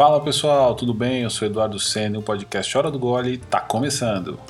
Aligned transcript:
Fala 0.00 0.18
pessoal, 0.18 0.74
tudo 0.74 0.94
bem? 0.94 1.24
Eu 1.24 1.28
sou 1.28 1.46
Eduardo 1.46 1.78
Senna 1.78 2.16
e 2.16 2.18
o 2.18 2.22
podcast 2.22 2.78
Hora 2.78 2.90
do 2.90 2.98
Gole 2.98 3.34
está 3.34 3.60
começando. 3.60 4.40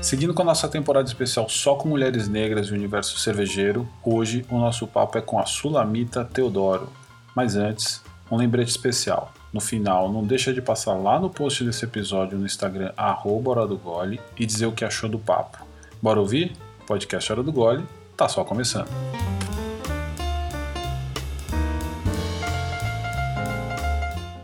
Seguindo 0.00 0.32
com 0.32 0.40
a 0.40 0.46
nossa 0.46 0.68
temporada 0.68 1.06
especial 1.06 1.50
só 1.50 1.74
com 1.74 1.86
mulheres 1.86 2.28
negras 2.28 2.68
e 2.68 2.72
universo 2.72 3.18
cervejeiro, 3.18 3.86
hoje 4.02 4.42
o 4.50 4.56
nosso 4.56 4.86
papo 4.86 5.18
é 5.18 5.20
com 5.20 5.38
a 5.38 5.44
Sulamita 5.44 6.24
Teodoro. 6.24 6.88
Mas 7.34 7.56
antes, 7.56 8.00
um 8.30 8.38
lembrete 8.38 8.70
especial. 8.70 9.34
No 9.52 9.60
final, 9.60 10.10
não 10.10 10.24
deixa 10.24 10.54
de 10.54 10.62
passar 10.62 10.94
lá 10.94 11.20
no 11.20 11.28
post 11.28 11.62
desse 11.62 11.84
episódio 11.84 12.38
no 12.38 12.46
Instagram, 12.46 12.90
Hora 12.96 13.66
do 13.66 13.76
Gole, 13.76 14.18
e 14.38 14.46
dizer 14.46 14.64
o 14.64 14.72
que 14.72 14.82
achou 14.82 15.10
do 15.10 15.18
papo. 15.18 15.58
Bora 16.00 16.18
ouvir? 16.18 16.56
Podcast 16.86 17.30
Hora 17.30 17.42
do 17.42 17.52
Gole 17.52 17.84
tá 18.16 18.26
só 18.30 18.42
começando. 18.44 18.88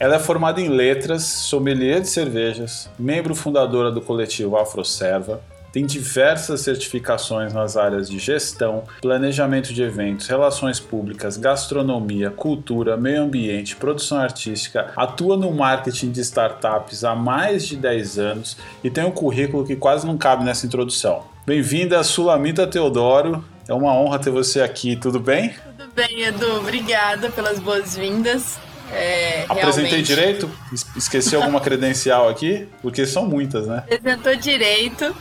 Ela 0.03 0.17
é 0.17 0.19
formada 0.19 0.61
em 0.61 0.69
letras, 0.69 1.23
sommelier 1.23 2.01
de 2.01 2.09
cervejas, 2.09 2.91
membro 2.99 3.37
fundadora 3.37 3.89
do 3.89 4.01
coletivo 4.01 4.57
Afroserva, 4.57 5.41
tem 5.71 5.87
diversas 5.87 6.63
certificações 6.63 7.53
nas 7.53 7.77
áreas 7.77 8.11
de 8.11 8.19
gestão, 8.19 8.83
planejamento 9.01 9.73
de 9.73 9.81
eventos, 9.81 10.27
relações 10.27 10.81
públicas, 10.81 11.37
gastronomia, 11.37 12.33
cultura, 12.33 12.97
meio 12.97 13.23
ambiente, 13.23 13.77
produção 13.77 14.19
artística, 14.19 14.93
atua 14.97 15.37
no 15.37 15.53
marketing 15.53 16.11
de 16.11 16.21
startups 16.23 17.05
há 17.05 17.15
mais 17.15 17.65
de 17.65 17.77
10 17.77 18.19
anos 18.19 18.57
e 18.83 18.91
tem 18.91 19.05
um 19.05 19.13
currículo 19.13 19.65
que 19.65 19.77
quase 19.77 20.05
não 20.05 20.19
cabe 20.19 20.43
nessa 20.45 20.67
introdução. 20.67 21.23
Bem-vinda, 21.47 22.03
Sulamita 22.03 22.67
Teodoro. 22.67 23.45
É 23.69 23.73
uma 23.73 23.95
honra 23.95 24.19
ter 24.19 24.31
você 24.31 24.63
aqui, 24.63 24.97
tudo 24.97 25.21
bem? 25.21 25.55
Tudo 25.79 25.93
bem, 25.95 26.25
Edu. 26.25 26.57
Obrigada 26.57 27.31
pelas 27.31 27.61
boas-vindas. 27.61 28.59
É, 28.93 29.45
Apresentei 29.49 29.85
realmente... 29.85 30.07
direito? 30.07 30.51
Esqueci 30.97 31.35
alguma 31.35 31.61
credencial 31.63 32.29
aqui? 32.29 32.69
Porque 32.81 33.07
são 33.07 33.27
muitas, 33.27 33.67
né? 33.67 33.79
Apresentou 33.79 34.37
direito. 34.37 35.15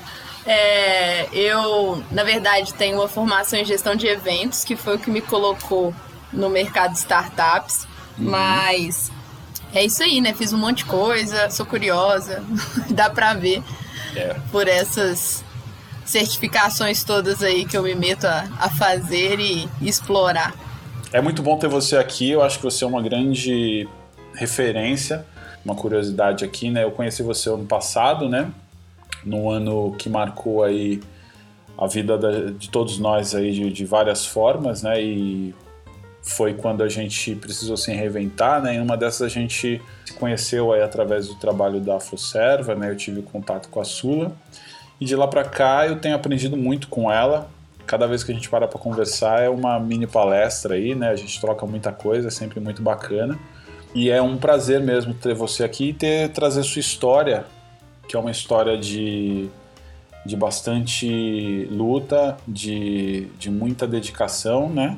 É, 0.45 1.27
eu, 1.31 2.03
na 2.11 2.23
verdade, 2.23 2.73
tenho 2.73 2.97
uma 2.97 3.07
formação 3.07 3.59
em 3.59 3.65
gestão 3.65 3.95
de 3.95 4.07
eventos, 4.07 4.63
que 4.63 4.75
foi 4.75 4.95
o 4.95 4.99
que 4.99 5.09
me 5.09 5.21
colocou 5.21 5.93
no 6.33 6.49
mercado 6.49 6.93
de 6.93 6.99
startups. 6.99 7.87
Uhum. 8.17 8.29
Mas 8.29 9.11
é 9.73 9.85
isso 9.85 10.03
aí, 10.03 10.19
né? 10.19 10.33
Fiz 10.33 10.51
um 10.51 10.57
monte 10.57 10.79
de 10.79 10.85
coisa, 10.85 11.49
sou 11.49 11.65
curiosa, 11.65 12.43
dá 12.89 13.09
pra 13.09 13.33
ver 13.33 13.63
é. 14.15 14.35
por 14.51 14.67
essas 14.67 15.43
certificações 16.05 17.03
todas 17.03 17.41
aí 17.41 17.65
que 17.65 17.77
eu 17.77 17.83
me 17.83 17.95
meto 17.95 18.25
a, 18.25 18.47
a 18.59 18.69
fazer 18.69 19.39
e, 19.39 19.69
e 19.79 19.87
explorar. 19.87 20.53
É 21.13 21.19
muito 21.21 21.41
bom 21.41 21.57
ter 21.57 21.67
você 21.67 21.97
aqui, 21.97 22.31
eu 22.31 22.41
acho 22.41 22.57
que 22.57 22.63
você 22.63 22.83
é 22.83 22.87
uma 22.87 23.01
grande 23.01 23.87
referência. 24.33 25.25
Uma 25.63 25.75
curiosidade 25.75 26.43
aqui, 26.43 26.71
né? 26.71 26.83
Eu 26.83 26.91
conheci 26.91 27.21
você 27.21 27.49
ano 27.49 27.65
passado, 27.65 28.27
né? 28.27 28.51
num 29.23 29.49
ano 29.49 29.95
que 29.97 30.09
marcou 30.09 30.63
aí 30.63 30.99
a 31.77 31.87
vida 31.87 32.17
da, 32.17 32.51
de 32.51 32.69
todos 32.69 32.99
nós 32.99 33.33
aí 33.33 33.51
de, 33.51 33.71
de, 33.71 33.85
várias 33.85 34.25
formas, 34.25 34.83
né? 34.83 35.01
E 35.01 35.55
foi 36.21 36.53
quando 36.53 36.83
a 36.83 36.89
gente 36.89 37.35
precisou 37.35 37.75
se 37.75 37.91
reinventar, 37.91 38.61
né? 38.61 38.75
E 38.75 38.79
uma 38.79 38.95
dessas 38.95 39.21
a 39.21 39.27
gente 39.27 39.81
se 40.05 40.13
conheceu 40.13 40.71
aí 40.71 40.81
através 40.81 41.27
do 41.27 41.35
trabalho 41.35 41.79
da 41.79 41.97
Afroserva, 41.97 42.75
né? 42.75 42.91
Eu 42.91 42.95
tive 42.95 43.21
contato 43.21 43.69
com 43.69 43.79
a 43.79 43.85
Sula 43.85 44.31
e 44.99 45.05
de 45.05 45.15
lá 45.15 45.27
para 45.27 45.43
cá 45.43 45.87
eu 45.87 45.99
tenho 45.99 46.15
aprendido 46.15 46.55
muito 46.55 46.87
com 46.87 47.11
ela. 47.11 47.49
Cada 47.85 48.07
vez 48.07 48.23
que 48.23 48.31
a 48.31 48.35
gente 48.35 48.49
para 48.49 48.67
para 48.67 48.79
conversar 48.79 49.41
é 49.41 49.49
uma 49.49 49.79
mini 49.79 50.07
palestra 50.07 50.75
aí, 50.75 50.95
né? 50.95 51.09
A 51.09 51.15
gente 51.15 51.39
troca 51.39 51.65
muita 51.65 51.91
coisa, 51.91 52.27
é 52.27 52.31
sempre 52.31 52.59
muito 52.59 52.81
bacana. 52.81 53.37
E 53.93 54.09
é 54.09 54.21
um 54.21 54.37
prazer 54.37 54.79
mesmo 54.79 55.13
ter 55.13 55.33
você 55.33 55.63
aqui 55.63 55.89
e 55.89 55.93
ter 55.93 56.29
trazer 56.29 56.63
sua 56.63 56.79
história 56.79 57.45
que 58.11 58.17
é 58.17 58.19
uma 58.19 58.31
história 58.31 58.77
de, 58.77 59.49
de 60.25 60.35
bastante 60.35 61.65
luta, 61.71 62.37
de, 62.45 63.27
de 63.39 63.49
muita 63.49 63.87
dedicação, 63.87 64.69
né? 64.69 64.97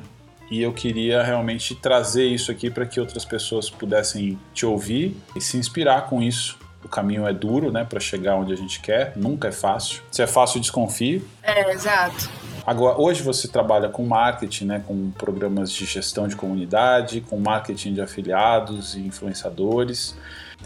E 0.50 0.60
eu 0.60 0.72
queria 0.72 1.22
realmente 1.22 1.76
trazer 1.76 2.24
isso 2.24 2.50
aqui 2.50 2.68
para 2.68 2.84
que 2.84 2.98
outras 2.98 3.24
pessoas 3.24 3.70
pudessem 3.70 4.36
te 4.52 4.66
ouvir 4.66 5.16
e 5.36 5.40
se 5.40 5.56
inspirar 5.56 6.06
com 6.06 6.20
isso. 6.20 6.58
O 6.84 6.88
caminho 6.88 7.24
é 7.24 7.32
duro, 7.32 7.70
né, 7.70 7.84
para 7.84 8.00
chegar 8.00 8.34
onde 8.34 8.52
a 8.52 8.56
gente 8.56 8.80
quer, 8.80 9.12
nunca 9.16 9.46
é 9.46 9.52
fácil. 9.52 10.02
Se 10.10 10.20
é 10.20 10.26
fácil, 10.26 10.60
desconfie. 10.60 11.24
É, 11.40 11.72
exato. 11.72 12.28
Agora, 12.66 13.00
hoje 13.00 13.22
você 13.22 13.46
trabalha 13.46 13.88
com 13.88 14.04
marketing, 14.04 14.64
né, 14.64 14.82
com 14.86 15.10
programas 15.10 15.70
de 15.70 15.84
gestão 15.84 16.26
de 16.26 16.34
comunidade, 16.34 17.20
com 17.20 17.38
marketing 17.38 17.94
de 17.94 18.00
afiliados 18.00 18.94
e 18.94 19.00
influenciadores. 19.00 20.16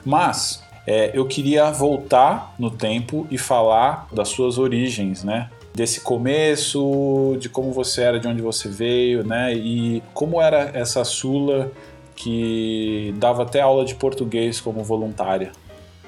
Mas 0.04 0.62
é, 0.86 1.10
eu 1.12 1.26
queria 1.26 1.70
voltar 1.70 2.54
no 2.58 2.70
tempo 2.70 3.26
e 3.30 3.36
falar 3.36 4.06
das 4.12 4.28
suas 4.28 4.58
origens, 4.58 5.24
né? 5.24 5.50
Desse 5.74 6.00
começo, 6.00 7.36
de 7.38 7.48
como 7.48 7.72
você 7.72 8.02
era, 8.02 8.18
de 8.18 8.26
onde 8.26 8.40
você 8.40 8.68
veio, 8.68 9.22
né? 9.24 9.52
E 9.54 10.02
como 10.14 10.40
era 10.40 10.70
essa 10.74 11.04
Sula 11.04 11.70
que 12.16 13.14
dava 13.18 13.42
até 13.42 13.60
aula 13.60 13.84
de 13.84 13.94
português 13.94 14.60
como 14.60 14.82
voluntária. 14.82 15.52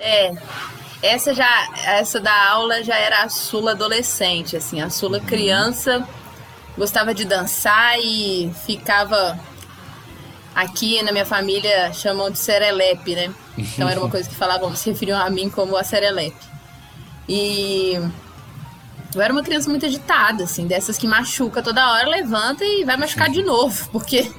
É, 0.00 0.32
essa 1.02 1.34
já, 1.34 1.68
essa 1.84 2.20
da 2.20 2.48
aula 2.50 2.82
já 2.82 2.96
era 2.96 3.22
a 3.22 3.28
Sula 3.28 3.72
adolescente, 3.72 4.56
assim, 4.56 4.80
a 4.80 4.90
Sula 4.90 5.18
uhum. 5.18 5.24
criança 5.24 6.06
gostava 6.76 7.14
de 7.14 7.24
dançar 7.24 7.98
e 7.98 8.50
ficava 8.64 9.38
aqui 10.54 11.02
na 11.02 11.12
minha 11.12 11.26
família 11.26 11.92
chamam 11.92 12.30
de 12.30 12.38
serelepe, 12.38 13.14
né? 13.14 13.34
Então 13.56 13.88
era 13.88 14.00
uma 14.00 14.08
coisa 14.10 14.28
que 14.28 14.34
falavam, 14.34 14.74
se 14.74 14.90
referiam 14.90 15.18
a 15.18 15.30
mim 15.30 15.48
como 15.48 15.76
a 15.76 15.84
Serelepe. 15.84 16.50
E 17.28 17.94
eu 19.14 19.20
era 19.20 19.32
uma 19.32 19.42
criança 19.42 19.68
muito 19.68 19.86
agitada, 19.86 20.44
assim, 20.44 20.66
dessas 20.66 20.98
que 20.98 21.06
machuca 21.06 21.62
toda 21.62 21.92
hora, 21.92 22.08
levanta 22.08 22.64
e 22.64 22.84
vai 22.84 22.96
machucar 22.96 23.28
de 23.30 23.42
novo, 23.42 23.88
porque 23.90 24.30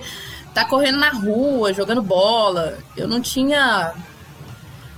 tá 0.54 0.66
correndo 0.66 0.98
na 0.98 1.10
rua, 1.10 1.74
jogando 1.74 2.02
bola. 2.02 2.78
Eu 2.96 3.08
não 3.08 3.22
tinha 3.22 3.94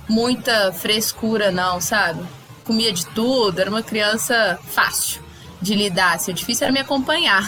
muita 0.08 0.72
frescura, 0.72 1.50
não, 1.50 1.80
sabe? 1.80 2.22
Comia 2.64 2.92
de 2.92 3.06
tudo, 3.06 3.60
era 3.60 3.70
uma 3.70 3.82
criança 3.82 4.58
fácil 4.68 5.22
de 5.60 5.74
lidar. 5.74 6.14
Assim, 6.14 6.30
o 6.30 6.34
difícil 6.34 6.64
era 6.64 6.72
me 6.72 6.80
acompanhar. 6.80 7.42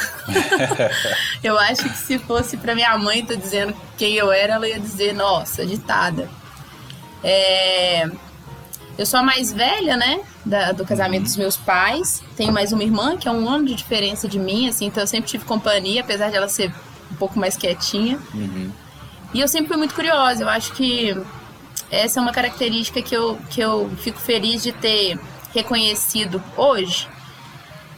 eu 1.44 1.58
acho 1.58 1.84
que 1.84 1.96
se 1.96 2.18
fosse 2.18 2.56
para 2.56 2.74
minha 2.74 2.96
mãe 2.98 3.24
tá 3.24 3.34
dizendo 3.34 3.74
quem 3.96 4.14
eu 4.14 4.32
era, 4.32 4.54
ela 4.54 4.68
ia 4.68 4.80
dizer, 4.80 5.14
nossa, 5.14 5.62
agitada. 5.62 6.28
É... 7.22 8.08
Eu 8.98 9.04
sou 9.04 9.20
a 9.20 9.22
mais 9.22 9.52
velha, 9.52 9.94
né? 9.94 10.20
Da, 10.44 10.72
do 10.72 10.84
casamento 10.84 11.24
dos 11.24 11.36
meus 11.36 11.56
pais. 11.56 12.22
Tenho 12.34 12.50
mais 12.50 12.72
uma 12.72 12.82
irmã, 12.82 13.18
que 13.18 13.28
é 13.28 13.30
um 13.30 13.46
ano 13.46 13.66
de 13.66 13.74
diferença 13.74 14.26
de 14.26 14.38
mim, 14.38 14.68
assim, 14.68 14.86
então 14.86 15.02
eu 15.02 15.06
sempre 15.06 15.28
tive 15.28 15.44
companhia, 15.44 16.00
apesar 16.00 16.30
de 16.30 16.36
ela 16.36 16.48
ser 16.48 16.72
um 17.12 17.16
pouco 17.16 17.38
mais 17.38 17.56
quietinha. 17.56 18.18
Uhum. 18.32 18.70
E 19.34 19.40
eu 19.40 19.48
sempre 19.48 19.68
fui 19.68 19.76
muito 19.76 19.94
curiosa. 19.94 20.44
Eu 20.44 20.48
acho 20.48 20.72
que 20.72 21.14
essa 21.90 22.20
é 22.20 22.22
uma 22.22 22.32
característica 22.32 23.00
que 23.02 23.14
eu, 23.14 23.38
que 23.50 23.60
eu 23.60 23.90
fico 23.98 24.18
feliz 24.18 24.62
de 24.62 24.72
ter 24.72 25.18
reconhecido 25.54 26.42
hoje 26.56 27.08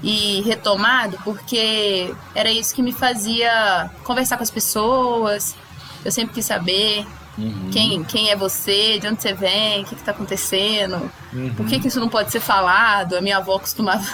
e 0.02 0.42
retomado, 0.42 1.18
porque 1.24 2.14
era 2.34 2.50
isso 2.50 2.74
que 2.74 2.82
me 2.82 2.92
fazia 2.92 3.90
conversar 4.04 4.36
com 4.36 4.42
as 4.42 4.50
pessoas. 4.50 5.56
Eu 6.04 6.12
sempre 6.12 6.34
quis 6.34 6.44
saber 6.44 7.06
Uhum. 7.38 7.70
Quem, 7.70 8.02
quem 8.02 8.30
é 8.30 8.36
você? 8.36 8.98
De 8.98 9.06
onde 9.06 9.22
você 9.22 9.32
vem? 9.32 9.82
O 9.82 9.84
que 9.84 9.94
está 9.94 10.10
acontecendo? 10.10 11.10
Uhum. 11.32 11.54
Por 11.54 11.66
que, 11.66 11.78
que 11.78 11.86
isso 11.86 12.00
não 12.00 12.08
pode 12.08 12.32
ser 12.32 12.40
falado? 12.40 13.16
A 13.16 13.20
minha 13.20 13.36
avó 13.36 13.58
costumava 13.58 14.04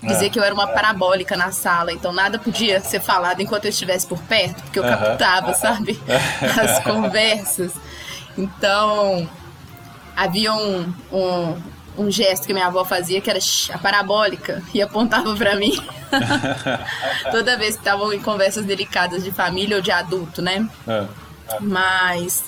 dizer 0.00 0.26
é. 0.26 0.28
que 0.28 0.38
eu 0.38 0.44
era 0.44 0.54
uma 0.54 0.68
parabólica 0.68 1.36
na 1.36 1.50
sala, 1.50 1.92
então 1.92 2.12
nada 2.12 2.38
podia 2.38 2.80
ser 2.80 3.00
falado 3.00 3.40
enquanto 3.40 3.64
eu 3.64 3.70
estivesse 3.70 4.06
por 4.06 4.22
perto, 4.22 4.62
porque 4.62 4.78
eu 4.78 4.84
uhum. 4.84 4.90
captava, 4.90 5.52
sabe? 5.54 6.00
As 6.40 6.78
conversas. 6.84 7.72
Então, 8.38 9.28
havia 10.16 10.54
um, 10.54 10.94
um, 11.12 11.62
um, 11.98 12.10
gesto 12.10 12.46
que 12.46 12.52
minha 12.52 12.68
avó 12.68 12.84
fazia 12.84 13.20
que 13.20 13.28
era 13.28 13.40
a 13.74 13.78
parabólica 13.78 14.62
e 14.72 14.80
apontava 14.80 15.34
para 15.34 15.56
mim 15.56 15.76
toda 17.32 17.58
vez 17.58 17.74
que 17.74 17.80
estavam 17.80 18.12
em 18.12 18.20
conversas 18.22 18.64
delicadas 18.64 19.24
de 19.24 19.32
família 19.32 19.76
ou 19.76 19.82
de 19.82 19.90
adulto, 19.90 20.40
né? 20.40 20.68
É. 20.86 21.04
Mas 21.60 22.44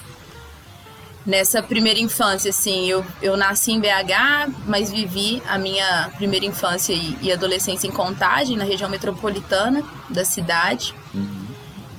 nessa 1.27 1.61
primeira 1.61 1.99
infância, 1.99 2.51
assim, 2.51 2.87
eu, 2.89 3.05
eu 3.21 3.37
nasci 3.37 3.73
em 3.73 3.81
BH, 3.81 4.53
mas 4.67 4.93
vivi 4.93 5.43
a 5.49 5.59
minha 5.59 6.09
primeira 6.17 6.47
infância 6.47 6.93
e, 6.93 7.19
e 7.21 7.33
adolescência 7.33 7.89
em 7.89 7.91
Contagem, 7.91 8.57
na 8.57 8.65
região 8.65 8.89
metropolitana 8.89 9.83
da 10.09 10.25
cidade. 10.25 10.95
Uhum. 11.13 11.47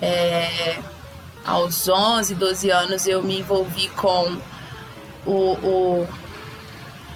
É, 0.02 0.80
aos 1.46 1.88
11, 1.88 2.36
12 2.36 2.70
anos 2.70 3.08
eu 3.08 3.22
me 3.24 3.40
envolvi 3.40 3.90
com 3.90 4.38
o, 5.26 5.34
o 5.34 6.08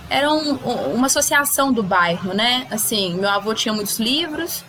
era 0.10 0.32
um, 0.32 0.56
uma 0.94 1.08
associação 1.08 1.74
do 1.74 1.82
bairro, 1.82 2.34
né? 2.34 2.68
Assim, 2.70 3.16
meu 3.16 3.30
avô 3.30 3.54
tinha 3.54 3.74
muitos 3.74 4.00
livros 4.00 4.64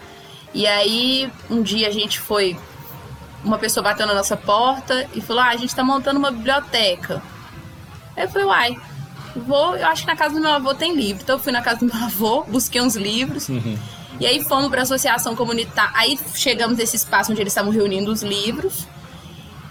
e 0.54 0.66
aí 0.66 1.30
um 1.50 1.62
dia 1.62 1.88
a 1.88 1.90
gente 1.90 2.18
foi 2.18 2.56
uma 3.44 3.58
pessoa 3.58 3.84
bateu 3.84 4.06
na 4.06 4.14
nossa 4.14 4.36
porta 4.36 5.08
e 5.14 5.20
falou: 5.20 5.42
ah, 5.42 5.48
a 5.48 5.56
gente 5.56 5.74
tá 5.74 5.84
montando 5.84 6.18
uma 6.18 6.30
biblioteca. 6.30 7.22
Aí 8.16 8.24
eu 8.24 8.28
falei, 8.28 8.46
uai, 8.46 8.76
vou, 9.36 9.76
eu 9.76 9.86
acho 9.86 10.02
que 10.02 10.08
na 10.08 10.16
casa 10.16 10.34
do 10.34 10.40
meu 10.40 10.50
avô 10.50 10.74
tem 10.74 10.94
livro. 10.94 11.22
Então 11.22 11.36
eu 11.36 11.40
fui 11.40 11.52
na 11.52 11.62
casa 11.62 11.80
do 11.80 11.86
meu 11.86 12.04
avô, 12.04 12.42
busquei 12.48 12.80
uns 12.80 12.96
livros. 12.96 13.48
Uhum. 13.48 13.78
E 14.18 14.26
aí 14.26 14.42
fomos 14.42 14.68
para 14.68 14.80
a 14.80 14.82
associação 14.82 15.36
comunitária. 15.36 15.92
Aí 15.94 16.18
chegamos 16.34 16.78
nesse 16.78 16.96
espaço 16.96 17.30
onde 17.30 17.40
eles 17.40 17.52
estavam 17.52 17.70
reunindo 17.70 18.10
os 18.10 18.22
livros. 18.22 18.86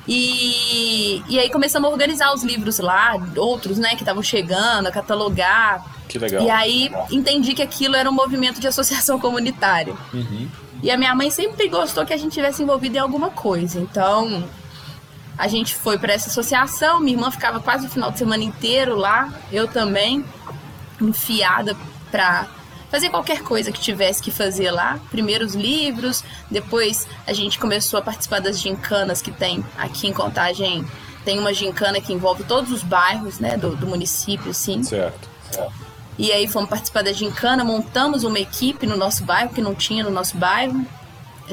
E, 0.08 1.24
e 1.28 1.40
aí 1.40 1.50
começamos 1.50 1.90
a 1.90 1.92
organizar 1.92 2.34
os 2.34 2.44
livros 2.44 2.80
lá, 2.80 3.16
outros, 3.38 3.78
né, 3.78 3.90
que 3.90 4.04
estavam 4.04 4.22
chegando, 4.22 4.88
a 4.88 4.92
catalogar. 4.92 5.84
Que 6.08 6.20
legal. 6.20 6.44
E 6.44 6.50
aí 6.50 6.92
entendi 7.10 7.54
que 7.54 7.62
aquilo 7.62 7.96
era 7.96 8.10
um 8.10 8.14
movimento 8.14 8.60
de 8.60 8.68
associação 8.68 9.18
comunitária. 9.20 9.96
Uhum. 10.14 10.48
E 10.84 10.92
a 10.92 10.98
minha 10.98 11.16
mãe 11.16 11.32
sempre 11.32 11.68
gostou 11.68 12.06
que 12.06 12.14
a 12.14 12.18
gente 12.18 12.34
tivesse 12.34 12.62
envolvido 12.62 12.98
em 12.98 13.00
alguma 13.00 13.32
coisa. 13.32 13.80
Então, 13.80 14.48
a 15.38 15.48
gente 15.48 15.74
foi 15.76 15.98
para 15.98 16.14
essa 16.14 16.30
associação, 16.30 17.00
minha 17.00 17.18
irmã 17.18 17.32
ficava 17.32 17.60
quase 17.60 17.88
o 17.88 17.90
final 17.90 18.12
de 18.12 18.20
semana 18.20 18.44
inteiro 18.44 18.96
lá, 18.96 19.34
eu 19.52 19.68
também, 19.68 20.24
enfiada 21.02 21.76
para 22.12 22.48
fazer 22.96 23.10
qualquer 23.10 23.44
coisa 23.44 23.74
que 23.74 23.80
tivesse 23.80 24.24
que 24.24 24.32
fazer 24.32 24.72
lá. 24.72 24.98
Primeiro 25.12 25.46
os 25.46 25.54
livros, 25.54 26.24
depois 26.50 27.06
a 27.28 27.34
gente 27.34 27.60
começou 27.60 28.00
a 28.00 28.02
participar 28.02 28.40
das 28.40 28.58
gincanas 28.58 29.22
que 29.22 29.32
tem 29.32 29.66
aqui 29.78 30.08
em 30.08 30.14
Contagem. 30.14 30.86
Tem 31.26 31.38
uma 31.38 31.54
gincana 31.54 32.00
que 32.00 32.14
envolve 32.14 32.46
todos 32.46 32.72
os 32.72 32.84
bairros, 32.84 33.38
né, 33.38 33.58
do, 33.58 33.76
do 33.76 33.86
município, 33.86 34.54
sim. 34.54 34.82
Certo. 34.82 35.28
E 36.18 36.32
aí 36.32 36.48
fomos 36.48 36.70
participar 36.70 37.04
da 37.04 37.12
gincana, 37.12 37.66
montamos 37.66 38.24
uma 38.24 38.40
equipe 38.40 38.88
no 38.88 38.96
nosso 38.96 39.26
bairro, 39.26 39.50
que 39.50 39.62
não 39.62 39.76
tinha 39.76 40.02
no 40.02 40.10
nosso 40.10 40.38
bairro. 40.38 40.86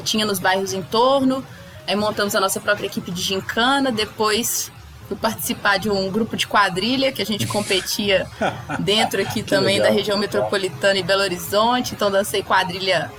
Tinha 0.05 0.25
nos 0.25 0.39
bairros 0.39 0.71
em 0.71 0.81
torno. 0.81 1.45
Aí 1.85 1.95
montamos 1.95 2.33
a 2.35 2.39
nossa 2.39 2.61
própria 2.61 2.87
equipe 2.87 3.11
de 3.11 3.21
gincana, 3.21 3.91
depois 3.91 4.71
fui 5.07 5.17
participar 5.17 5.77
de 5.77 5.89
um 5.89 6.09
grupo 6.09 6.35
de 6.35 6.47
quadrilha 6.47 7.11
que 7.11 7.21
a 7.21 7.25
gente 7.25 7.45
competia 7.47 8.27
dentro 8.79 9.21
aqui 9.21 9.43
também 9.43 9.77
legal. 9.77 9.91
da 9.91 9.95
região 9.95 10.17
metropolitana 10.17 10.97
e 10.97 11.03
Belo 11.03 11.21
Horizonte. 11.21 11.93
Então 11.93 12.09
dancei 12.09 12.43
quadrilha, 12.43 13.11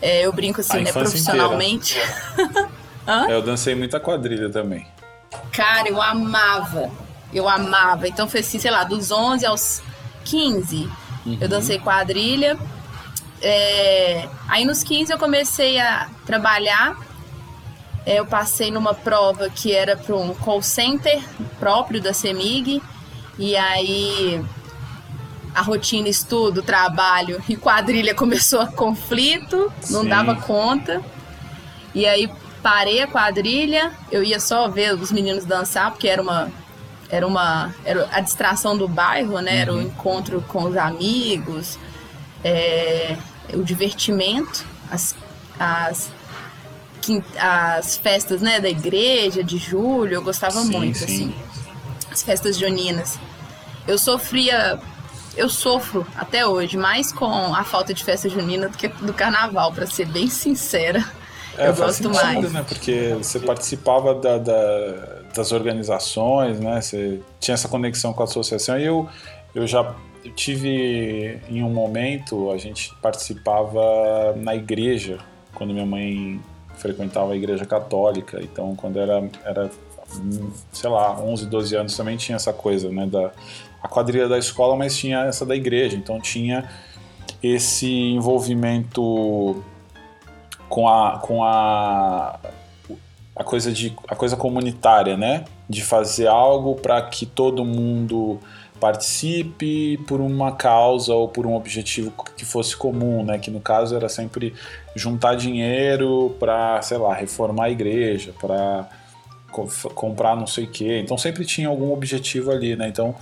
é, 0.00 0.26
eu 0.26 0.32
brinco 0.32 0.60
assim, 0.60 0.80
né, 0.82 0.92
profissionalmente. 0.92 1.98
é, 3.28 3.32
eu 3.32 3.42
dancei 3.42 3.74
muita 3.74 3.98
quadrilha 4.00 4.50
também. 4.50 4.86
Cara, 5.52 5.88
eu 5.88 6.00
amava. 6.00 6.90
Eu 7.32 7.48
amava. 7.48 8.06
Então 8.06 8.28
foi 8.28 8.40
assim, 8.40 8.58
sei 8.58 8.70
lá, 8.70 8.84
dos 8.84 9.10
11 9.10 9.44
aos 9.46 9.82
15 10.24 10.88
uhum. 11.26 11.38
eu 11.40 11.48
dancei 11.48 11.78
quadrilha. 11.78 12.56
É, 13.42 14.28
aí 14.48 14.64
nos 14.64 14.82
15 14.82 15.12
eu 15.12 15.18
comecei 15.18 15.78
a 15.78 16.08
trabalhar 16.24 16.96
eu 18.06 18.24
passei 18.24 18.70
numa 18.70 18.94
prova 18.94 19.50
que 19.50 19.72
era 19.74 19.96
para 19.96 20.14
um 20.14 20.32
call 20.34 20.62
center 20.62 21.20
próprio 21.58 22.00
da 22.00 22.12
CEMIG, 22.12 22.80
e 23.36 23.56
aí 23.56 24.42
a 25.52 25.60
rotina, 25.60 26.08
estudo, 26.08 26.62
trabalho 26.62 27.42
e 27.48 27.56
quadrilha 27.56 28.14
começou 28.16 28.60
a 28.60 28.66
conflito, 28.66 29.72
não 29.90 30.02
Sim. 30.02 30.08
dava 30.08 30.36
conta. 30.36 31.02
E 31.94 32.06
aí 32.06 32.30
parei 32.62 33.02
a 33.02 33.06
quadrilha, 33.06 33.92
eu 34.12 34.22
ia 34.22 34.38
só 34.38 34.68
ver 34.68 34.94
os 34.94 35.10
meninos 35.10 35.44
dançar, 35.44 35.90
porque 35.90 36.06
era 36.06 36.22
uma 36.22 36.50
era 37.08 37.26
uma 37.26 37.72
era 37.84 38.08
a 38.12 38.20
distração 38.20 38.76
do 38.76 38.86
bairro, 38.86 39.40
né? 39.40 39.52
Uhum. 39.52 39.58
Era 39.58 39.72
o 39.72 39.76
uhum. 39.76 39.82
encontro 39.82 40.44
com 40.48 40.64
os 40.64 40.76
amigos, 40.76 41.78
é, 42.44 43.16
o 43.52 43.62
divertimento, 43.62 44.64
as, 44.90 45.14
as 45.58 46.10
as 47.38 47.96
festas, 47.96 48.40
né, 48.40 48.60
da 48.60 48.68
igreja, 48.68 49.42
de 49.42 49.58
julho, 49.58 50.14
eu 50.14 50.22
gostava 50.22 50.60
sim, 50.60 50.70
muito, 50.70 50.98
sim. 50.98 51.04
assim. 51.04 51.34
As 52.10 52.22
festas 52.22 52.56
juninas. 52.58 53.18
Eu 53.86 53.98
sofria, 53.98 54.80
eu 55.36 55.48
sofro 55.48 56.06
até 56.16 56.46
hoje, 56.46 56.76
mais 56.76 57.12
com 57.12 57.54
a 57.54 57.64
falta 57.64 57.92
de 57.94 58.02
festa 58.02 58.28
junina 58.28 58.68
do 58.68 58.76
que 58.76 58.88
do 58.88 59.12
carnaval, 59.12 59.72
para 59.72 59.86
ser 59.86 60.06
bem 60.06 60.28
sincera. 60.28 61.04
É, 61.58 61.68
eu 61.68 61.74
gosto 61.74 62.02
sentido, 62.02 62.14
mais. 62.14 62.52
Né? 62.52 62.64
Porque 62.68 63.14
você 63.18 63.38
participava 63.38 64.14
da, 64.14 64.38
da, 64.38 65.22
das 65.34 65.52
organizações, 65.52 66.60
né? 66.60 66.80
Você 66.80 67.20
tinha 67.40 67.54
essa 67.54 67.68
conexão 67.68 68.12
com 68.12 68.22
a 68.22 68.24
associação 68.24 68.78
e 68.78 68.84
eu, 68.84 69.08
eu 69.54 69.66
já 69.66 69.94
tive 70.34 71.40
em 71.48 71.62
um 71.62 71.70
momento, 71.70 72.50
a 72.50 72.58
gente 72.58 72.94
participava 73.00 74.34
na 74.36 74.54
igreja, 74.54 75.18
quando 75.54 75.72
minha 75.72 75.86
mãe 75.86 76.40
frequentava 76.76 77.32
a 77.32 77.36
igreja 77.36 77.64
católica, 77.64 78.40
então 78.42 78.74
quando 78.76 78.98
era, 78.98 79.28
era 79.44 79.70
sei 80.72 80.90
lá, 80.90 81.18
11, 81.20 81.46
12 81.46 81.76
anos 81.76 81.96
também 81.96 82.16
tinha 82.16 82.36
essa 82.36 82.52
coisa, 82.52 82.90
né, 82.90 83.06
da 83.06 83.32
a 83.82 83.88
quadrilha 83.88 84.28
da 84.28 84.38
escola, 84.38 84.74
mas 84.74 84.96
tinha 84.96 85.24
essa 85.24 85.46
da 85.46 85.54
igreja, 85.54 85.96
então 85.96 86.20
tinha 86.20 86.68
esse 87.42 87.88
envolvimento 87.88 89.62
com 90.68 90.88
a 90.88 91.18
com 91.18 91.44
a 91.44 92.38
a 93.34 93.44
coisa 93.44 93.70
de 93.70 93.94
a 94.08 94.16
coisa 94.16 94.36
comunitária, 94.36 95.16
né, 95.16 95.44
de 95.68 95.82
fazer 95.82 96.26
algo 96.26 96.74
para 96.74 97.00
que 97.02 97.26
todo 97.26 97.64
mundo 97.64 98.40
participe 98.80 99.98
por 100.06 100.20
uma 100.20 100.52
causa 100.52 101.14
ou 101.14 101.28
por 101.28 101.46
um 101.46 101.54
objetivo 101.54 102.12
que 102.36 102.44
fosse 102.44 102.76
comum, 102.76 103.24
né? 103.24 103.38
Que 103.38 103.50
no 103.50 103.60
caso 103.60 103.94
era 103.94 104.08
sempre 104.08 104.54
juntar 104.94 105.34
dinheiro 105.34 106.36
para, 106.38 106.80
sei 106.82 106.98
lá, 106.98 107.14
reformar 107.14 107.64
a 107.64 107.70
igreja, 107.70 108.32
para 108.40 108.88
co 109.50 109.68
comprar 109.94 110.36
não 110.36 110.46
sei 110.46 110.64
o 110.64 110.70
quê. 110.70 111.00
Então 111.02 111.16
sempre 111.16 111.44
tinha 111.44 111.68
algum 111.68 111.92
objetivo 111.92 112.50
ali, 112.50 112.76
né? 112.76 112.88
Então 112.88 113.14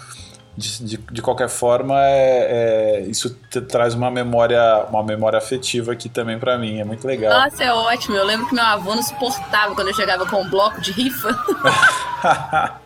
de, 0.57 0.85
de, 0.85 0.97
de, 0.97 1.23
qualquer 1.23 1.49
forma, 1.49 2.01
é, 2.01 3.01
é 3.01 3.03
isso 3.09 3.37
traz 3.69 3.95
uma 3.95 4.11
memória, 4.11 4.87
uma 4.89 5.03
memória 5.03 5.37
afetiva 5.37 5.93
aqui 5.93 6.09
também 6.09 6.39
para 6.39 6.57
mim. 6.57 6.81
É 6.81 6.85
muito 6.85 7.07
legal. 7.07 7.33
Nossa, 7.33 7.65
é 7.65 7.73
ótimo. 7.73 8.17
Eu 8.17 8.25
lembro 8.25 8.47
que 8.47 8.55
meu 8.55 8.65
avô 8.65 8.95
não 8.95 9.03
suportava 9.03 9.75
quando 9.75 9.89
eu 9.89 9.95
chegava 9.95 10.25
com 10.27 10.43
um 10.43 10.49
bloco 10.49 10.81
de 10.81 10.93
rifa. 10.93 11.29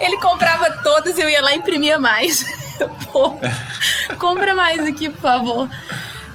Ele 0.00 0.16
comprava 0.18 0.70
todas 0.82 1.16
e 1.18 1.20
eu 1.20 1.28
ia 1.28 1.42
lá 1.42 1.52
e 1.52 1.58
imprimia 1.58 1.98
mais. 1.98 2.44
Pô, 3.12 3.34
compra 4.18 4.54
mais 4.54 4.80
aqui, 4.80 5.10
por 5.10 5.20
favor. 5.20 5.68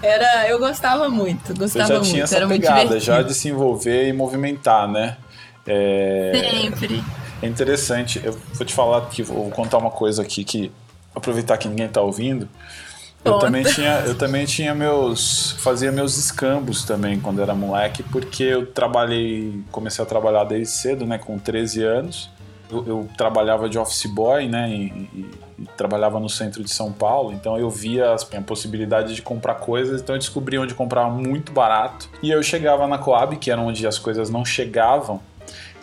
Era, 0.02 0.48
eu 0.48 0.60
gostava 0.60 1.10
muito, 1.10 1.58
gostava 1.58 1.94
eu 1.94 2.04
já 2.04 2.04
tinha 2.04 2.26
muito. 2.26 2.36
Essa 2.36 2.48
pegada, 2.48 3.00
já 3.00 3.22
de 3.24 3.34
se 3.34 3.50
envolver 3.50 4.08
e 4.08 4.14
movimentar, 4.14 4.88
né? 4.88 5.18
É... 5.66 6.32
Sempre. 6.36 7.04
É 7.42 7.48
interessante. 7.48 8.22
Eu 8.24 8.34
vou 8.54 8.66
te 8.66 8.74
falar 8.74 9.02
que 9.10 9.22
vou 9.22 9.50
contar 9.52 9.78
uma 9.78 9.92
coisa 9.92 10.22
aqui 10.22 10.44
que 10.44 10.72
aproveitar 11.14 11.58
que 11.58 11.68
ninguém 11.68 11.86
está 11.88 12.02
ouvindo. 12.02 12.48
Eu 13.26 13.40
também 13.40 13.64
tinha, 13.64 14.00
eu 14.06 14.16
também 14.16 14.46
tinha 14.46 14.74
meus, 14.74 15.52
fazia 15.60 15.92
meus 15.92 16.18
escambos 16.18 16.86
também 16.86 17.20
quando 17.20 17.42
era 17.42 17.54
moleque, 17.54 18.04
porque 18.04 18.44
eu 18.44 18.66
trabalhei, 18.66 19.62
comecei 19.72 20.04
a 20.04 20.08
trabalhar 20.08 20.44
desde 20.46 20.74
cedo, 20.74 21.06
né, 21.06 21.18
com 21.18 21.38
13 21.38 21.84
anos. 21.84 22.30
Eu, 22.70 22.86
eu 22.86 23.10
trabalhava 23.18 23.70
de 23.70 23.78
office 23.78 24.06
boy, 24.06 24.48
né, 24.48 24.70
e, 24.70 25.10
e, 25.14 25.32
e, 25.60 25.66
trabalhava 25.78 26.20
no 26.20 26.30
centro 26.30 26.64
de 26.64 26.70
São 26.70 26.92
Paulo, 26.92 27.32
então 27.32 27.58
eu 27.58 27.70
via 27.70 28.14
as, 28.14 28.28
a 28.34 28.42
possibilidade 28.42 29.16
de 29.16 29.22
comprar 29.22 29.56
coisas, 29.56 30.02
então 30.02 30.16
eu 30.16 30.20
descobri 30.20 30.58
onde 30.58 30.74
comprar 30.74 31.10
muito 31.10 31.52
barato. 31.52 32.10
E 32.22 32.30
eu 32.30 32.42
chegava 32.44 32.86
na 32.88 32.98
Coab, 32.98 33.38
que 33.38 33.50
era 33.50 33.62
onde 33.62 33.88
as 33.88 33.98
coisas 33.98 34.30
não 34.30 34.44
chegavam, 34.44 35.22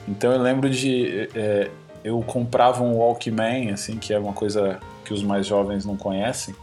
então 0.08 0.32
eu 0.32 0.40
lembro 0.40 0.68
de. 0.68 1.28
É, 1.34 1.70
eu 2.02 2.20
comprava 2.22 2.82
um 2.82 2.98
Walkman, 2.98 3.70
assim, 3.70 3.96
que 3.96 4.12
é 4.12 4.18
uma 4.18 4.32
coisa 4.32 4.78
que 5.04 5.14
os 5.14 5.22
mais 5.22 5.46
jovens 5.46 5.84
não 5.84 5.96
conhecem. 5.96 6.54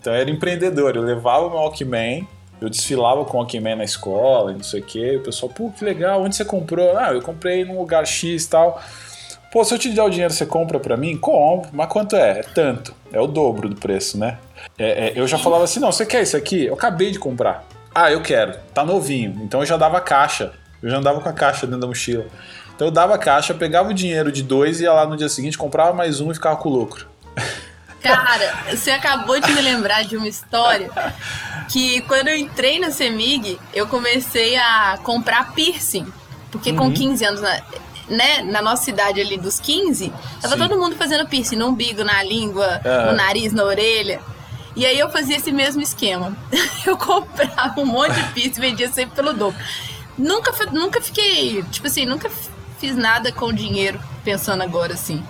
Então 0.00 0.12
eu 0.12 0.20
era 0.20 0.30
empreendedor, 0.30 0.96
eu 0.96 1.02
levava 1.02 1.46
o 1.46 1.50
meu 1.50 1.58
Walkman, 1.58 2.28
eu 2.60 2.68
desfilava 2.68 3.24
com 3.24 3.38
o 3.38 3.40
Walkman 3.40 3.76
na 3.76 3.84
escola 3.84 4.52
e 4.52 4.54
não 4.54 4.62
sei 4.62 4.80
o 4.80 4.84
quê. 4.84 5.16
O 5.16 5.22
pessoal, 5.22 5.50
pô, 5.50 5.70
que 5.70 5.84
legal, 5.84 6.22
onde 6.22 6.36
você 6.36 6.44
comprou? 6.44 6.96
Ah, 6.96 7.12
eu 7.12 7.22
comprei 7.22 7.64
num 7.64 7.78
lugar 7.78 8.06
X 8.06 8.44
e 8.44 8.48
tal. 8.48 8.80
Pô, 9.50 9.64
se 9.64 9.72
eu 9.72 9.78
te 9.78 9.88
der 9.90 10.02
o 10.02 10.10
dinheiro, 10.10 10.34
você 10.34 10.44
compra 10.44 10.80
pra 10.80 10.96
mim? 10.96 11.16
Compro. 11.16 11.70
Mas 11.72 11.88
quanto 11.88 12.16
é? 12.16 12.40
É 12.40 12.42
tanto. 12.42 12.94
É 13.12 13.20
o 13.20 13.26
dobro 13.26 13.68
do 13.68 13.76
preço, 13.76 14.18
né? 14.18 14.38
É, 14.76 15.08
é, 15.08 15.12
eu 15.14 15.26
já 15.26 15.38
falava 15.38 15.64
assim: 15.64 15.78
não, 15.78 15.92
você 15.92 16.04
quer 16.04 16.22
isso 16.22 16.36
aqui? 16.36 16.64
Eu 16.66 16.74
acabei 16.74 17.10
de 17.10 17.18
comprar. 17.18 17.64
Ah, 17.94 18.10
eu 18.10 18.20
quero. 18.20 18.58
Tá 18.74 18.84
novinho. 18.84 19.40
Então 19.44 19.60
eu 19.60 19.66
já 19.66 19.76
dava 19.76 20.00
caixa. 20.00 20.52
Eu 20.82 20.90
já 20.90 20.98
andava 20.98 21.20
com 21.20 21.28
a 21.28 21.32
caixa 21.32 21.66
dentro 21.66 21.80
da 21.80 21.86
mochila. 21.86 22.26
Então 22.74 22.88
eu 22.88 22.90
dava 22.90 23.16
caixa, 23.16 23.54
pegava 23.54 23.90
o 23.90 23.94
dinheiro 23.94 24.32
de 24.32 24.42
dois 24.42 24.80
e 24.80 24.84
ia 24.84 24.92
lá 24.92 25.06
no 25.06 25.16
dia 25.16 25.28
seguinte, 25.28 25.56
comprava 25.56 25.92
mais 25.92 26.20
um 26.20 26.30
e 26.30 26.34
ficava 26.34 26.56
com 26.56 26.68
lucro. 26.68 27.06
Cara, 28.02 28.54
você 28.70 28.90
acabou 28.90 29.40
de 29.40 29.50
me 29.52 29.62
lembrar 29.62 30.04
de 30.04 30.16
uma 30.16 30.28
história 30.28 30.90
que 31.70 32.02
quando 32.02 32.28
eu 32.28 32.36
entrei 32.36 32.78
na 32.78 32.90
Semig, 32.90 33.58
eu 33.72 33.86
comecei 33.86 34.56
a 34.56 34.98
comprar 35.02 35.52
piercing. 35.54 36.06
Porque 36.50 36.70
uhum. 36.70 36.76
com 36.76 36.92
15 36.92 37.24
anos, 37.24 37.40
né, 38.08 38.42
na 38.42 38.60
nossa 38.60 38.84
cidade 38.84 39.20
ali 39.20 39.38
dos 39.38 39.58
15, 39.58 40.12
tava 40.42 40.54
Sim. 40.54 40.60
todo 40.60 40.78
mundo 40.78 40.96
fazendo 40.96 41.26
piercing 41.26 41.56
no 41.56 41.68
umbigo, 41.68 42.04
na 42.04 42.22
língua, 42.22 42.80
uhum. 42.84 43.10
no 43.10 43.16
nariz, 43.16 43.52
na 43.52 43.64
orelha. 43.64 44.20
E 44.76 44.84
aí 44.84 44.98
eu 44.98 45.08
fazia 45.08 45.36
esse 45.36 45.50
mesmo 45.50 45.80
esquema. 45.80 46.36
Eu 46.84 46.98
comprava 46.98 47.80
um 47.80 47.86
monte 47.86 48.12
de 48.12 48.32
piercing 48.32 48.60
vendia 48.60 48.92
sempre 48.92 49.14
pelo 49.14 49.32
dobro. 49.32 49.58
Nunca, 50.18 50.52
nunca 50.70 51.00
fiquei, 51.00 51.62
tipo 51.70 51.86
assim, 51.86 52.04
nunca 52.04 52.28
fiz 52.84 52.96
nada 52.96 53.32
com 53.32 53.50
dinheiro, 53.50 53.98
pensando 54.22 54.62
agora 54.62 54.92
assim. 54.92 55.22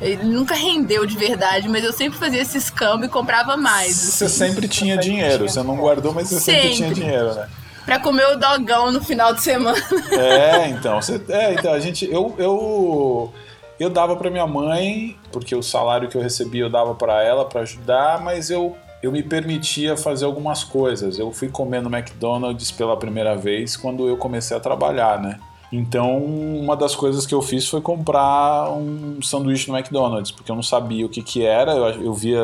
Ele 0.00 0.22
nunca 0.22 0.54
rendeu 0.54 1.04
de 1.04 1.16
verdade, 1.16 1.68
mas 1.68 1.82
eu 1.82 1.92
sempre 1.92 2.16
fazia 2.16 2.40
esse 2.40 2.56
escambo 2.56 3.04
e 3.04 3.08
comprava 3.08 3.56
mais. 3.56 3.96
Você 3.96 4.24
assim. 4.26 4.46
sempre 4.46 4.68
tinha 4.68 4.96
dinheiro, 4.96 5.48
você 5.48 5.62
não 5.62 5.76
guardou, 5.76 6.12
mas 6.12 6.28
você 6.28 6.40
sempre, 6.40 6.62
sempre 6.62 6.76
tinha 6.76 6.94
dinheiro, 6.94 7.34
né? 7.34 7.48
Pra 7.84 7.98
comer 7.98 8.26
o 8.26 8.36
dogão 8.36 8.92
no 8.92 9.02
final 9.02 9.34
de 9.34 9.42
semana. 9.42 9.76
É, 10.12 10.68
então. 10.70 11.02
Você, 11.02 11.20
é, 11.28 11.54
então, 11.54 11.72
a 11.72 11.80
gente. 11.80 12.08
Eu, 12.08 12.34
eu, 12.38 13.32
eu 13.78 13.90
dava 13.90 14.14
pra 14.14 14.30
minha 14.30 14.46
mãe, 14.46 15.16
porque 15.32 15.54
o 15.54 15.62
salário 15.62 16.08
que 16.08 16.16
eu 16.16 16.22
recebia 16.22 16.62
eu 16.62 16.70
dava 16.70 16.94
para 16.94 17.22
ela 17.22 17.44
para 17.44 17.62
ajudar, 17.62 18.20
mas 18.20 18.50
eu 18.50 18.76
eu 19.02 19.10
me 19.10 19.22
permitia 19.22 19.96
fazer 19.96 20.24
algumas 20.24 20.62
coisas. 20.62 21.18
Eu 21.18 21.32
fui 21.32 21.48
comer 21.48 21.82
no 21.82 21.92
McDonald's 21.92 22.70
pela 22.70 22.96
primeira 22.96 23.36
vez 23.36 23.76
quando 23.76 24.08
eu 24.08 24.16
comecei 24.16 24.56
a 24.56 24.60
trabalhar, 24.60 25.20
né? 25.20 25.40
Então, 25.72 26.18
uma 26.18 26.76
das 26.76 26.94
coisas 26.94 27.24
que 27.24 27.34
eu 27.34 27.40
fiz 27.40 27.66
foi 27.66 27.80
comprar 27.80 28.70
um 28.72 29.22
sanduíche 29.22 29.70
no 29.70 29.76
McDonald's, 29.76 30.30
porque 30.30 30.50
eu 30.50 30.54
não 30.54 30.62
sabia 30.62 31.06
o 31.06 31.08
que, 31.08 31.22
que 31.22 31.46
era, 31.46 31.72
eu, 31.72 32.02
eu 32.02 32.12
via 32.12 32.42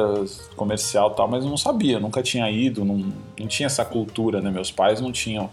comercial 0.57 1.11
e 1.13 1.15
tal, 1.15 1.29
mas 1.29 1.45
eu 1.45 1.51
não 1.51 1.57
sabia, 1.59 2.01
nunca 2.01 2.23
tinha 2.23 2.51
ido, 2.51 2.87
não, 2.87 3.13
não 3.39 3.47
tinha 3.47 3.67
essa 3.67 3.85
cultura, 3.85 4.41
né? 4.41 4.51
Meus 4.51 4.71
pais 4.71 4.99
não 4.99 5.13
tinham. 5.13 5.51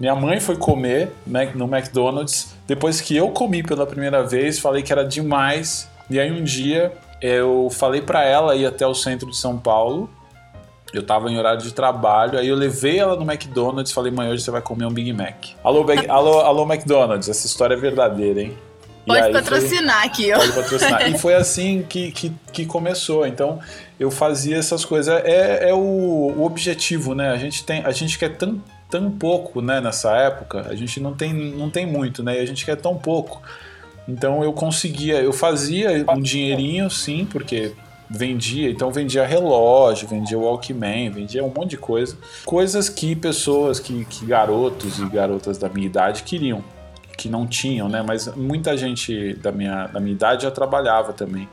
Minha 0.00 0.16
mãe 0.16 0.40
foi 0.40 0.56
comer 0.56 1.12
no 1.54 1.66
McDonald's, 1.66 2.56
depois 2.66 3.02
que 3.02 3.14
eu 3.14 3.28
comi 3.28 3.62
pela 3.62 3.86
primeira 3.86 4.22
vez, 4.26 4.58
falei 4.58 4.82
que 4.82 4.90
era 4.90 5.04
demais, 5.04 5.88
e 6.08 6.18
aí 6.18 6.32
um 6.32 6.42
dia 6.42 6.90
eu 7.20 7.68
falei 7.70 8.00
para 8.00 8.24
ela 8.24 8.56
ir 8.56 8.64
até 8.64 8.86
o 8.86 8.94
centro 8.94 9.28
de 9.28 9.36
São 9.36 9.58
Paulo 9.58 10.08
eu 10.94 11.02
tava 11.02 11.28
em 11.28 11.36
horário 11.36 11.60
de 11.60 11.74
trabalho, 11.74 12.38
aí 12.38 12.46
eu 12.46 12.54
levei 12.54 12.98
ela 12.98 13.16
no 13.16 13.22
McDonald's 13.22 13.90
e 13.90 13.94
falei, 13.94 14.12
mãe, 14.12 14.30
hoje 14.30 14.42
você 14.42 14.50
vai 14.50 14.62
comer 14.62 14.86
um 14.86 14.92
Big 14.92 15.12
Mac. 15.12 15.46
Alô, 15.62 15.82
Big, 15.82 16.06
alô, 16.08 16.40
alô, 16.40 16.62
McDonald's, 16.62 17.28
essa 17.28 17.46
história 17.46 17.74
é 17.74 17.76
verdadeira, 17.76 18.40
hein? 18.40 18.56
Pode 19.06 19.32
patrocinar 19.32 20.00
foi, 20.00 20.06
aqui, 20.06 20.32
ó. 20.32 20.38
Pode 20.38 20.52
patrocinar. 20.52 21.10
e 21.10 21.18
foi 21.18 21.34
assim 21.36 21.84
que, 21.88 22.10
que, 22.12 22.32
que, 22.52 22.64
começou. 22.64 23.26
Então, 23.26 23.58
eu 24.00 24.10
fazia 24.10 24.56
essas 24.56 24.84
coisas. 24.84 25.22
É, 25.24 25.68
é 25.68 25.74
o, 25.74 25.78
o, 25.78 26.44
objetivo, 26.44 27.14
né? 27.14 27.30
A 27.30 27.36
gente, 27.36 27.64
tem, 27.64 27.84
a 27.84 27.90
gente 27.90 28.18
quer 28.18 28.36
tão, 28.36 28.62
tão 28.88 29.10
pouco 29.10 29.60
né, 29.60 29.80
nessa 29.80 30.16
época, 30.16 30.66
a 30.70 30.74
gente 30.74 31.00
não 31.00 31.12
tem, 31.12 31.34
não 31.34 31.68
tem 31.68 31.84
muito, 31.86 32.22
né? 32.22 32.38
E 32.38 32.40
a 32.40 32.46
gente 32.46 32.64
quer 32.64 32.76
tão 32.76 32.96
pouco. 32.96 33.42
Então 34.08 34.42
eu 34.44 34.52
conseguia, 34.52 35.20
eu 35.20 35.32
fazia 35.32 36.04
um 36.08 36.20
dinheirinho, 36.20 36.88
sim, 36.90 37.26
porque 37.30 37.72
vendia, 38.08 38.70
então 38.70 38.90
vendia 38.90 39.26
relógio, 39.26 40.06
vendia 40.06 40.38
Walkman, 40.38 41.10
vendia 41.10 41.44
um 41.44 41.52
monte 41.54 41.70
de 41.70 41.76
coisa. 41.76 42.16
Coisas 42.44 42.88
que 42.88 43.14
pessoas, 43.16 43.80
que, 43.80 44.04
que 44.04 44.26
garotos 44.26 44.98
e 44.98 45.06
garotas 45.06 45.58
da 45.58 45.68
minha 45.68 45.86
idade 45.86 46.22
queriam, 46.22 46.62
que 47.16 47.28
não 47.28 47.46
tinham, 47.46 47.88
né? 47.88 48.02
Mas 48.02 48.34
muita 48.34 48.76
gente 48.76 49.34
da 49.34 49.52
minha, 49.52 49.86
da 49.86 50.00
minha 50.00 50.14
idade 50.14 50.42
já 50.42 50.50
trabalhava 50.50 51.12
também. 51.12 51.48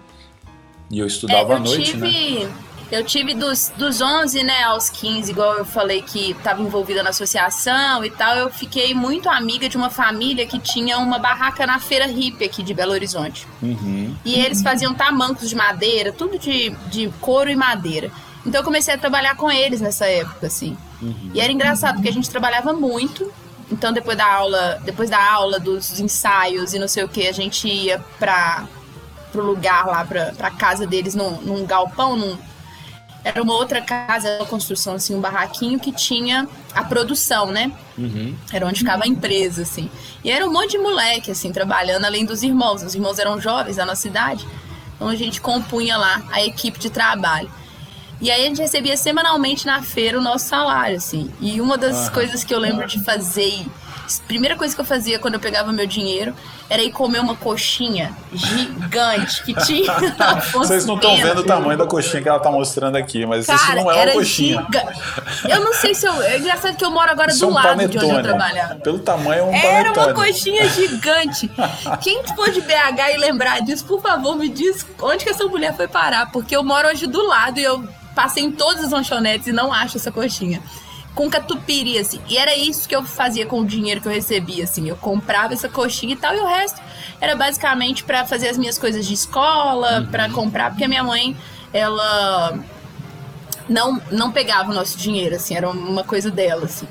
E 0.89 0.99
eu 0.99 1.07
estudava 1.07 1.53
é, 1.53 1.55
à 1.55 1.59
noite, 1.59 1.91
tive... 1.91 2.43
né? 2.45 2.51
Eu 2.91 3.05
tive 3.05 3.33
dos, 3.33 3.71
dos 3.77 4.01
11, 4.01 4.43
né, 4.43 4.63
aos 4.63 4.89
15, 4.89 5.31
igual 5.31 5.57
eu 5.57 5.63
falei 5.63 6.01
que 6.01 6.31
estava 6.31 6.61
envolvida 6.61 7.01
na 7.01 7.11
associação 7.11 8.03
e 8.03 8.09
tal, 8.09 8.35
eu 8.35 8.49
fiquei 8.49 8.93
muito 8.93 9.29
amiga 9.29 9.69
de 9.69 9.77
uma 9.77 9.89
família 9.89 10.45
que 10.45 10.59
tinha 10.59 10.97
uma 10.97 11.17
barraca 11.17 11.65
na 11.65 11.79
feira 11.79 12.05
hippie 12.05 12.43
aqui 12.43 12.61
de 12.61 12.73
Belo 12.73 12.91
Horizonte. 12.91 13.47
Uhum. 13.61 14.13
E 14.25 14.35
eles 14.35 14.61
faziam 14.61 14.93
tamancos 14.93 15.47
de 15.47 15.55
madeira, 15.55 16.11
tudo 16.11 16.37
de, 16.37 16.71
de 16.89 17.07
couro 17.21 17.49
e 17.49 17.55
madeira. 17.55 18.11
Então 18.45 18.59
eu 18.59 18.65
comecei 18.65 18.93
a 18.93 18.97
trabalhar 18.97 19.35
com 19.37 19.49
eles 19.49 19.79
nessa 19.79 20.05
época, 20.07 20.47
assim. 20.47 20.75
Uhum. 21.01 21.31
E 21.33 21.39
era 21.39 21.51
engraçado 21.51 21.95
porque 21.95 22.09
a 22.09 22.13
gente 22.13 22.29
trabalhava 22.29 22.73
muito. 22.73 23.31
Então 23.71 23.93
depois 23.93 24.17
da 24.17 24.29
aula, 24.29 24.81
depois 24.83 25.09
da 25.09 25.31
aula, 25.31 25.61
dos 25.61 25.97
ensaios 26.01 26.73
e 26.73 26.79
não 26.79 26.89
sei 26.89 27.05
o 27.05 27.07
que, 27.07 27.25
a 27.25 27.31
gente 27.31 27.69
ia 27.69 28.03
para 28.19 28.65
pro 29.31 29.45
lugar 29.45 29.87
lá, 29.87 30.03
pra, 30.03 30.33
pra 30.33 30.51
casa 30.51 30.85
deles 30.85 31.15
num, 31.15 31.37
num 31.41 31.65
galpão, 31.65 32.17
num, 32.17 32.37
era 33.23 33.41
uma 33.41 33.53
outra 33.53 33.81
casa, 33.81 34.37
uma 34.37 34.45
construção, 34.45 34.95
assim, 34.95 35.15
um 35.15 35.21
barraquinho 35.21 35.79
que 35.79 35.91
tinha 35.91 36.47
a 36.73 36.83
produção, 36.83 37.51
né? 37.51 37.71
Uhum. 37.97 38.35
Era 38.51 38.65
onde 38.65 38.79
ficava 38.79 39.03
a 39.03 39.07
empresa, 39.07 39.61
assim. 39.61 39.89
E 40.23 40.31
era 40.31 40.47
um 40.47 40.51
monte 40.51 40.71
de 40.71 40.77
moleque, 40.79 41.29
assim, 41.29 41.51
trabalhando 41.51 42.05
além 42.05 42.25
dos 42.25 42.41
irmãos. 42.41 42.81
Os 42.81 42.95
irmãos 42.95 43.19
eram 43.19 43.39
jovens 43.39 43.75
da 43.75 43.85
nossa 43.85 44.01
cidade. 44.01 44.47
Então 44.95 45.07
a 45.07 45.15
gente 45.15 45.39
compunha 45.39 45.97
lá 45.97 46.23
a 46.31 46.43
equipe 46.43 46.79
de 46.79 46.89
trabalho. 46.89 47.51
E 48.19 48.29
aí 48.29 48.43
a 48.43 48.47
gente 48.47 48.61
recebia 48.61 48.95
semanalmente 48.95 49.65
na 49.65 49.81
feira 49.81 50.17
o 50.19 50.21
nosso 50.21 50.47
salário, 50.47 50.97
assim. 50.97 51.31
E 51.39 51.59
uma 51.59 51.77
das 51.77 52.09
coisas 52.09 52.43
que 52.43 52.53
eu 52.53 52.59
lembro 52.59 52.87
de 52.87 53.03
fazer 53.03 53.65
primeira 54.19 54.55
coisa 54.55 54.73
que 54.73 54.81
eu 54.81 54.85
fazia 54.85 55.19
quando 55.19 55.35
eu 55.35 55.39
pegava 55.39 55.71
meu 55.71 55.85
dinheiro 55.85 56.33
era 56.69 56.81
ir 56.81 56.91
comer 56.91 57.19
uma 57.19 57.35
coxinha 57.35 58.15
gigante 58.33 59.43
que 59.43 59.53
tinha. 59.65 59.91
Vocês 60.53 60.85
não 60.85 60.95
estão 60.95 61.15
vendo 61.17 61.39
o 61.39 61.43
tamanho 61.43 61.77
da 61.77 61.85
coxinha 61.85 62.21
que 62.21 62.29
ela 62.29 62.37
está 62.37 62.49
mostrando 62.49 62.95
aqui, 62.95 63.25
mas 63.25 63.45
Cara, 63.45 63.59
isso 63.59 63.75
não 63.75 63.91
é 63.91 64.03
uma 64.03 64.13
coxinha. 64.13 64.65
Giga... 64.65 64.93
Eu 65.49 65.59
não 65.59 65.73
sei 65.73 65.93
se 65.93 66.05
eu. 66.05 66.21
É 66.21 66.37
engraçado 66.37 66.75
que 66.75 66.85
eu 66.85 66.91
moro 66.91 67.11
agora 67.11 67.31
isso 67.31 67.39
do 67.39 67.45
é 67.45 67.49
um 67.49 67.53
lado 67.53 67.67
panetone. 67.67 67.99
de 67.99 68.05
onde 68.05 68.15
eu 68.15 68.23
trabalhava. 68.23 68.75
Pelo 68.75 68.99
tamanho, 68.99 69.39
é 69.39 69.43
um 69.43 69.53
Era 69.53 69.91
panetone. 69.91 70.13
uma 70.13 70.25
coxinha 70.25 70.69
gigante. 70.69 71.51
Quem 72.01 72.23
for 72.35 72.49
de 72.51 72.61
BH 72.61 73.13
e 73.13 73.17
lembrar 73.17 73.59
disso, 73.61 73.85
por 73.85 74.01
favor, 74.01 74.35
me 74.35 74.49
diz 74.49 74.85
onde 75.01 75.23
que 75.23 75.29
essa 75.29 75.45
mulher 75.45 75.75
foi 75.75 75.87
parar, 75.87 76.31
porque 76.31 76.55
eu 76.55 76.63
moro 76.63 76.87
hoje 76.87 77.05
do 77.05 77.25
lado 77.25 77.59
e 77.59 77.63
eu 77.63 77.83
passei 78.15 78.43
em 78.43 78.51
todas 78.51 78.85
as 78.85 78.91
lanchonetes 78.91 79.47
e 79.47 79.51
não 79.51 79.71
acho 79.73 79.97
essa 79.97 80.11
coxinha 80.11 80.61
com 81.13 81.29
catupiry, 81.29 81.97
assim. 81.97 82.19
E 82.27 82.37
era 82.37 82.55
isso 82.55 82.87
que 82.87 82.95
eu 82.95 83.03
fazia 83.03 83.45
com 83.45 83.59
o 83.61 83.65
dinheiro 83.65 84.01
que 84.01 84.07
eu 84.07 84.11
recebia, 84.11 84.63
assim. 84.63 84.87
Eu 84.87 84.95
comprava 84.95 85.53
essa 85.53 85.67
coxinha 85.67 86.13
e 86.13 86.15
tal, 86.15 86.33
e 86.35 86.39
o 86.39 86.45
resto 86.45 86.81
era 87.19 87.35
basicamente 87.35 88.03
para 88.03 88.25
fazer 88.25 88.49
as 88.49 88.57
minhas 88.57 88.77
coisas 88.77 89.05
de 89.05 89.13
escola, 89.13 89.99
uhum. 89.99 90.05
para 90.07 90.29
comprar, 90.29 90.71
porque 90.71 90.85
a 90.85 90.87
minha 90.87 91.03
mãe, 91.03 91.35
ela 91.73 92.59
não, 93.67 94.01
não 94.11 94.31
pegava 94.31 94.71
o 94.71 94.73
nosso 94.73 94.97
dinheiro, 94.97 95.35
assim, 95.35 95.55
era 95.55 95.69
uma 95.69 96.03
coisa 96.03 96.31
dela, 96.31 96.65
assim. 96.65 96.87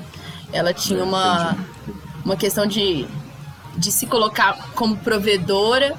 Ela 0.53 0.73
tinha 0.73 1.03
uma, 1.03 1.57
uma 2.23 2.35
questão 2.35 2.65
de, 2.65 3.07
de 3.75 3.91
se 3.91 4.05
colocar 4.05 4.69
como 4.75 4.97
provedora 4.97 5.95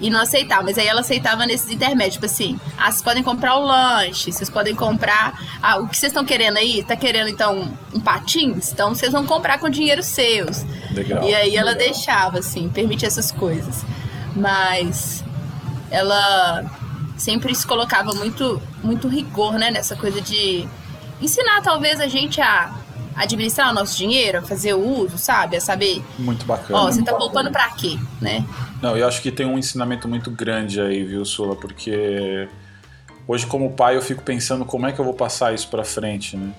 e 0.00 0.10
não 0.10 0.20
aceitava. 0.20 0.62
Mas 0.62 0.78
aí 0.78 0.86
ela 0.86 1.00
aceitava 1.00 1.46
nesses 1.46 1.70
intermédios, 1.70 2.14
tipo 2.14 2.26
assim, 2.26 2.58
ah, 2.76 2.90
vocês 2.90 3.02
podem 3.02 3.22
comprar 3.22 3.56
o 3.56 3.64
lanche, 3.64 4.32
vocês 4.32 4.50
podem 4.50 4.74
comprar. 4.74 5.40
Ah, 5.62 5.78
o 5.78 5.88
que 5.88 5.96
vocês 5.96 6.10
estão 6.10 6.24
querendo 6.24 6.56
aí? 6.56 6.82
Tá 6.82 6.96
querendo 6.96 7.28
então 7.28 7.72
um 7.94 8.00
patins? 8.00 8.72
Então 8.72 8.94
vocês 8.94 9.12
vão 9.12 9.26
comprar 9.26 9.58
com 9.58 9.68
dinheiro 9.68 10.02
seus. 10.02 10.64
Legal. 10.92 11.22
E 11.24 11.34
aí 11.34 11.56
ela 11.56 11.72
legal. 11.72 11.86
deixava, 11.86 12.38
assim, 12.38 12.68
permitia 12.68 13.08
essas 13.08 13.30
coisas. 13.32 13.84
Mas 14.34 15.24
ela 15.90 16.64
sempre 17.16 17.54
se 17.54 17.66
colocava 17.66 18.12
muito, 18.12 18.60
muito 18.82 19.08
rigor, 19.08 19.54
né, 19.54 19.70
nessa 19.70 19.96
coisa 19.96 20.20
de 20.20 20.68
ensinar 21.20 21.62
talvez 21.62 21.98
a 21.98 22.06
gente 22.06 22.40
a 22.42 22.74
administrar 23.16 23.70
o 23.70 23.74
nosso 23.74 23.96
dinheiro, 23.96 24.38
a 24.38 24.42
fazer 24.42 24.74
o 24.74 25.00
uso, 25.00 25.16
sabe? 25.16 25.56
A 25.56 25.60
saber. 25.60 26.04
Muito 26.18 26.44
bacana. 26.44 26.80
Ó, 26.80 26.84
você 26.86 27.02
tá 27.02 27.14
poupando 27.14 27.50
pra 27.50 27.70
quê, 27.70 27.98
né? 28.20 28.44
Não, 28.82 28.96
eu 28.96 29.06
acho 29.06 29.22
que 29.22 29.30
tem 29.30 29.46
um 29.46 29.58
ensinamento 29.58 30.06
muito 30.06 30.30
grande 30.30 30.80
aí, 30.80 31.02
viu, 31.02 31.24
Sula? 31.24 31.56
Porque 31.56 32.48
hoje, 33.26 33.46
como 33.46 33.72
pai, 33.72 33.96
eu 33.96 34.02
fico 34.02 34.22
pensando 34.22 34.64
como 34.64 34.86
é 34.86 34.92
que 34.92 34.98
eu 34.98 35.04
vou 35.04 35.14
passar 35.14 35.54
isso 35.54 35.68
pra 35.68 35.84
frente, 35.84 36.36
né? 36.36 36.52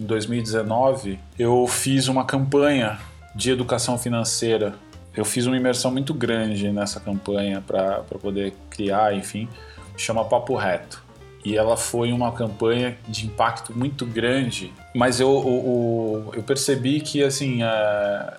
Em 0.00 0.04
2019, 0.04 1.18
eu 1.38 1.66
fiz 1.66 2.08
uma 2.08 2.24
campanha 2.24 2.98
de 3.34 3.50
educação 3.50 3.98
financeira. 3.98 4.74
Eu 5.14 5.24
fiz 5.24 5.46
uma 5.46 5.56
imersão 5.56 5.90
muito 5.90 6.14
grande 6.14 6.70
nessa 6.70 7.00
campanha 7.00 7.60
para 7.60 8.02
poder 8.20 8.54
criar, 8.70 9.14
enfim, 9.14 9.48
chama 9.96 10.24
Papo 10.24 10.54
Reto 10.54 11.08
e 11.44 11.56
ela 11.56 11.76
foi 11.76 12.12
uma 12.12 12.32
campanha 12.32 12.98
de 13.08 13.26
impacto 13.26 13.72
muito 13.76 14.04
grande. 14.04 14.72
Mas 14.94 15.20
eu, 15.20 15.28
eu, 15.28 16.32
eu 16.36 16.42
percebi 16.42 17.00
que 17.00 17.22
assim 17.22 17.62
a, 17.62 18.38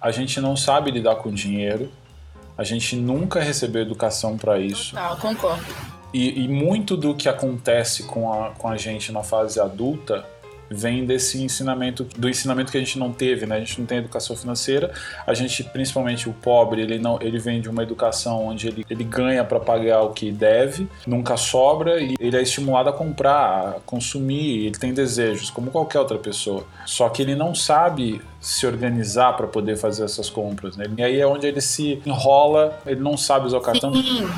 a 0.00 0.10
gente 0.10 0.40
não 0.40 0.56
sabe 0.56 0.90
lidar 0.90 1.16
com 1.16 1.32
dinheiro, 1.32 1.90
a 2.58 2.64
gente 2.64 2.96
nunca 2.96 3.40
recebeu 3.40 3.82
educação 3.82 4.36
para 4.36 4.58
isso. 4.58 4.90
Total, 4.90 5.16
concordo. 5.16 5.64
E, 6.12 6.42
e, 6.42 6.48
muito 6.48 6.96
do 6.96 7.14
que 7.14 7.28
acontece 7.28 8.02
com 8.02 8.32
a, 8.32 8.50
com 8.50 8.66
a 8.66 8.76
gente 8.76 9.12
na 9.12 9.22
fase 9.22 9.60
adulta 9.60 10.26
vem 10.70 11.04
desse 11.04 11.42
ensinamento, 11.42 12.04
do 12.16 12.28
ensinamento 12.28 12.70
que 12.70 12.78
a 12.78 12.80
gente 12.80 12.98
não 12.98 13.12
teve, 13.12 13.46
né? 13.46 13.56
A 13.56 13.58
gente 13.60 13.78
não 13.78 13.86
tem 13.86 13.98
educação 13.98 14.36
financeira, 14.36 14.92
a 15.26 15.34
gente, 15.34 15.64
principalmente 15.64 16.28
o 16.28 16.32
pobre, 16.32 16.82
ele 16.82 16.98
não, 16.98 17.18
ele 17.20 17.38
vem 17.38 17.60
de 17.60 17.68
uma 17.68 17.82
educação 17.82 18.46
onde 18.46 18.68
ele, 18.68 18.84
ele 18.88 19.04
ganha 19.04 19.44
para 19.44 19.58
pagar 19.60 20.02
o 20.02 20.10
que 20.10 20.30
deve, 20.30 20.88
nunca 21.06 21.36
sobra 21.36 22.00
e 22.00 22.14
ele 22.18 22.36
é 22.36 22.42
estimulado 22.42 22.88
a 22.88 22.92
comprar, 22.92 23.76
a 23.76 23.80
consumir, 23.84 24.66
ele 24.66 24.78
tem 24.78 24.92
desejos, 24.92 25.50
como 25.50 25.70
qualquer 25.70 26.00
outra 26.00 26.18
pessoa. 26.18 26.64
Só 26.86 27.08
que 27.08 27.22
ele 27.22 27.34
não 27.34 27.54
sabe 27.54 28.20
se 28.40 28.66
organizar 28.66 29.36
para 29.36 29.46
poder 29.46 29.76
fazer 29.76 30.04
essas 30.04 30.30
compras, 30.30 30.76
né? 30.76 30.86
E 30.96 31.02
aí 31.02 31.20
é 31.20 31.26
onde 31.26 31.46
ele 31.46 31.60
se 31.60 32.00
enrola, 32.06 32.78
ele 32.86 33.00
não 33.00 33.16
sabe 33.16 33.46
usar 33.46 33.58
o 33.58 33.60
cartão. 33.60 33.92
Sim. 33.94 34.28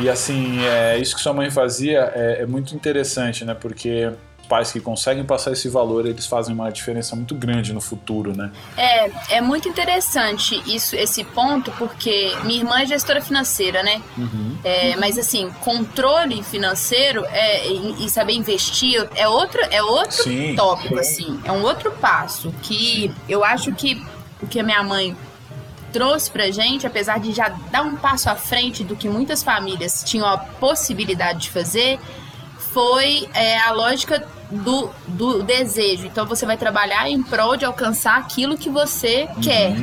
E 0.00 0.08
assim, 0.08 0.64
é, 0.64 0.98
isso 0.98 1.16
que 1.16 1.20
sua 1.20 1.32
mãe 1.32 1.50
fazia 1.50 2.12
é, 2.14 2.42
é 2.42 2.46
muito 2.46 2.74
interessante, 2.74 3.44
né? 3.44 3.54
Porque 3.54 4.12
pais 4.48 4.72
que 4.72 4.80
conseguem 4.80 5.24
passar 5.24 5.52
esse 5.52 5.68
valor, 5.68 6.06
eles 6.06 6.26
fazem 6.26 6.54
uma 6.54 6.70
diferença 6.70 7.14
muito 7.14 7.34
grande 7.34 7.72
no 7.72 7.80
futuro, 7.80 8.36
né? 8.36 8.50
É, 8.76 9.36
é 9.36 9.40
muito 9.40 9.68
interessante 9.68 10.60
isso, 10.66 10.96
esse 10.96 11.22
ponto, 11.22 11.70
porque 11.72 12.34
minha 12.44 12.60
irmã 12.60 12.80
é 12.80 12.86
gestora 12.86 13.20
financeira, 13.20 13.82
né? 13.82 14.00
Uhum. 14.16 14.56
É, 14.64 14.96
mas 14.96 15.18
assim, 15.18 15.50
controle 15.60 16.42
financeiro 16.42 17.24
é, 17.26 17.68
e, 17.68 18.08
saber 18.08 18.32
investir 18.32 19.06
é 19.14 19.28
outro, 19.28 19.60
é 19.70 19.82
outro 19.82 20.22
Sim. 20.22 20.56
tópico, 20.56 20.98
assim, 20.98 21.38
é 21.44 21.52
um 21.52 21.62
outro 21.62 21.90
passo 21.92 22.52
que 22.62 23.12
eu 23.28 23.44
acho 23.44 23.72
que 23.72 24.02
o 24.40 24.46
que 24.46 24.58
a 24.58 24.62
minha 24.62 24.82
mãe 24.82 25.16
trouxe 25.92 26.30
pra 26.30 26.50
gente, 26.50 26.86
apesar 26.86 27.18
de 27.18 27.32
já 27.32 27.48
dar 27.70 27.82
um 27.82 27.96
passo 27.96 28.30
à 28.30 28.34
frente 28.34 28.84
do 28.84 28.96
que 28.96 29.08
muitas 29.08 29.42
famílias 29.42 30.02
tinham 30.04 30.26
a 30.26 30.38
possibilidade 30.38 31.40
de 31.42 31.50
fazer, 31.50 31.98
foi 32.72 33.28
é, 33.34 33.58
a 33.58 33.72
lógica 33.72 34.26
do, 34.50 34.90
do 35.06 35.42
desejo. 35.42 36.06
Então 36.06 36.26
você 36.26 36.46
vai 36.46 36.56
trabalhar 36.56 37.08
em 37.08 37.22
prol 37.22 37.56
de 37.56 37.64
alcançar 37.64 38.18
aquilo 38.18 38.56
que 38.56 38.68
você 38.68 39.28
uhum. 39.34 39.40
quer. 39.40 39.76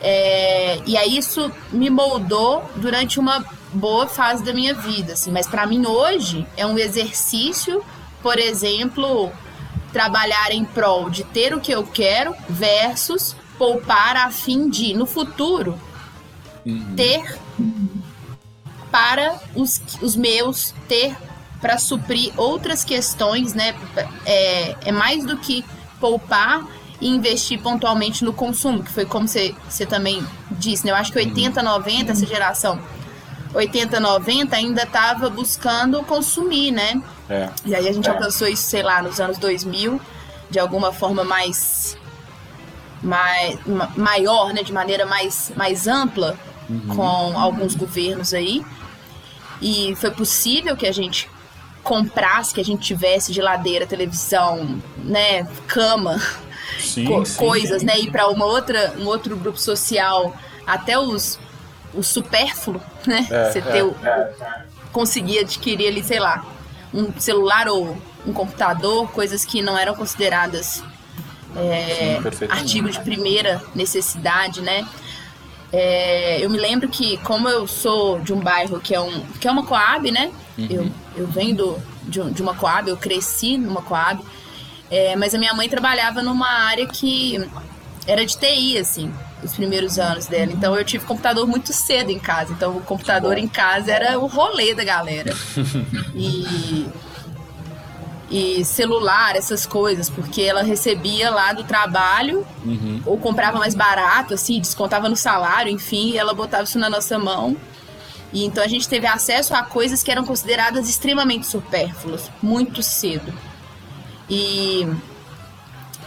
É, 0.00 0.80
e 0.86 0.96
aí 0.96 1.16
isso 1.16 1.50
me 1.72 1.90
moldou 1.90 2.64
durante 2.76 3.18
uma 3.18 3.44
boa 3.72 4.06
fase 4.06 4.44
da 4.44 4.52
minha 4.52 4.74
vida, 4.74 5.12
assim. 5.12 5.30
Mas 5.30 5.46
para 5.46 5.66
mim 5.66 5.86
hoje 5.86 6.46
é 6.56 6.64
um 6.64 6.78
exercício, 6.78 7.84
por 8.22 8.38
exemplo, 8.38 9.30
trabalhar 9.92 10.52
em 10.52 10.64
prol 10.64 11.10
de 11.10 11.24
ter 11.24 11.54
o 11.54 11.60
que 11.60 11.72
eu 11.72 11.84
quero 11.84 12.34
versus 12.48 13.36
poupar 13.58 14.16
a 14.16 14.30
fim 14.30 14.70
de, 14.70 14.94
no 14.94 15.04
futuro, 15.04 15.78
uhum. 16.64 16.94
ter 16.94 17.38
para 18.90 19.38
os, 19.54 19.80
os 20.00 20.16
meus, 20.16 20.72
ter 20.86 21.16
para 21.60 21.78
suprir 21.78 22.32
outras 22.36 22.84
questões, 22.84 23.54
né? 23.54 23.74
É, 24.24 24.76
é 24.86 24.92
mais 24.92 25.24
do 25.24 25.36
que 25.36 25.64
poupar 26.00 26.64
e 27.00 27.08
investir 27.08 27.60
pontualmente 27.60 28.24
no 28.24 28.32
consumo, 28.32 28.82
que 28.82 28.92
foi 28.92 29.04
como 29.04 29.26
você, 29.26 29.54
você 29.68 29.86
também 29.86 30.24
disse, 30.52 30.84
né? 30.84 30.92
Eu 30.92 30.96
acho 30.96 31.12
que 31.12 31.18
80, 31.18 31.62
90, 31.62 32.04
uhum. 32.04 32.10
essa 32.10 32.26
geração 32.26 32.80
80, 33.54 33.98
90 33.98 34.56
ainda 34.56 34.82
estava 34.82 35.30
buscando 35.30 36.02
consumir, 36.02 36.70
né? 36.70 37.00
É. 37.28 37.48
E 37.64 37.74
aí 37.74 37.88
a 37.88 37.92
gente 37.92 38.08
é. 38.08 38.12
alcançou 38.12 38.46
isso, 38.48 38.62
sei 38.62 38.82
lá, 38.82 39.02
nos 39.02 39.20
anos 39.20 39.38
2000, 39.38 40.00
de 40.50 40.58
alguma 40.58 40.92
forma 40.92 41.24
mais 41.24 41.96
mais, 43.02 43.58
maior, 43.96 44.52
né, 44.52 44.64
de 44.64 44.72
maneira 44.72 45.06
mais, 45.06 45.52
mais 45.54 45.86
ampla 45.86 46.36
uhum. 46.68 46.96
com 46.96 47.38
alguns 47.38 47.74
governos 47.74 48.34
aí. 48.34 48.64
E 49.62 49.94
foi 49.96 50.10
possível 50.10 50.76
que 50.76 50.86
a 50.86 50.92
gente 50.92 51.30
comprasse, 51.88 52.52
que 52.52 52.60
a 52.60 52.64
gente 52.64 52.82
tivesse 52.82 53.32
geladeira, 53.32 53.86
televisão, 53.86 54.78
né, 54.98 55.48
cama, 55.66 56.20
sim, 56.78 57.06
co 57.06 57.24
sim, 57.24 57.38
coisas, 57.38 57.80
sim. 57.80 57.86
né, 57.86 57.98
ir 57.98 58.10
para 58.10 58.28
uma 58.28 58.44
outra, 58.44 58.94
um 58.98 59.06
outro 59.06 59.34
grupo 59.34 59.58
social, 59.58 60.36
até 60.66 60.98
os 60.98 61.38
o 61.94 62.02
supérfluo, 62.02 62.80
né? 63.06 63.26
É, 63.30 63.50
Você 63.50 63.62
ter 63.62 63.78
é, 63.78 63.82
o, 63.82 63.96
é, 64.04 64.30
conseguir 64.92 65.38
adquirir 65.38 65.88
ali, 65.88 66.04
sei 66.04 66.20
lá, 66.20 66.44
um 66.92 67.18
celular 67.18 67.66
ou 67.66 67.96
um 68.26 68.32
computador, 68.34 69.10
coisas 69.10 69.42
que 69.42 69.62
não 69.62 69.76
eram 69.76 69.94
consideradas 69.94 70.82
é, 71.56 72.20
artigo 72.50 72.90
de 72.90 73.00
primeira 73.00 73.62
necessidade, 73.74 74.60
né? 74.60 74.86
É, 75.72 76.44
eu 76.44 76.50
me 76.50 76.58
lembro 76.58 76.88
que, 76.88 77.16
como 77.18 77.48
eu 77.48 77.66
sou 77.66 78.20
de 78.20 78.34
um 78.34 78.40
bairro 78.40 78.78
que 78.78 78.94
é, 78.94 79.00
um, 79.00 79.20
que 79.40 79.48
é 79.48 79.50
uma 79.50 79.64
Coab, 79.64 80.10
né? 80.10 80.30
Uhum. 80.58 80.66
Eu, 80.68 80.90
eu 81.18 81.26
venho 81.26 81.56
do, 81.56 81.78
de, 82.04 82.30
de, 82.30 82.42
uma 82.42 82.54
Coab, 82.54 82.88
eu 82.88 82.96
cresci 82.96 83.58
numa 83.58 83.82
Coab, 83.82 84.22
é, 84.90 85.16
mas 85.16 85.34
a 85.34 85.38
minha 85.38 85.52
mãe 85.54 85.68
trabalhava 85.68 86.22
numa 86.22 86.48
área 86.48 86.86
que 86.86 87.38
era 88.06 88.24
de 88.24 88.36
TI, 88.38 88.78
assim, 88.78 89.12
os 89.42 89.52
primeiros 89.52 89.98
anos 89.98 90.26
dela. 90.26 90.50
Então 90.52 90.74
eu 90.76 90.84
tive 90.84 91.04
computador 91.04 91.46
muito 91.46 91.72
cedo 91.72 92.10
em 92.10 92.18
casa. 92.18 92.52
Então 92.52 92.76
o 92.76 92.80
computador 92.80 93.36
em 93.36 93.48
casa 93.48 93.92
era 93.92 94.18
o 94.18 94.26
rolê 94.26 94.74
da 94.74 94.84
galera. 94.84 95.34
E 96.14 96.88
e 98.30 98.62
celular, 98.62 99.36
essas 99.36 99.64
coisas, 99.64 100.10
porque 100.10 100.42
ela 100.42 100.62
recebia 100.62 101.30
lá 101.30 101.52
do 101.52 101.64
trabalho, 101.64 102.46
uhum. 102.64 103.00
ou 103.06 103.16
comprava 103.16 103.58
mais 103.58 103.74
barato, 103.74 104.34
assim, 104.34 104.60
descontava 104.60 105.08
no 105.08 105.16
salário, 105.16 105.72
enfim, 105.72 106.10
e 106.10 106.18
ela 106.18 106.34
botava 106.34 106.64
isso 106.64 106.78
na 106.78 106.90
nossa 106.90 107.18
mão. 107.18 107.56
E 108.32 108.44
então 108.44 108.62
a 108.62 108.68
gente 108.68 108.88
teve 108.88 109.06
acesso 109.06 109.54
a 109.54 109.62
coisas 109.62 110.02
que 110.02 110.10
eram 110.10 110.24
consideradas 110.24 110.88
extremamente 110.88 111.46
supérfluas, 111.46 112.30
muito 112.42 112.82
cedo. 112.82 113.32
E 114.28 114.86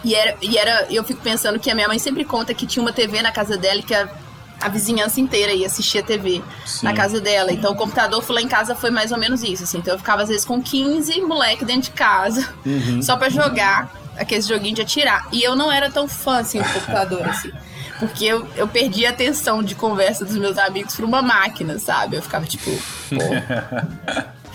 e 0.04 0.14
era, 0.14 0.36
e 0.42 0.58
era, 0.58 0.86
eu 0.90 1.04
fico 1.04 1.20
pensando 1.20 1.60
que 1.60 1.70
a 1.70 1.74
minha 1.74 1.86
mãe 1.86 1.98
sempre 1.98 2.24
conta 2.24 2.52
que 2.52 2.66
tinha 2.66 2.82
uma 2.82 2.92
TV 2.92 3.22
na 3.22 3.30
casa 3.30 3.56
dela 3.56 3.78
e 3.78 3.82
que 3.84 3.94
a 3.94 4.08
a 4.62 4.68
vizinhança 4.68 5.20
inteira 5.20 5.52
ia 5.52 5.66
assistir 5.66 5.98
a 5.98 6.02
TV 6.02 6.42
Sim. 6.64 6.86
na 6.86 6.94
casa 6.94 7.20
dela. 7.20 7.52
Então 7.52 7.72
o 7.72 7.76
computador 7.76 8.24
lá 8.30 8.40
em 8.40 8.48
casa 8.48 8.74
foi 8.74 8.90
mais 8.90 9.10
ou 9.10 9.18
menos 9.18 9.42
isso. 9.42 9.64
Assim. 9.64 9.78
Então 9.78 9.94
eu 9.94 9.98
ficava 9.98 10.22
às 10.22 10.28
vezes 10.28 10.44
com 10.44 10.62
15 10.62 11.20
moleque 11.22 11.64
dentro 11.64 11.82
de 11.82 11.90
casa, 11.90 12.48
uhum. 12.64 13.02
só 13.02 13.16
para 13.16 13.28
jogar 13.28 13.92
aqueles 14.16 14.46
joguinhos 14.46 14.76
de 14.76 14.82
atirar. 14.82 15.26
E 15.32 15.42
eu 15.42 15.56
não 15.56 15.70
era 15.70 15.90
tão 15.90 16.06
fã 16.06 16.38
assim 16.38 16.62
do 16.62 16.68
computador, 16.72 17.28
assim. 17.28 17.50
Porque 18.02 18.24
eu, 18.24 18.48
eu 18.56 18.66
perdi 18.66 19.06
a 19.06 19.10
atenção 19.10 19.62
de 19.62 19.76
conversa 19.76 20.24
dos 20.24 20.36
meus 20.36 20.58
amigos 20.58 20.96
pra 20.96 21.06
uma 21.06 21.22
máquina, 21.22 21.78
sabe? 21.78 22.16
Eu 22.16 22.22
ficava 22.22 22.44
tipo, 22.44 22.68
pô. 23.08 23.16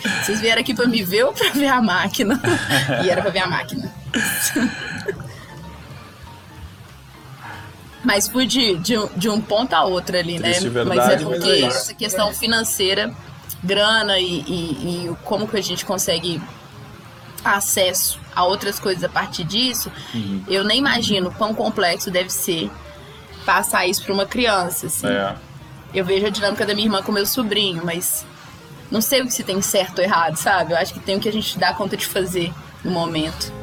Vocês 0.22 0.42
vieram 0.42 0.60
aqui 0.60 0.74
pra 0.74 0.86
me 0.86 1.02
ver 1.02 1.24
ou 1.24 1.32
pra 1.32 1.50
ver 1.52 1.68
a 1.68 1.82
máquina? 1.82 2.42
e 3.06 3.10
era 3.10 3.22
pra 3.22 3.32
ver 3.32 3.40
a 3.40 3.48
máquina. 3.48 3.90
Mas 8.04 8.28
fui 8.28 8.46
de, 8.46 8.76
de, 8.80 8.96
de, 9.16 9.30
um 9.30 9.40
ponto 9.40 9.74
a 9.74 9.86
outro 9.86 10.18
ali, 10.18 10.40
né? 10.40 10.52
Verdade, 10.60 10.90
mas 10.90 11.10
é 11.10 11.18
porque 11.18 11.40
mas 11.40 11.48
é 11.48 11.62
essa 11.62 11.94
questão 11.94 12.34
financeira, 12.34 13.14
grana 13.64 14.20
e, 14.20 14.42
e, 14.42 15.08
e 15.08 15.16
como 15.24 15.48
que 15.48 15.56
a 15.56 15.64
gente 15.64 15.86
consegue 15.86 16.42
acesso 17.46 18.20
a 18.36 18.44
outras 18.44 18.78
coisas 18.78 19.06
a 19.06 19.10
partir 19.10 19.46
disso, 19.46 19.90
uhum. 20.14 20.44
eu 20.50 20.66
nem 20.66 20.80
imagino 20.80 21.32
quão 21.32 21.54
complexo 21.54 22.12
deve 22.12 22.30
ser 22.30 22.70
passar 23.48 23.88
isso 23.88 24.04
para 24.04 24.14
uma 24.14 24.26
criança, 24.26 24.88
assim. 24.88 25.08
É. 25.08 25.34
Eu 25.94 26.04
vejo 26.04 26.26
a 26.26 26.30
dinâmica 26.30 26.66
da 26.66 26.76
minha 26.76 26.86
irmã 26.86 27.02
com 27.02 27.14
meu 27.14 27.26
sobrinho, 27.26 27.82
mas 27.86 28.26
não 28.92 29.00
sei 29.00 29.22
o 29.22 29.26
que 29.26 29.32
se 29.32 29.42
tem 29.42 29.62
certo 29.62 30.00
ou 30.00 30.04
errado, 30.04 30.36
sabe? 30.36 30.74
Eu 30.74 30.78
acho 30.78 30.94
que 30.94 31.00
tem 31.00 31.16
o 31.16 31.20
que 31.22 31.30
a 31.30 31.32
gente 31.32 31.58
dá 31.58 31.74
conta 31.74 31.96
de 31.96 32.06
fazer 32.06 32.52
no 32.84 32.92
momento. 32.92 33.54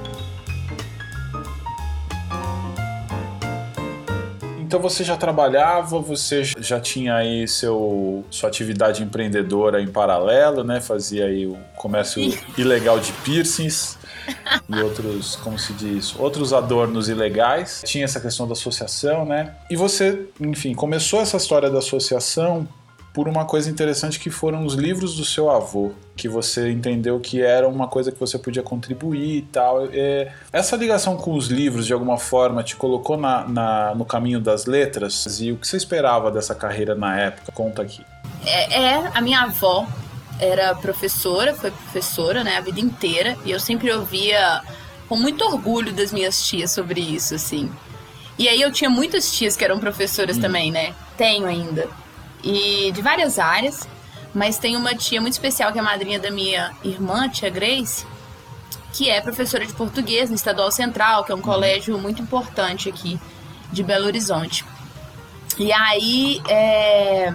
Então 4.58 4.80
você 4.80 5.04
já 5.04 5.18
trabalhava, 5.18 6.00
você 6.00 6.42
já 6.44 6.80
tinha 6.80 7.16
aí 7.16 7.46
seu, 7.46 8.24
sua 8.30 8.48
atividade 8.48 9.02
empreendedora 9.02 9.82
em 9.82 9.86
paralelo, 9.86 10.64
né? 10.64 10.80
Fazia 10.80 11.26
aí 11.26 11.46
o 11.46 11.58
comércio 11.76 12.22
ilegal 12.56 12.98
de 12.98 13.12
piercings 13.12 13.98
e 14.68 14.80
outros, 14.80 15.37
como 15.37 15.58
se 15.58 15.72
diz, 15.72 16.14
outros 16.18 16.52
adornos 16.52 17.08
ilegais. 17.08 17.82
Tinha 17.84 18.04
essa 18.04 18.20
questão 18.20 18.46
da 18.46 18.52
associação, 18.52 19.24
né? 19.24 19.54
E 19.70 19.76
você, 19.76 20.26
enfim, 20.40 20.74
começou 20.74 21.20
essa 21.20 21.37
história 21.37 21.70
da 21.70 21.78
associação 21.78 22.68
por 23.14 23.28
uma 23.28 23.44
coisa 23.44 23.70
interessante 23.70 24.18
que 24.18 24.28
foram 24.28 24.66
os 24.66 24.74
livros 24.74 25.16
do 25.16 25.24
seu 25.24 25.48
avô, 25.48 25.92
que 26.16 26.28
você 26.28 26.72
entendeu 26.72 27.20
que 27.20 27.40
era 27.40 27.68
uma 27.68 27.87
coisa 27.87 28.10
que 28.10 28.18
você 28.18 28.37
podia 28.37 28.62
contribuir 28.62 29.37
e 29.38 29.42
tal. 29.42 29.87
É, 29.92 30.32
essa 30.52 30.74
ligação 30.74 31.16
com 31.16 31.32
os 31.34 31.46
livros, 31.46 31.87
de 31.87 31.92
alguma 31.92 32.18
forma, 32.18 32.64
te 32.64 32.74
colocou 32.74 33.16
na, 33.16 33.46
na, 33.46 33.94
no 33.94 34.04
caminho 34.04 34.40
das 34.40 34.66
letras? 34.66 35.38
E 35.40 35.52
o 35.52 35.56
que 35.56 35.66
você 35.66 35.76
esperava 35.76 36.28
dessa 36.28 36.56
carreira 36.56 36.96
na 36.96 37.16
época? 37.16 37.52
Conta 37.52 37.82
aqui. 37.82 38.04
É, 38.44 38.82
é 38.82 39.10
a 39.14 39.20
minha 39.20 39.42
avó 39.42 39.87
era 40.40 40.74
professora, 40.74 41.54
foi 41.54 41.70
professora 41.70 42.42
né, 42.42 42.56
a 42.56 42.60
vida 42.60 42.80
inteira, 42.80 43.36
e 43.44 43.50
eu 43.50 43.60
sempre 43.60 43.92
ouvia 43.92 44.62
com 45.08 45.16
muito 45.16 45.44
orgulho 45.44 45.92
das 45.92 46.12
minhas 46.12 46.46
tias 46.46 46.70
sobre 46.70 47.00
isso, 47.00 47.34
assim. 47.34 47.70
E 48.38 48.48
aí 48.48 48.60
eu 48.60 48.72
tinha 48.72 48.90
muitas 48.90 49.32
tias 49.32 49.56
que 49.56 49.64
eram 49.64 49.78
professoras 49.78 50.36
hum. 50.38 50.40
também, 50.40 50.72
né? 50.72 50.94
Tenho 51.16 51.46
ainda 51.46 51.88
e 52.44 52.92
de 52.92 53.00
várias 53.00 53.38
áreas, 53.38 53.88
mas 54.34 54.58
tem 54.58 54.76
uma 54.76 54.94
tia 54.94 55.20
muito 55.20 55.32
especial 55.32 55.72
que 55.72 55.78
é 55.78 55.80
a 55.80 55.84
madrinha 55.84 56.20
da 56.20 56.30
minha 56.30 56.72
irmã, 56.84 57.28
tia 57.28 57.48
Grace, 57.48 58.06
que 58.92 59.08
é 59.08 59.20
professora 59.20 59.64
de 59.64 59.72
português 59.72 60.28
no 60.28 60.36
Estadual 60.36 60.70
Central, 60.70 61.24
que 61.24 61.32
é 61.32 61.34
um 61.34 61.40
colégio 61.40 61.96
muito 61.98 62.22
importante 62.22 62.88
aqui 62.88 63.18
de 63.72 63.82
Belo 63.82 64.06
Horizonte. 64.06 64.64
E 65.58 65.72
aí 65.72 66.40
é... 66.48 67.32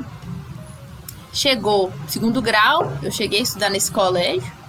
chegou 1.33 1.91
segundo 2.07 2.41
grau, 2.41 2.91
eu 3.01 3.11
cheguei 3.11 3.39
a 3.39 3.43
estudar 3.43 3.69
nesse 3.69 3.91
colégio. 3.91 4.59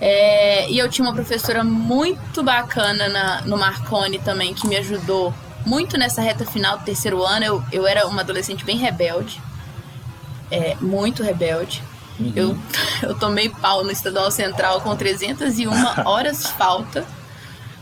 É... 0.00 0.70
e 0.70 0.78
eu 0.78 0.88
tinha 0.88 1.06
uma 1.06 1.14
professora 1.14 1.64
muito 1.64 2.40
bacana 2.42 3.08
na, 3.08 3.40
no 3.42 3.56
Marconi 3.56 4.18
também, 4.18 4.54
que 4.54 4.66
me 4.66 4.76
ajudou 4.76 5.34
muito 5.66 5.98
nessa 5.98 6.22
reta 6.22 6.46
final 6.46 6.78
do 6.78 6.84
terceiro 6.84 7.24
ano. 7.24 7.44
Eu, 7.44 7.64
eu 7.72 7.86
era 7.86 8.06
uma 8.06 8.22
adolescente 8.22 8.64
bem 8.64 8.76
rebelde, 8.76 9.40
é, 10.50 10.76
muito 10.80 11.22
rebelde. 11.22 11.82
Uhum. 12.18 12.32
Eu, 12.34 12.58
eu 13.02 13.18
tomei 13.18 13.48
pau 13.48 13.84
no 13.84 13.90
Estadual 13.90 14.30
Central 14.30 14.80
com 14.80 14.96
301 14.96 15.70
horas 16.04 16.46
falta, 16.46 17.04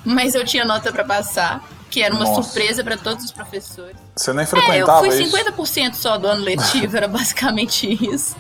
mas 0.05 0.35
eu 0.35 0.45
tinha 0.45 0.65
nota 0.65 0.93
para 0.93 1.05
passar, 1.05 1.63
que 1.97 2.03
era 2.03 2.15
uma 2.15 2.27
Nossa. 2.27 2.43
surpresa 2.43 2.85
para 2.85 2.99
todos 2.99 3.25
os 3.25 3.33
professores. 3.33 3.97
Você 4.15 4.31
nem 4.35 4.45
frequentava 4.45 5.07
é, 5.07 5.09
eu 5.09 5.31
fui 5.31 5.43
50% 5.43 5.93
isso? 5.93 6.03
só 6.03 6.19
do 6.19 6.27
ano 6.27 6.45
letivo, 6.45 6.95
era 6.95 7.09
basicamente 7.09 7.91
isso. 7.91 8.37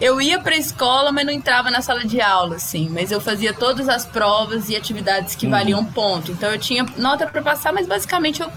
Eu 0.00 0.20
ia 0.20 0.38
pra 0.38 0.56
escola, 0.56 1.10
mas 1.10 1.26
não 1.26 1.32
entrava 1.32 1.72
na 1.72 1.82
sala 1.82 2.04
de 2.04 2.20
aula, 2.20 2.54
assim. 2.54 2.88
Mas 2.88 3.10
eu 3.10 3.20
fazia 3.20 3.52
todas 3.52 3.88
as 3.88 4.06
provas 4.06 4.68
e 4.68 4.76
atividades 4.76 5.34
que 5.34 5.46
uhum. 5.46 5.50
valiam 5.50 5.84
ponto. 5.84 6.30
Então 6.30 6.52
eu 6.52 6.58
tinha 6.60 6.86
nota 6.96 7.26
para 7.26 7.42
passar, 7.42 7.72
mas 7.72 7.84
basicamente 7.84 8.42
eu 8.42 8.52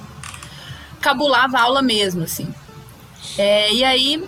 cabulava 1.01 1.57
a 1.57 1.61
aula 1.63 1.81
mesmo, 1.81 2.21
assim. 2.21 2.47
É, 3.39 3.73
e 3.73 3.83
aí, 3.83 4.23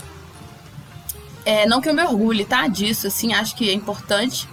é, 1.45 1.67
não 1.67 1.79
que 1.81 1.87
eu 1.87 1.93
me 1.93 2.01
orgulhe, 2.01 2.45
tá? 2.45 2.67
Disso, 2.67 3.05
assim, 3.05 3.31
acho 3.31 3.55
que 3.55 3.69
é 3.69 3.73
importante 3.73 4.49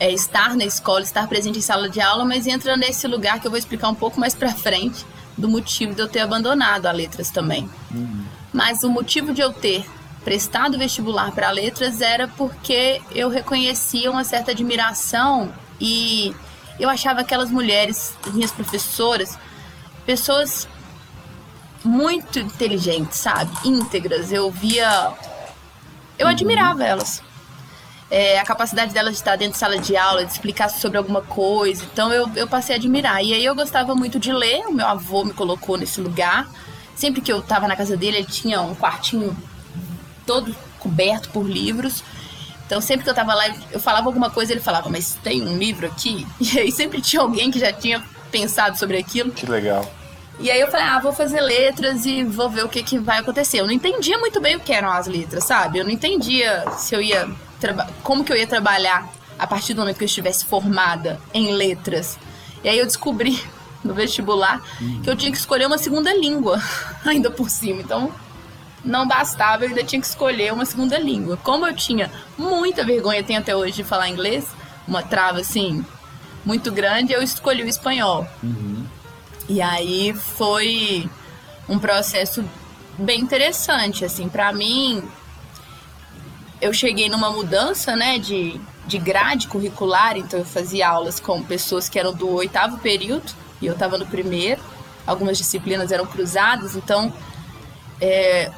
é, 0.00 0.10
estar 0.10 0.56
na 0.56 0.64
escola, 0.64 1.02
estar 1.02 1.28
presente 1.28 1.58
em 1.58 1.62
sala 1.62 1.88
de 1.88 2.00
aula, 2.00 2.24
mas 2.24 2.46
entra 2.46 2.74
nesse 2.76 3.06
lugar 3.06 3.38
que 3.38 3.46
eu 3.46 3.50
vou 3.50 3.58
explicar 3.58 3.90
um 3.90 3.94
pouco 3.94 4.18
mais 4.18 4.34
pra 4.34 4.50
frente 4.50 5.04
do 5.36 5.46
motivo 5.46 5.94
de 5.94 6.00
eu 6.00 6.08
ter 6.08 6.20
abandonado 6.20 6.86
a 6.86 6.90
letras 6.90 7.30
também. 7.30 7.68
Uhum. 7.94 8.24
Mas 8.52 8.82
o 8.82 8.88
motivo 8.88 9.34
de 9.34 9.42
eu 9.42 9.52
ter 9.52 9.84
prestado 10.24 10.78
vestibular 10.78 11.32
para 11.32 11.50
letras 11.50 12.00
era 12.00 12.26
porque 12.26 13.00
eu 13.14 13.28
reconhecia 13.28 14.10
uma 14.10 14.24
certa 14.24 14.50
admiração 14.50 15.52
e 15.78 16.34
eu 16.78 16.88
achava 16.88 17.20
aquelas 17.20 17.50
mulheres, 17.50 18.14
minhas 18.32 18.50
professoras, 18.50 19.38
pessoas 20.06 20.66
muito 21.84 22.38
inteligentes, 22.38 23.18
sabe? 23.18 23.50
Íntegras. 23.64 24.32
Eu 24.32 24.50
via. 24.50 25.12
Eu 26.18 26.26
uhum. 26.26 26.32
admirava 26.32 26.84
elas. 26.84 27.22
É, 28.10 28.40
a 28.40 28.44
capacidade 28.44 28.92
delas 28.92 29.12
de 29.12 29.18
estar 29.18 29.36
dentro 29.36 29.52
de 29.52 29.58
sala 29.58 29.78
de 29.78 29.96
aula, 29.96 30.24
de 30.24 30.32
explicar 30.32 30.68
sobre 30.68 30.98
alguma 30.98 31.22
coisa. 31.22 31.84
Então 31.92 32.12
eu, 32.12 32.28
eu 32.34 32.48
passei 32.48 32.74
a 32.74 32.78
admirar. 32.78 33.22
E 33.22 33.32
aí 33.32 33.44
eu 33.44 33.54
gostava 33.54 33.94
muito 33.94 34.18
de 34.18 34.32
ler, 34.32 34.66
o 34.66 34.72
meu 34.72 34.86
avô 34.86 35.24
me 35.24 35.32
colocou 35.32 35.76
nesse 35.76 36.00
lugar. 36.00 36.48
Sempre 36.96 37.20
que 37.20 37.32
eu 37.32 37.38
estava 37.38 37.68
na 37.68 37.76
casa 37.76 37.96
dele, 37.96 38.18
ele 38.18 38.26
tinha 38.26 38.60
um 38.60 38.74
quartinho 38.74 39.36
todo 40.26 40.54
coberto 40.80 41.28
por 41.30 41.48
livros. 41.48 42.02
Então 42.66 42.80
sempre 42.80 43.04
que 43.04 43.08
eu 43.08 43.12
estava 43.12 43.32
lá, 43.34 43.44
eu 43.70 43.80
falava 43.80 44.08
alguma 44.08 44.30
coisa, 44.30 44.52
ele 44.52 44.60
falava, 44.60 44.88
mas 44.88 45.16
tem 45.22 45.42
um 45.42 45.56
livro 45.56 45.86
aqui? 45.86 46.26
E 46.40 46.58
aí 46.58 46.72
sempre 46.72 47.00
tinha 47.00 47.22
alguém 47.22 47.50
que 47.50 47.60
já 47.60 47.72
tinha 47.72 48.02
pensado 48.30 48.78
sobre 48.78 48.98
aquilo. 48.98 49.30
Que 49.30 49.46
legal. 49.46 49.88
E 50.38 50.50
aí 50.50 50.58
eu 50.58 50.70
falei, 50.70 50.86
ah, 50.86 50.98
vou 50.98 51.12
fazer 51.12 51.40
letras 51.40 52.06
e 52.06 52.24
vou 52.24 52.48
ver 52.48 52.64
o 52.64 52.68
que, 52.68 52.82
que 52.82 52.98
vai 52.98 53.18
acontecer. 53.18 53.60
Eu 53.60 53.66
não 53.66 53.72
entendia 53.72 54.18
muito 54.18 54.40
bem 54.40 54.56
o 54.56 54.60
que 54.60 54.72
eram 54.72 54.90
as 54.90 55.06
letras, 55.06 55.44
sabe? 55.44 55.78
Eu 55.78 55.84
não 55.84 55.90
entendia 55.90 56.64
se 56.78 56.94
eu 56.94 57.02
ia 57.02 57.28
como 58.02 58.24
que 58.24 58.32
eu 58.32 58.36
ia 58.36 58.46
trabalhar 58.46 59.08
a 59.38 59.46
partir 59.46 59.74
do 59.74 59.80
momento 59.80 59.96
que 59.96 60.04
eu 60.04 60.06
estivesse 60.06 60.44
formada 60.44 61.20
em 61.32 61.52
letras. 61.52 62.18
E 62.62 62.68
aí 62.68 62.78
eu 62.78 62.86
descobri 62.86 63.42
no 63.82 63.94
vestibular 63.94 64.62
que 65.02 65.08
eu 65.08 65.16
tinha 65.16 65.32
que 65.32 65.38
escolher 65.38 65.66
uma 65.66 65.78
segunda 65.78 66.12
língua 66.14 66.60
ainda 67.04 67.30
por 67.30 67.48
cima. 67.48 67.80
Então 67.80 68.12
não 68.84 69.06
bastava, 69.06 69.64
eu 69.64 69.68
ainda 69.68 69.84
tinha 69.84 70.00
que 70.00 70.06
escolher 70.06 70.52
uma 70.52 70.64
segunda 70.64 70.98
língua. 70.98 71.36
Como 71.38 71.66
eu 71.66 71.74
tinha 71.74 72.10
muita 72.36 72.84
vergonha, 72.84 73.22
tenho 73.22 73.40
até 73.40 73.54
hoje 73.54 73.76
de 73.76 73.84
falar 73.84 74.08
inglês, 74.08 74.46
uma 74.86 75.02
trava 75.02 75.40
assim 75.40 75.84
muito 76.44 76.72
grande, 76.72 77.12
eu 77.12 77.22
escolhi 77.22 77.62
o 77.62 77.68
espanhol. 77.68 78.26
Uhum. 78.42 78.84
E 79.48 79.60
aí 79.60 80.14
foi 80.14 81.08
um 81.68 81.78
processo 81.78 82.44
bem 82.98 83.20
interessante, 83.20 84.04
assim, 84.04 84.28
para 84.28 84.52
mim. 84.52 85.02
Eu 86.60 86.72
cheguei 86.72 87.08
numa 87.08 87.30
mudança, 87.30 87.96
né, 87.96 88.18
de, 88.18 88.60
de 88.86 88.98
grade 88.98 89.48
curricular, 89.48 90.16
então 90.16 90.38
eu 90.38 90.44
fazia 90.44 90.88
aulas 90.88 91.18
com 91.18 91.42
pessoas 91.42 91.88
que 91.88 91.98
eram 91.98 92.12
do 92.12 92.28
oitavo 92.28 92.78
período 92.78 93.32
e 93.60 93.66
eu 93.66 93.72
estava 93.72 93.96
no 93.96 94.06
primeiro. 94.06 94.60
Algumas 95.06 95.38
disciplinas 95.38 95.90
eram 95.90 96.06
cruzadas, 96.06 96.76
então 96.76 97.12
é, 98.00 98.50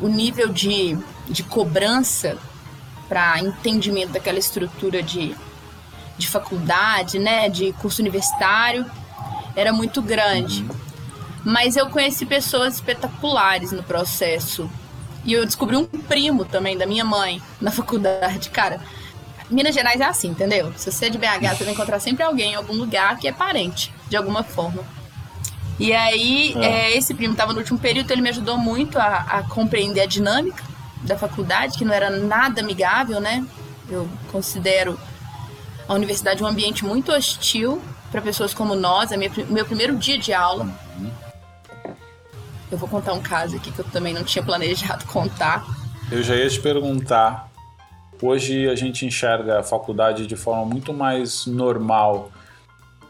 o 0.00 0.08
nível 0.08 0.48
de, 0.48 0.98
de 1.28 1.42
cobrança 1.42 2.38
para 3.08 3.38
entendimento 3.40 4.12
daquela 4.12 4.38
estrutura 4.38 5.02
de, 5.02 5.36
de 6.16 6.26
faculdade, 6.26 7.18
né, 7.18 7.48
de 7.48 7.72
curso 7.74 8.00
universitário, 8.00 8.86
era 9.54 9.72
muito 9.72 10.00
grande. 10.00 10.62
Uhum. 10.62 10.84
Mas 11.44 11.76
eu 11.76 11.90
conheci 11.90 12.24
pessoas 12.24 12.74
espetaculares 12.74 13.70
no 13.70 13.82
processo. 13.82 14.68
E 15.24 15.32
eu 15.32 15.44
descobri 15.44 15.76
um 15.76 15.86
primo 15.86 16.44
também 16.44 16.76
da 16.76 16.86
minha 16.86 17.04
mãe 17.04 17.40
na 17.60 17.70
faculdade. 17.70 18.50
Cara, 18.50 18.80
Minas 19.50 19.74
Gerais 19.74 20.00
é 20.00 20.04
assim, 20.04 20.28
entendeu? 20.28 20.72
Se 20.76 20.90
você 20.90 21.06
é 21.06 21.10
de 21.10 21.18
BH, 21.18 21.56
você 21.56 21.64
vai 21.64 21.72
encontrar 21.72 22.00
sempre 22.00 22.22
alguém 22.22 22.52
em 22.52 22.54
algum 22.54 22.74
lugar 22.74 23.18
que 23.18 23.28
é 23.28 23.32
parente, 23.32 23.92
de 24.08 24.16
alguma 24.16 24.42
forma. 24.42 24.84
E 25.78 25.92
aí, 25.92 26.54
é. 26.56 26.64
É, 26.64 26.96
esse 26.96 27.14
primo 27.14 27.32
estava 27.32 27.52
no 27.52 27.58
último 27.58 27.78
período, 27.78 28.10
ele 28.10 28.22
me 28.22 28.28
ajudou 28.28 28.56
muito 28.56 28.98
a, 28.98 29.18
a, 29.20 29.42
compreender 29.42 30.02
a 30.02 30.06
dinâmica 30.06 30.62
da 31.02 31.18
faculdade, 31.18 31.76
que 31.76 31.84
não 31.84 31.92
era 31.92 32.10
nada 32.10 32.60
amigável, 32.60 33.20
né? 33.20 33.44
Eu 33.88 34.08
considero 34.30 34.98
a 35.88 35.94
universidade 35.94 36.42
um 36.42 36.46
ambiente 36.46 36.84
muito 36.84 37.12
hostil 37.12 37.82
para 38.10 38.22
pessoas 38.22 38.54
como 38.54 38.74
nós. 38.74 39.10
É 39.12 39.16
o 39.16 39.52
meu 39.52 39.66
primeiro 39.66 39.96
dia 39.96 40.16
de 40.16 40.32
aula. 40.32 40.68
Eu 42.74 42.78
vou 42.78 42.88
contar 42.88 43.12
um 43.12 43.20
caso 43.20 43.54
aqui 43.54 43.70
que 43.70 43.78
eu 43.78 43.84
também 43.84 44.12
não 44.12 44.24
tinha 44.24 44.44
planejado 44.44 45.04
contar. 45.06 45.64
Eu 46.10 46.24
já 46.24 46.34
ia 46.34 46.48
te 46.50 46.58
perguntar. 46.58 47.48
Hoje 48.20 48.68
a 48.68 48.74
gente 48.74 49.06
enxerga 49.06 49.60
a 49.60 49.62
faculdade 49.62 50.26
de 50.26 50.34
forma 50.34 50.64
muito 50.64 50.92
mais 50.92 51.46
normal, 51.46 52.32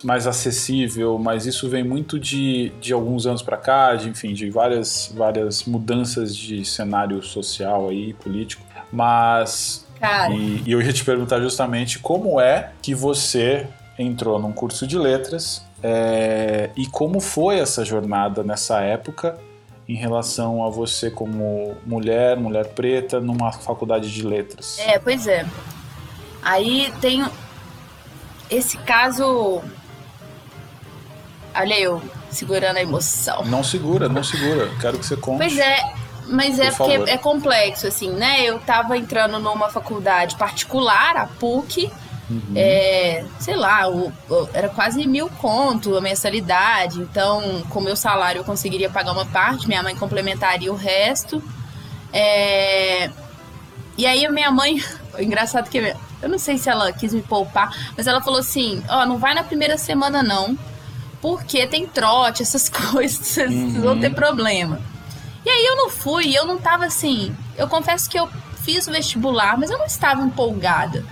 mais 0.02 0.26
acessível, 0.26 1.18
mas 1.18 1.46
isso 1.46 1.66
vem 1.66 1.82
muito 1.82 2.20
de, 2.20 2.74
de 2.78 2.92
alguns 2.92 3.26
anos 3.26 3.40
para 3.40 3.56
cá, 3.56 3.94
de, 3.94 4.10
enfim, 4.10 4.34
de 4.34 4.50
várias, 4.50 5.10
várias 5.16 5.64
mudanças 5.64 6.36
de 6.36 6.62
cenário 6.62 7.22
social 7.22 7.88
aí, 7.88 8.12
político. 8.12 8.62
Mas. 8.92 9.86
Cara. 9.98 10.30
E, 10.34 10.62
e 10.66 10.72
eu 10.72 10.82
ia 10.82 10.92
te 10.92 11.02
perguntar 11.02 11.40
justamente 11.40 11.98
como 12.00 12.38
é 12.38 12.72
que 12.82 12.94
você 12.94 13.66
entrou 13.98 14.38
num 14.38 14.52
curso 14.52 14.86
de 14.86 14.98
letras 14.98 15.64
é, 15.82 16.68
e 16.76 16.86
como 16.86 17.18
foi 17.18 17.60
essa 17.60 17.82
jornada 17.82 18.42
nessa 18.42 18.82
época 18.82 19.38
em 19.88 19.94
relação 19.94 20.64
a 20.64 20.70
você 20.70 21.10
como 21.10 21.76
mulher, 21.84 22.36
mulher 22.36 22.68
preta, 22.68 23.20
numa 23.20 23.52
faculdade 23.52 24.12
de 24.12 24.22
letras? 24.22 24.78
É, 24.78 24.98
pois 24.98 25.26
é. 25.26 25.46
Aí 26.42 26.92
tem 27.00 27.24
esse 28.50 28.76
caso. 28.78 29.62
Olha 31.54 31.78
eu, 31.78 32.02
segurando 32.30 32.76
a 32.76 32.82
emoção. 32.82 33.44
Não 33.44 33.62
segura, 33.62 34.08
não 34.08 34.24
segura. 34.24 34.70
Quero 34.80 34.98
que 34.98 35.06
você 35.06 35.16
conte. 35.16 35.38
Pois 35.38 35.58
é, 35.58 35.94
mas 36.28 36.58
é 36.58 36.70
porque 36.70 37.10
é 37.10 37.16
complexo, 37.16 37.86
assim, 37.86 38.10
né? 38.10 38.42
Eu 38.42 38.58
tava 38.58 38.96
entrando 38.96 39.38
numa 39.38 39.68
faculdade 39.68 40.36
particular, 40.36 41.16
a 41.16 41.26
PUC, 41.26 41.92
Uhum. 42.28 42.52
É, 42.54 43.24
sei 43.38 43.54
lá, 43.54 43.88
o, 43.88 44.08
o, 44.08 44.48
era 44.54 44.68
quase 44.68 45.06
mil 45.06 45.28
conto 45.28 45.96
a 45.96 46.00
mensalidade. 46.00 47.00
Então, 47.00 47.62
com 47.68 47.80
o 47.80 47.82
meu 47.82 47.96
salário 47.96 48.40
eu 48.40 48.44
conseguiria 48.44 48.88
pagar 48.88 49.12
uma 49.12 49.26
parte, 49.26 49.68
minha 49.68 49.82
mãe 49.82 49.94
complementaria 49.94 50.72
o 50.72 50.76
resto. 50.76 51.42
É, 52.12 53.10
e 53.96 54.06
aí 54.06 54.24
a 54.24 54.30
minha 54.30 54.50
mãe, 54.50 54.82
engraçado 55.18 55.68
que 55.68 55.94
eu 56.22 56.28
não 56.28 56.38
sei 56.38 56.56
se 56.56 56.70
ela 56.70 56.92
quis 56.92 57.12
me 57.12 57.22
poupar, 57.22 57.92
mas 57.96 58.06
ela 58.06 58.20
falou 58.20 58.40
assim: 58.40 58.82
ó, 58.88 59.02
oh, 59.02 59.06
não 59.06 59.18
vai 59.18 59.34
na 59.34 59.44
primeira 59.44 59.76
semana 59.76 60.22
não, 60.22 60.58
porque 61.20 61.66
tem 61.66 61.86
trote, 61.86 62.42
essas 62.42 62.68
coisas, 62.70 63.36
uhum. 63.36 63.82
vão 63.82 64.00
ter 64.00 64.14
problema. 64.14 64.80
E 65.44 65.50
aí 65.50 65.66
eu 65.66 65.76
não 65.76 65.90
fui, 65.90 66.34
eu 66.34 66.46
não 66.46 66.56
tava 66.56 66.86
assim. 66.86 67.36
Eu 67.56 67.68
confesso 67.68 68.08
que 68.08 68.18
eu 68.18 68.26
fiz 68.62 68.88
o 68.88 68.90
vestibular, 68.90 69.58
mas 69.58 69.70
eu 69.70 69.76
não 69.76 69.84
estava 69.84 70.22
empolgada 70.22 71.04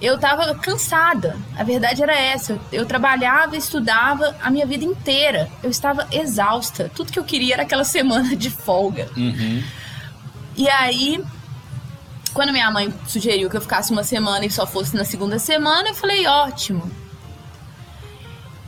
eu 0.00 0.16
estava 0.16 0.54
cansada. 0.54 1.36
A 1.56 1.64
verdade 1.64 2.02
era 2.02 2.14
essa. 2.14 2.52
Eu, 2.52 2.60
eu, 2.72 2.86
trabalhava, 2.86 3.56
estudava 3.56 4.36
a 4.42 4.50
minha 4.50 4.66
vida 4.66 4.84
inteira. 4.84 5.50
Eu 5.62 5.70
estava 5.70 6.06
exausta. 6.12 6.90
Tudo 6.94 7.10
que 7.10 7.18
eu 7.18 7.24
queria 7.24 7.54
era 7.54 7.62
aquela 7.62 7.84
semana 7.84 8.36
de 8.36 8.50
folga. 8.50 9.08
Uhum. 9.16 9.62
E 10.56 10.68
aí, 10.68 11.22
quando 12.32 12.52
minha 12.52 12.70
mãe 12.70 12.92
sugeriu 13.06 13.48
que 13.48 13.56
eu 13.56 13.60
ficasse 13.60 13.92
uma 13.92 14.04
semana 14.04 14.44
e 14.44 14.50
só 14.50 14.66
fosse 14.66 14.94
na 14.94 15.04
segunda 15.04 15.38
semana, 15.38 15.88
eu 15.88 15.94
falei: 15.94 16.26
ótimo. 16.26 16.90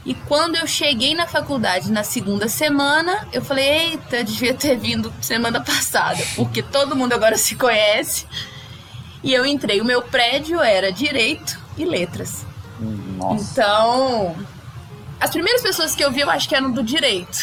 E 0.07 0.14
quando 0.14 0.57
eu 0.57 0.67
cheguei 0.67 1.14
na 1.14 1.27
faculdade 1.27 1.93
na 1.93 2.03
segunda 2.03 2.49
semana, 2.49 3.29
eu 3.31 3.45
falei: 3.45 3.69
eita, 3.69 4.25
devia 4.25 4.55
ter 4.55 4.79
vindo 4.79 5.12
semana 5.21 5.61
passada, 5.61 6.23
porque 6.35 6.62
todo 6.62 6.97
mundo 6.97 7.12
agora 7.12 7.37
se 7.37 7.55
conhece 7.57 8.27
e 9.23 9.33
eu 9.33 9.45
entrei. 9.45 9.81
O 9.81 9.85
meu 9.85 10.03
prédio 10.03 10.61
era 10.61 10.93
direito 10.93 11.59
e 11.77 11.85
letras. 11.85 12.47
Nossa. 12.81 13.53
Então, 13.53 14.37
as 15.21 15.31
primeiras 15.31 15.63
pessoas 15.63 15.95
que 15.95 16.05
eu 16.05 16.11
vi, 16.11 16.21
eu 16.21 16.31
acho 16.31 16.49
que 16.49 16.55
eram 16.55 16.71
do 16.71 16.83
direito. 16.83 17.39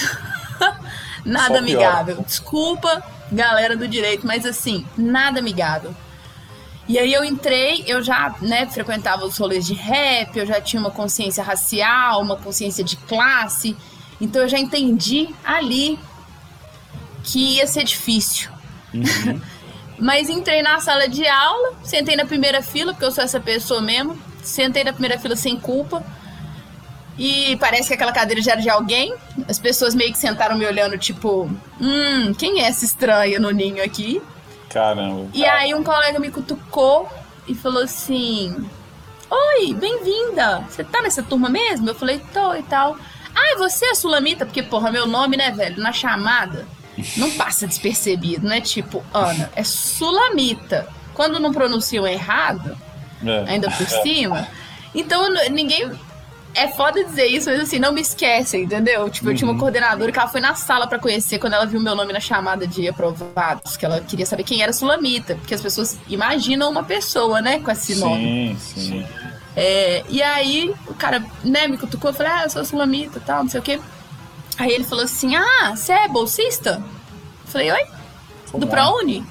nada 1.26 1.60
amigável. 1.60 2.24
Desculpa, 2.26 3.04
galera 3.32 3.76
do 3.76 3.88
direito, 3.88 4.26
mas 4.26 4.46
assim, 4.46 4.86
nada 4.98 5.40
amigável. 5.40 5.94
E 6.88 7.00
aí 7.00 7.12
eu 7.12 7.24
entrei, 7.24 7.84
eu 7.88 8.04
já, 8.04 8.36
né, 8.42 8.68
frequentava 8.68 9.26
os 9.26 9.38
rolês 9.38 9.66
de 9.66 9.74
rap, 9.74 10.38
eu 10.38 10.46
já 10.46 10.62
tinha 10.62 10.80
uma 10.80 10.92
consciência 10.92 11.44
racial, 11.44 12.22
uma 12.22 12.36
consciência 12.36 12.84
de 12.84 12.96
classe. 12.96 13.76
Então 14.22 14.44
eu 14.44 14.48
já 14.48 14.60
entendi 14.60 15.30
ali 15.44 16.00
que 17.24 17.56
ia 17.56 17.66
ser 17.66 17.84
difícil. 17.84 18.52
Uhum. 18.94 19.42
Mas 19.98 20.30
entrei 20.30 20.62
na 20.62 20.80
sala 20.80 21.08
de 21.08 21.26
aula, 21.28 21.74
sentei 21.84 22.16
na 22.16 22.26
primeira 22.26 22.62
fila, 22.62 22.94
porque 22.94 23.06
eu 23.06 23.12
sou 23.12 23.24
essa 23.24 23.40
pessoa 23.40 23.82
mesmo. 23.82 24.18
Sentei 24.44 24.84
na 24.84 24.92
primeira 24.92 25.18
fila 25.18 25.36
sem 25.36 25.58
culpa. 25.58 26.04
E 27.18 27.56
parece 27.58 27.88
que 27.88 27.94
aquela 27.94 28.12
cadeira 28.12 28.42
já 28.42 28.54
era 28.54 28.62
de 28.62 28.70
alguém. 28.70 29.16
As 29.48 29.58
pessoas 29.58 29.96
meio 29.96 30.12
que 30.12 30.18
sentaram 30.18 30.58
me 30.58 30.66
olhando, 30.66 30.98
tipo, 30.98 31.50
hum, 31.80 32.34
quem 32.38 32.62
é 32.62 32.68
essa 32.68 32.84
estranha 32.84 33.40
no 33.40 33.52
ninho 33.52 33.84
aqui? 33.84 34.22
Caramba. 34.70 35.30
E 35.34 35.46
aí 35.46 35.74
um 35.74 35.84
colega 35.84 36.20
me 36.20 36.30
cutucou 36.30 37.10
e 37.48 37.56
falou 37.56 37.84
assim: 37.84 38.54
Oi, 39.30 39.74
bem-vinda! 39.74 40.60
Você 40.70 40.84
tá 40.84 41.02
nessa 41.02 41.24
turma 41.24 41.50
mesmo? 41.50 41.90
Eu 41.90 41.96
falei, 41.96 42.20
tô 42.34 42.54
e 42.54 42.64
tal. 42.64 42.98
Ah, 43.34 43.58
você 43.58 43.86
é 43.86 43.96
Sulamita? 43.96 44.46
Porque, 44.46 44.62
porra, 44.62 44.92
meu 44.92 45.08
nome, 45.08 45.36
né, 45.36 45.52
velho? 45.52 45.82
Na 45.82 45.92
chamada 45.92 46.68
não 47.18 47.32
passa 47.32 47.68
despercebido, 47.68 48.48
né? 48.48 48.62
Tipo, 48.62 49.04
Ana, 49.14 49.50
é 49.56 49.64
Sulamita. 49.64 50.88
Quando 51.14 51.40
não 51.40 51.54
pronunciam 51.54 52.06
errado, 52.06 52.78
é. 53.26 53.52
ainda 53.52 53.70
por 53.72 53.88
cima. 53.88 54.48
Então 54.94 55.30
ninguém. 55.50 55.92
É 56.58 56.70
foda 56.70 57.04
dizer 57.04 57.26
isso, 57.26 57.50
mas 57.50 57.60
assim, 57.60 57.80
não 57.80 57.92
me 57.92 58.00
esquece, 58.00 58.56
entendeu? 58.56 59.10
Tipo, 59.10 59.30
eu 59.30 59.36
tinha 59.36 59.46
uma 59.46 59.56
uhum. 59.56 59.60
coordenadora 59.60 60.10
que 60.10 60.18
ela 60.18 60.30
foi 60.30 60.40
na 60.40 60.56
sala 60.56 60.88
para 60.88 60.98
conhecer 60.98 61.38
quando 61.38 61.52
ela 61.52 61.66
viu 61.66 61.82
meu 61.82 61.94
nome 61.96 62.14
na 62.14 62.22
chamada 62.22 62.66
de 62.66 62.88
aprovados, 62.88 63.76
que 63.76 63.86
ela 63.86 64.00
queria 64.00 64.26
saber 64.26 64.44
quem 64.44 64.62
era 64.62 64.72
Sulamita, 64.72 65.36
porque 65.36 65.54
as 65.54 65.60
pessoas 65.60 65.98
imaginam 66.08 66.72
uma 66.72 66.82
pessoa, 66.82 67.42
né, 67.42 67.60
com 67.60 67.70
esse 67.70 67.96
nome. 67.96 68.56
Sim, 68.58 68.80
sim. 68.80 69.08
É, 69.54 70.06
e 70.08 70.24
aí, 70.24 70.74
o 70.88 70.94
cara, 70.94 71.22
né, 71.44 71.68
me 71.68 71.78
cutucou, 71.78 72.12
eu 72.12 72.14
falei, 72.16 72.32
ah, 72.32 72.44
eu 72.44 72.50
sou 72.50 72.64
Sulamita 72.64 73.18
e 73.18 73.22
tal, 73.22 73.44
não 73.44 73.50
sei 73.50 73.60
o 73.60 73.64
quê. 73.64 73.78
Aí 74.58 74.72
ele 74.72 74.84
falou 74.84 75.04
assim: 75.04 75.36
Ah, 75.36 75.74
você 75.76 75.94
é 75.94 76.08
bolsista? 76.08 76.82
Eu 77.46 77.52
falei, 77.52 77.72
oi? 77.72 77.86
Do 78.54 78.68
ProUni? 78.68 79.26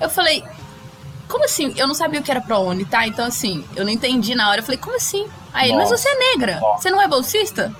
Eu 0.00 0.08
falei, 0.08 0.42
como 1.28 1.44
assim? 1.44 1.74
Eu 1.76 1.86
não 1.86 1.94
sabia 1.94 2.20
o 2.20 2.22
que 2.22 2.30
era 2.30 2.40
ProUni, 2.40 2.84
tá? 2.84 3.06
Então, 3.06 3.24
assim, 3.26 3.64
eu 3.74 3.84
não 3.84 3.90
entendi 3.90 4.34
na 4.34 4.48
hora. 4.48 4.60
Eu 4.60 4.64
falei, 4.64 4.78
como 4.78 4.96
assim? 4.96 5.26
Aí 5.52 5.70
ele, 5.70 5.78
mas 5.78 5.90
você 5.90 6.08
é 6.08 6.14
negra, 6.32 6.60
você 6.76 6.90
não 6.90 7.00
é 7.00 7.08
bolsista? 7.08 7.74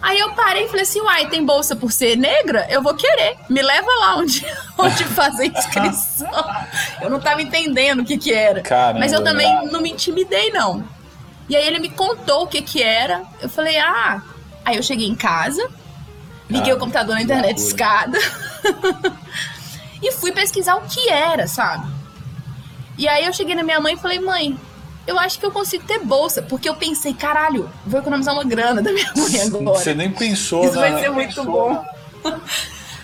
Aí 0.00 0.18
eu 0.18 0.32
parei 0.34 0.64
e 0.64 0.68
falei 0.68 0.82
assim, 0.82 1.00
uai, 1.00 1.28
tem 1.28 1.44
bolsa 1.44 1.74
por 1.74 1.90
ser 1.90 2.14
negra? 2.16 2.66
Eu 2.68 2.82
vou 2.82 2.94
querer. 2.94 3.38
Me 3.48 3.62
leva 3.62 3.90
lá 4.00 4.16
onde, 4.16 4.46
onde 4.76 5.02
fazer 5.04 5.46
inscrição. 5.46 6.28
eu 7.00 7.08
não 7.08 7.18
tava 7.18 7.40
entendendo 7.40 8.00
o 8.00 8.04
que 8.04 8.18
que 8.18 8.32
era. 8.32 8.60
Caramba, 8.60 9.00
Mas 9.00 9.12
eu 9.12 9.24
também 9.24 9.66
não 9.68 9.80
me 9.80 9.90
intimidei, 9.90 10.50
não. 10.50 10.84
E 11.48 11.56
aí 11.56 11.66
ele 11.66 11.78
me 11.78 11.88
contou 11.88 12.42
o 12.42 12.46
que 12.46 12.60
que 12.60 12.82
era. 12.82 13.22
Eu 13.40 13.48
falei, 13.48 13.78
ah, 13.78 14.22
Aí 14.64 14.76
eu 14.76 14.82
cheguei 14.82 15.06
em 15.06 15.14
casa, 15.14 15.68
liguei 16.48 16.72
ah, 16.72 16.76
o 16.76 16.78
computador 16.78 17.14
na 17.14 17.22
internet 17.22 17.58
escada 17.58 18.18
e 20.02 20.12
fui 20.12 20.32
pesquisar 20.32 20.76
o 20.76 20.82
que 20.82 21.08
era, 21.10 21.46
sabe? 21.46 21.86
E 22.96 23.08
aí 23.08 23.26
eu 23.26 23.32
cheguei 23.32 23.54
na 23.54 23.62
minha 23.62 23.80
mãe 23.80 23.94
e 23.94 23.98
falei, 23.98 24.20
mãe, 24.20 24.58
eu 25.06 25.18
acho 25.18 25.38
que 25.38 25.44
eu 25.44 25.50
consigo 25.50 25.84
ter 25.84 25.98
bolsa. 25.98 26.42
Porque 26.42 26.68
eu 26.68 26.74
pensei, 26.74 27.12
caralho, 27.12 27.70
vou 27.84 28.00
economizar 28.00 28.34
uma 28.34 28.44
grana 28.44 28.80
da 28.80 28.92
minha 28.92 29.12
mãe 29.14 29.40
agora. 29.42 29.78
Você 29.78 29.94
nem 29.94 30.10
pensou, 30.10 30.64
Isso 30.64 30.74
na... 30.74 30.80
vai 30.80 31.00
ser 31.00 31.10
muito 31.10 31.34
pensou. 31.34 31.44
bom. 31.44 31.84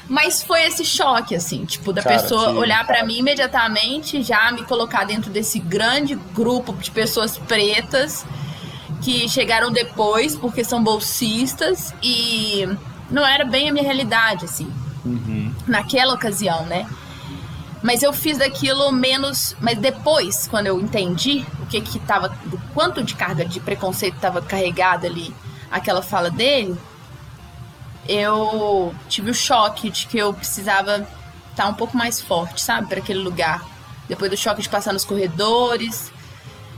Mas 0.08 0.42
foi 0.42 0.64
esse 0.64 0.84
choque, 0.84 1.36
assim, 1.36 1.64
tipo, 1.64 1.92
da 1.92 2.02
cara, 2.02 2.20
pessoa 2.20 2.52
que... 2.52 2.58
olhar 2.58 2.84
para 2.84 3.04
mim 3.04 3.18
imediatamente, 3.18 4.24
já 4.24 4.50
me 4.50 4.64
colocar 4.64 5.04
dentro 5.04 5.30
desse 5.30 5.60
grande 5.60 6.16
grupo 6.34 6.72
de 6.72 6.90
pessoas 6.90 7.38
pretas 7.38 8.24
que 9.00 9.28
chegaram 9.28 9.70
depois 9.70 10.36
porque 10.36 10.62
são 10.62 10.82
bolsistas 10.82 11.94
e 12.02 12.68
não 13.10 13.26
era 13.26 13.44
bem 13.44 13.68
a 13.68 13.72
minha 13.72 13.84
realidade, 13.84 14.44
assim, 14.44 14.72
uhum. 15.04 15.52
naquela 15.66 16.14
ocasião, 16.14 16.64
né? 16.66 16.86
Mas 17.82 18.02
eu 18.02 18.12
fiz 18.12 18.38
daquilo 18.38 18.92
menos. 18.92 19.56
Mas 19.60 19.78
depois, 19.78 20.46
quando 20.46 20.66
eu 20.66 20.80
entendi 20.80 21.44
o 21.62 21.66
que 21.66 21.80
que 21.80 21.98
tava. 22.00 22.28
do 22.28 22.58
quanto 22.74 23.02
de 23.02 23.14
carga 23.14 23.44
de 23.44 23.58
preconceito 23.58 24.16
estava 24.16 24.42
carregada 24.42 25.06
ali, 25.06 25.34
aquela 25.70 26.02
fala 26.02 26.30
dele, 26.30 26.76
eu 28.06 28.94
tive 29.08 29.30
o 29.30 29.34
choque 29.34 29.90
de 29.90 30.06
que 30.06 30.18
eu 30.18 30.34
precisava 30.34 30.96
estar 31.50 31.64
tá 31.64 31.68
um 31.68 31.74
pouco 31.74 31.96
mais 31.96 32.20
forte, 32.20 32.60
sabe, 32.60 32.88
para 32.88 32.98
aquele 32.98 33.20
lugar. 33.20 33.64
Depois 34.08 34.30
do 34.30 34.36
choque 34.36 34.60
de 34.60 34.68
passar 34.68 34.92
nos 34.92 35.04
corredores, 35.04 36.12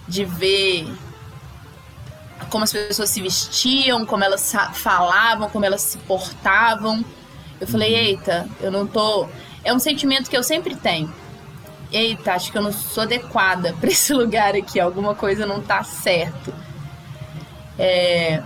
de 0.06 0.24
ver 0.24 0.86
como 2.50 2.64
as 2.64 2.72
pessoas 2.72 3.10
se 3.10 3.20
vestiam, 3.20 4.04
como 4.06 4.24
elas 4.24 4.52
falavam, 4.74 5.48
como 5.48 5.64
elas 5.64 5.82
se 5.82 5.98
portavam. 5.98 7.04
Eu 7.60 7.66
falei, 7.66 7.92
uhum. 7.92 7.98
eita, 7.98 8.48
eu 8.60 8.70
não 8.70 8.86
tô. 8.86 9.28
É 9.64 9.72
um 9.72 9.78
sentimento 9.78 10.28
que 10.28 10.36
eu 10.36 10.42
sempre 10.42 10.74
tenho. 10.74 11.12
Eita, 11.92 12.32
acho 12.32 12.50
que 12.50 12.58
eu 12.58 12.62
não 12.62 12.72
sou 12.72 13.02
adequada 13.02 13.74
para 13.80 13.90
esse 13.90 14.12
lugar 14.12 14.54
aqui, 14.54 14.80
alguma 14.80 15.14
coisa 15.14 15.46
não 15.46 15.60
tá 15.60 15.82
certo. 15.84 16.52
É... 17.78 18.42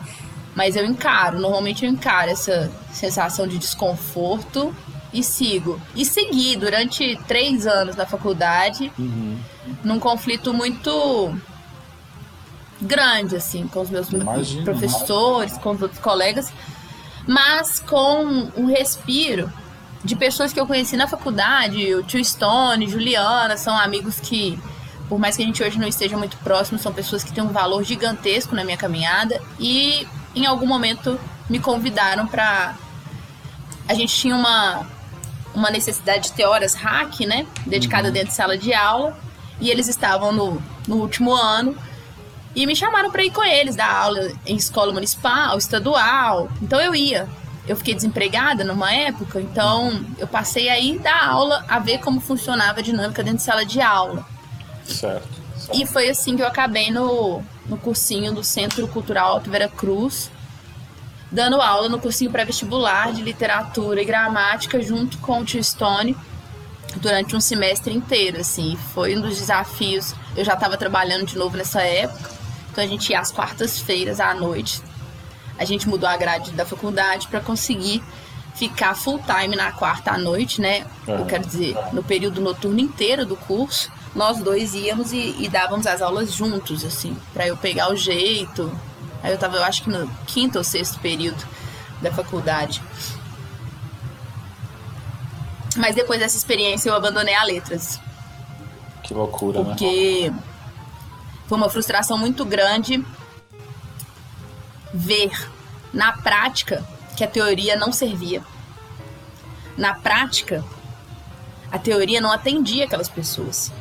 Mas 0.54 0.74
eu 0.74 0.86
encaro, 0.86 1.38
normalmente 1.38 1.84
eu 1.84 1.90
encaro 1.90 2.30
essa 2.30 2.70
sensação 2.90 3.46
de 3.46 3.58
desconforto 3.58 4.74
e 5.12 5.22
sigo. 5.22 5.80
E 5.94 6.04
segui 6.04 6.56
durante 6.56 7.16
três 7.28 7.66
anos 7.66 7.94
na 7.94 8.06
faculdade, 8.06 8.90
uhum. 8.98 9.38
num 9.84 9.98
conflito 9.98 10.52
muito 10.52 11.34
grande, 12.80 13.36
assim, 13.36 13.66
com 13.68 13.80
os 13.80 13.90
meus 13.90 14.10
Imagina, 14.10 14.64
professores, 14.64 15.56
com 15.58 15.70
os 15.70 15.82
outros 15.82 16.00
colegas, 16.00 16.52
mas 17.26 17.80
com 17.80 18.50
um 18.56 18.66
respiro 18.66 19.52
de 20.04 20.14
pessoas 20.14 20.52
que 20.52 20.60
eu 20.60 20.66
conheci 20.66 20.96
na 20.96 21.08
faculdade, 21.08 21.94
o 21.94 22.02
tio 22.02 22.24
Stone, 22.24 22.88
Juliana, 22.88 23.56
são 23.56 23.76
amigos 23.76 24.20
que, 24.20 24.58
por 25.08 25.18
mais 25.18 25.36
que 25.36 25.42
a 25.42 25.46
gente 25.46 25.62
hoje 25.62 25.78
não 25.78 25.88
esteja 25.88 26.16
muito 26.16 26.36
próximo, 26.38 26.78
são 26.78 26.92
pessoas 26.92 27.24
que 27.24 27.32
têm 27.32 27.42
um 27.42 27.48
valor 27.48 27.82
gigantesco 27.82 28.54
na 28.54 28.64
minha 28.64 28.76
caminhada 28.76 29.40
e 29.58 30.06
em 30.34 30.46
algum 30.46 30.66
momento 30.66 31.18
me 31.48 31.58
convidaram 31.58 32.26
para 32.26 32.76
a 33.88 33.94
gente 33.94 34.14
tinha 34.14 34.34
uma 34.34 34.86
uma 35.54 35.70
necessidade 35.70 36.24
de 36.24 36.32
ter 36.32 36.44
horas 36.44 36.74
hack, 36.74 37.20
né, 37.20 37.46
dedicada 37.66 38.08
uhum. 38.08 38.12
dentro 38.12 38.28
de 38.28 38.34
sala 38.34 38.58
de 38.58 38.74
aula, 38.74 39.16
e 39.58 39.70
eles 39.70 39.88
estavam 39.88 40.30
no, 40.30 40.62
no 40.86 40.96
último 40.96 41.34
ano 41.34 41.74
e 42.56 42.66
me 42.66 42.74
chamaram 42.74 43.10
para 43.10 43.22
ir 43.22 43.30
com 43.30 43.44
eles, 43.44 43.76
dar 43.76 43.94
aula 43.94 44.32
em 44.46 44.56
escola 44.56 44.90
municipal, 44.90 45.58
estadual. 45.58 46.48
Então 46.62 46.80
eu 46.80 46.94
ia. 46.94 47.28
Eu 47.68 47.76
fiquei 47.76 47.94
desempregada 47.94 48.64
numa 48.64 48.90
época, 48.94 49.40
então 49.40 50.02
eu 50.18 50.26
passei 50.26 50.70
aí 50.70 50.98
dar 50.98 51.28
aula, 51.28 51.64
a 51.68 51.78
ver 51.78 51.98
como 51.98 52.18
funcionava 52.18 52.78
a 52.78 52.82
dinâmica 52.82 53.22
dentro 53.22 53.38
de 53.38 53.42
sala 53.42 53.66
de 53.66 53.80
aula. 53.82 54.24
Certo. 54.86 55.28
certo. 55.58 55.78
E 55.78 55.84
foi 55.84 56.08
assim 56.08 56.34
que 56.36 56.42
eu 56.42 56.46
acabei 56.46 56.90
no, 56.90 57.42
no 57.66 57.76
cursinho 57.76 58.32
do 58.32 58.42
Centro 58.42 58.88
Cultural 58.88 59.32
Alto 59.32 59.50
Vera 59.50 59.68
Cruz, 59.68 60.30
dando 61.30 61.60
aula 61.60 61.88
no 61.90 61.98
cursinho 61.98 62.30
pré-vestibular 62.30 63.12
de 63.12 63.20
literatura 63.20 64.00
e 64.00 64.04
gramática 64.04 64.80
junto 64.80 65.18
com 65.18 65.40
o 65.40 65.44
tio 65.44 65.62
Stone 65.62 66.16
durante 66.98 67.36
um 67.36 67.40
semestre 67.40 67.92
inteiro, 67.92 68.40
assim. 68.40 68.78
Foi 68.94 69.14
um 69.14 69.20
dos 69.20 69.36
desafios. 69.38 70.14
Eu 70.36 70.44
já 70.44 70.54
estava 70.54 70.76
trabalhando 70.78 71.26
de 71.26 71.36
novo 71.36 71.56
nessa 71.56 71.82
época 71.82 72.35
então 72.76 72.84
a 72.84 72.86
gente 72.86 73.10
ia 73.10 73.20
às 73.20 73.32
quartas-feiras 73.32 74.20
à 74.20 74.34
noite. 74.34 74.82
A 75.58 75.64
gente 75.64 75.88
mudou 75.88 76.06
a 76.06 76.14
grade 76.14 76.50
da 76.50 76.66
faculdade 76.66 77.26
para 77.26 77.40
conseguir 77.40 78.02
ficar 78.54 78.94
full 78.94 79.18
time 79.20 79.56
na 79.56 79.72
quarta 79.72 80.10
à 80.10 80.18
noite, 80.18 80.60
né? 80.60 80.86
Eu 81.08 81.24
quero 81.24 81.46
dizer, 81.46 81.74
no 81.94 82.02
período 82.02 82.42
noturno 82.42 82.78
inteiro 82.78 83.24
do 83.24 83.34
curso, 83.34 83.90
nós 84.14 84.38
dois 84.38 84.74
íamos 84.74 85.12
e, 85.12 85.34
e 85.38 85.48
dávamos 85.48 85.86
as 85.86 86.02
aulas 86.02 86.32
juntos, 86.34 86.84
assim, 86.84 87.16
para 87.32 87.46
eu 87.46 87.56
pegar 87.56 87.90
o 87.90 87.96
jeito. 87.96 88.70
Aí 89.22 89.32
eu 89.32 89.38
tava, 89.38 89.56
eu 89.56 89.64
acho 89.64 89.82
que 89.82 89.88
no 89.88 90.06
quinto 90.26 90.58
ou 90.58 90.64
sexto 90.64 91.00
período 91.00 91.42
da 92.02 92.12
faculdade. 92.12 92.82
Mas 95.76 95.94
depois 95.94 96.20
dessa 96.20 96.36
experiência 96.36 96.90
eu 96.90 96.94
abandonei 96.94 97.34
a 97.34 97.44
letras. 97.44 97.98
Que 99.02 99.14
loucura, 99.14 99.64
porque 99.64 100.30
né? 100.30 100.30
Porque 100.30 100.55
foi 101.46 101.56
uma 101.56 101.68
frustração 101.68 102.18
muito 102.18 102.44
grande 102.44 103.04
ver 104.92 105.30
na 105.92 106.12
prática 106.12 106.84
que 107.16 107.24
a 107.24 107.28
teoria 107.28 107.76
não 107.76 107.92
servia. 107.92 108.42
Na 109.76 109.94
prática, 109.94 110.64
a 111.70 111.78
teoria 111.78 112.20
não 112.20 112.32
atendia 112.32 112.84
aquelas 112.84 113.08
pessoas. 113.08 113.72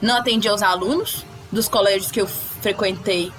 Não 0.00 0.16
atendia 0.16 0.54
os 0.54 0.62
alunos 0.62 1.24
dos 1.50 1.68
colégios 1.68 2.10
que 2.10 2.20
eu 2.20 2.26
frequentei 2.26 3.32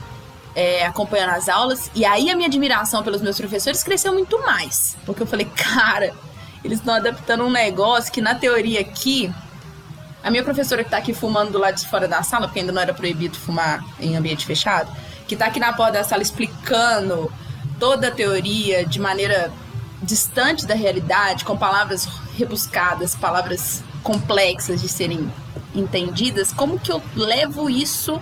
é, 0.56 0.86
acompanhando 0.86 1.32
as 1.32 1.48
aulas. 1.48 1.90
E 1.96 2.06
aí 2.06 2.30
a 2.30 2.36
minha 2.36 2.48
admiração 2.48 3.04
pelos 3.04 3.22
meus 3.22 3.38
professores 3.38 3.84
cresceu 3.84 4.14
muito 4.14 4.40
mais. 4.42 4.98
Porque 5.06 5.24
eu 5.24 5.28
falei, 5.28 5.46
cara, 5.56 6.14
eles 6.64 6.80
estão 6.80 6.94
adaptando 6.94 7.44
um 7.44 7.52
negócio 7.52 8.12
que 8.12 8.22
na 8.22 8.36
teoria 8.36 8.82
aqui 8.82 9.34
A 10.24 10.30
minha 10.30 10.44
professora 10.44 10.84
que 10.84 10.90
tá 10.90 10.98
aqui 10.98 11.14
fumando 11.14 11.52
do 11.52 11.58
lado 11.60 11.76
de 11.76 11.88
fora 11.88 12.08
da 12.08 12.22
sala, 12.22 12.48
porque 12.48 12.60
ainda 12.60 12.72
não 12.72 12.82
era 12.82 12.94
proibido 12.94 13.38
fumar 13.38 13.84
em 14.00 14.16
ambiente 14.16 14.46
fechado, 14.46 14.92
que 15.28 15.36
tá 15.36 15.48
aqui 15.48 15.60
na 15.60 15.74
porta 15.74 15.94
da 15.94 16.04
sala 16.04 16.22
explicando 16.22 17.32
toda 17.80 18.10
a 18.10 18.12
teoria 18.12 18.86
de 18.86 19.00
maneira 19.00 19.52
distante 20.02 20.66
da 20.66 20.76
realidade, 20.76 21.44
com 21.44 21.58
palavras 21.58 22.08
rebuscadas, 22.38 23.16
palavras 23.16 23.84
complexas 24.04 24.82
de 24.82 24.88
serem 24.88 25.32
entendidas, 25.74 26.52
como 26.52 26.80
que 26.80 26.92
eu 26.92 27.02
levo 27.16 27.70
isso 27.70 28.22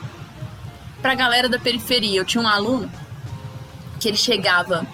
pra 1.02 1.16
galera 1.16 1.50
da 1.50 1.60
periferia? 1.60 2.20
Eu 2.20 2.26
tinha 2.26 2.44
um 2.44 2.48
aluno 2.48 2.90
que 4.00 4.08
ele 4.08 4.18
chegava 4.18 4.86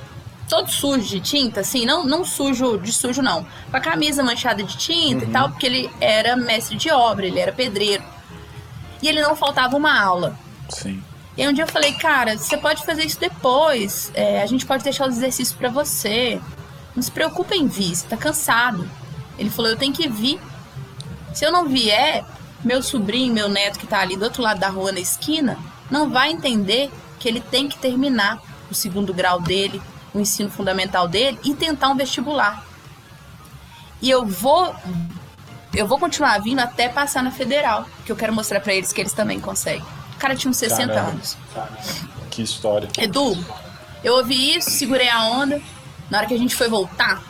todo 0.48 0.70
sujo 0.70 1.08
de 1.08 1.20
tinta, 1.20 1.62
assim, 1.62 1.86
não, 1.86 2.06
não 2.06 2.24
sujo 2.24 2.78
de 2.78 2.92
sujo, 2.92 3.22
não. 3.22 3.46
Com 3.70 3.78
a 3.78 3.80
camisa 3.80 4.24
manchada 4.24 4.64
de 4.64 4.78
tinta 4.78 5.26
uhum. 5.26 5.30
e 5.30 5.34
tal, 5.34 5.50
porque 5.50 5.66
ele 5.66 5.92
era 6.00 6.36
mestre 6.36 6.78
de 6.78 6.90
obra, 6.92 7.26
ele 7.26 7.40
era 7.40 7.52
pedreiro. 7.52 8.04
E 9.02 9.08
ele 9.08 9.22
não 9.22 9.36
faltava 9.36 9.76
uma 9.76 10.00
aula. 10.00 10.38
Sim. 10.70 11.04
E 11.38 11.42
aí 11.42 11.50
um 11.50 11.54
dia 11.54 11.66
eu 11.66 11.68
falei, 11.68 11.94
cara, 11.94 12.38
você 12.38 12.58
pode 12.58 12.86
fazer 12.86 13.04
isso 13.04 13.20
depois. 13.20 14.12
É, 14.14 14.42
a 14.42 14.46
gente 14.46 14.66
pode 14.66 14.84
deixar 14.84 15.08
os 15.08 15.18
exercícios 15.18 15.58
para 15.58 15.70
você. 15.70 16.40
Não 16.96 17.04
se 17.04 17.12
preocupa 17.12 17.56
em 17.56 17.68
vir, 17.68 17.96
você 17.96 18.08
tá 18.08 18.16
cansado. 18.16 18.90
Ele 19.38 19.50
falou, 19.50 19.72
eu 19.72 19.78
tenho 19.78 19.94
que 19.94 20.08
vir. 20.08 20.40
Se 21.34 21.46
eu 21.46 21.52
não 21.52 21.68
vier, 21.68 22.24
meu 22.64 22.82
sobrinho, 22.82 23.34
meu 23.34 23.50
neto 23.50 23.78
que 23.78 23.86
tá 23.86 24.00
ali 24.00 24.16
do 24.16 24.24
outro 24.24 24.42
lado 24.42 24.60
da 24.60 24.70
rua 24.70 24.94
na 24.94 25.00
esquina, 25.00 25.58
não 25.92 26.10
vai 26.10 26.32
entender 26.32 26.90
que 27.20 27.28
ele 27.28 27.42
tem 27.42 27.68
que 27.68 27.78
terminar 27.78 28.42
o 28.72 28.74
segundo 28.74 29.14
grau 29.14 29.42
dele, 29.42 29.82
o 30.16 30.20
ensino 30.20 30.50
fundamental 30.50 31.08
dele 31.08 31.38
e 31.44 31.54
tentar 31.54 31.90
um 31.90 31.96
vestibular. 31.96 32.64
E 34.02 34.10
eu 34.10 34.26
vou 34.26 34.74
eu 35.74 35.86
vou 35.86 36.00
continuar 36.00 36.40
vindo 36.40 36.60
até 36.60 36.88
passar 36.88 37.22
na 37.22 37.32
federal, 37.32 37.86
que 38.06 38.12
eu 38.12 38.16
quero 38.16 38.34
mostrar 38.34 38.62
para 38.62 38.74
eles 38.74 38.94
que 38.94 39.02
eles 39.02 39.12
também 39.12 39.42
conseguem. 39.42 39.86
O 40.16 40.18
cara 40.18 40.34
tinha 40.34 40.50
uns 40.50 40.58
60 40.58 40.88
Caramba. 40.88 41.12
anos. 41.12 41.38
Que 42.32 42.42
história. 42.42 42.88
Edu, 42.98 43.38
eu 44.02 44.16
ouvi 44.16 44.56
isso, 44.56 44.72
segurei 44.72 45.10
a 45.10 45.26
onda. 45.26 45.62
Na 46.10 46.20
hora 46.20 46.28
que 46.28 46.34
a 46.34 46.38
gente 46.38 46.56
foi 46.56 46.70
voltar, 46.70 47.22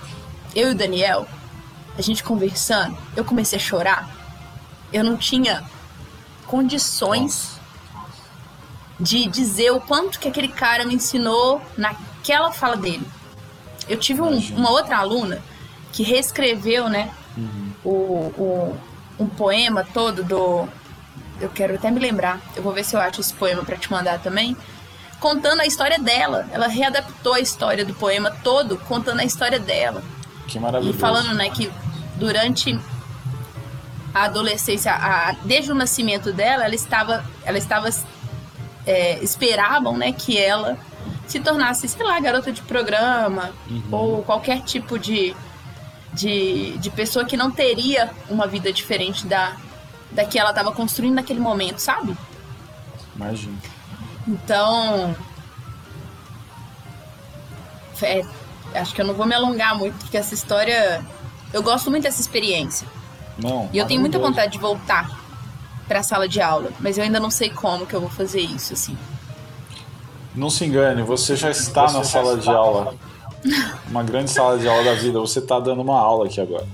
eu 0.55 0.69
e 0.69 0.71
o 0.73 0.75
Daniel, 0.75 1.27
a 1.97 2.01
gente 2.03 2.23
conversando, 2.23 2.95
eu 3.15 3.25
comecei 3.25 3.57
a 3.57 3.61
chorar. 3.61 4.07
Eu 4.93 5.03
não 5.03 5.17
tinha 5.17 5.63
condições 6.45 7.55
de 8.99 9.25
dizer 9.27 9.71
o 9.71 9.81
quanto 9.81 10.19
que 10.19 10.27
aquele 10.27 10.49
cara 10.49 10.85
me 10.85 10.93
ensinou 10.93 11.61
naquela 12.25 12.51
fala 12.51 12.75
dele. 12.75 13.05
Eu 13.87 13.97
tive 13.97 14.21
um, 14.21 14.37
uma 14.55 14.71
outra 14.71 14.97
aluna 14.97 15.41
que 15.91 16.01
reescreveu, 16.03 16.89
né, 16.89 17.11
uhum. 17.37 17.71
o, 17.83 17.91
o, 17.91 18.77
um 19.19 19.27
poema 19.27 19.85
todo 19.93 20.23
do 20.23 20.67
eu 21.39 21.49
quero 21.49 21.75
até 21.75 21.91
me 21.91 21.99
lembrar. 21.99 22.39
Eu 22.55 22.63
vou 22.63 22.73
ver 22.73 22.83
se 22.83 22.95
eu 22.95 22.99
acho 22.99 23.21
esse 23.21 23.33
poema 23.33 23.63
para 23.63 23.75
te 23.77 23.91
mandar 23.91 24.19
também. 24.19 24.55
Contando 25.19 25.59
a 25.59 25.65
história 25.65 25.99
dela. 25.99 26.47
Ela 26.51 26.67
readaptou 26.67 27.33
a 27.33 27.39
história 27.41 27.83
do 27.83 27.93
poema 27.93 28.31
todo, 28.41 28.77
contando 28.77 29.19
a 29.19 29.23
história 29.23 29.59
dela. 29.59 30.01
Que 30.47 30.57
maravilhoso. 30.57 30.97
E 30.97 30.99
falando, 30.99 31.33
né, 31.33 31.49
que 31.49 31.69
durante 32.15 32.79
a 34.13 34.23
adolescência, 34.23 34.93
a, 34.93 35.35
desde 35.43 35.73
o 35.73 35.75
nascimento 35.75 36.31
dela, 36.31 36.63
ela 36.63 36.75
estava, 36.75 37.25
ela 37.43 37.57
estava, 37.57 37.89
é, 38.85 39.19
esperavam, 39.21 39.97
né, 39.97 40.13
que 40.13 40.37
ela 40.37 40.77
se 41.27 41.39
tornasse, 41.39 41.87
sei 41.87 42.05
lá, 42.05 42.19
garota 42.19 42.51
de 42.51 42.61
programa 42.61 43.51
uhum. 43.69 43.83
ou 43.91 44.23
qualquer 44.23 44.61
tipo 44.61 44.97
de, 44.99 45.35
de, 46.13 46.77
de 46.77 46.89
pessoa 46.89 47.25
que 47.25 47.35
não 47.35 47.51
teria 47.51 48.11
uma 48.29 48.47
vida 48.47 48.71
diferente 48.71 49.25
da, 49.25 49.55
da 50.11 50.25
que 50.25 50.39
ela 50.39 50.49
estava 50.51 50.71
construindo 50.71 51.15
naquele 51.15 51.39
momento, 51.39 51.79
sabe? 51.79 52.15
Imagina. 53.15 53.57
Então. 54.27 55.15
É, 58.01 58.25
acho 58.73 58.93
que 58.93 59.01
eu 59.01 59.05
não 59.05 59.13
vou 59.13 59.25
me 59.25 59.33
alongar 59.33 59.77
muito, 59.77 59.95
porque 59.97 60.17
essa 60.17 60.33
história. 60.33 61.03
Eu 61.53 61.63
gosto 61.63 61.89
muito 61.89 62.03
dessa 62.03 62.19
experiência. 62.19 62.87
Não. 63.37 63.69
E 63.71 63.77
eu 63.77 63.85
tenho 63.85 64.01
muita 64.01 64.19
vontade 64.19 64.53
de 64.53 64.57
voltar 64.57 65.09
para 65.87 65.99
a 65.99 66.03
sala 66.03 66.27
de 66.27 66.41
aula, 66.41 66.71
mas 66.79 66.97
eu 66.97 67.03
ainda 67.03 67.19
não 67.19 67.29
sei 67.29 67.49
como 67.49 67.85
que 67.85 67.93
eu 67.93 68.01
vou 68.01 68.09
fazer 68.09 68.41
isso, 68.41 68.73
assim. 68.73 68.97
Não 70.35 70.49
se 70.49 70.65
engane, 70.65 71.01
você 71.01 71.33
já 71.35 71.49
está 71.49 71.87
você 71.87 71.97
na 71.97 72.03
já 72.03 72.09
sala 72.09 72.37
está. 72.37 72.51
de 72.51 72.57
aula. 72.57 72.95
Uma 73.89 74.03
grande 74.03 74.29
sala 74.29 74.57
de 74.57 74.67
aula 74.67 74.83
da 74.83 74.93
vida. 74.93 75.17
Você 75.19 75.39
está 75.39 75.59
dando 75.59 75.81
uma 75.81 75.97
aula 75.97 76.25
aqui 76.25 76.41
agora. 76.41 76.67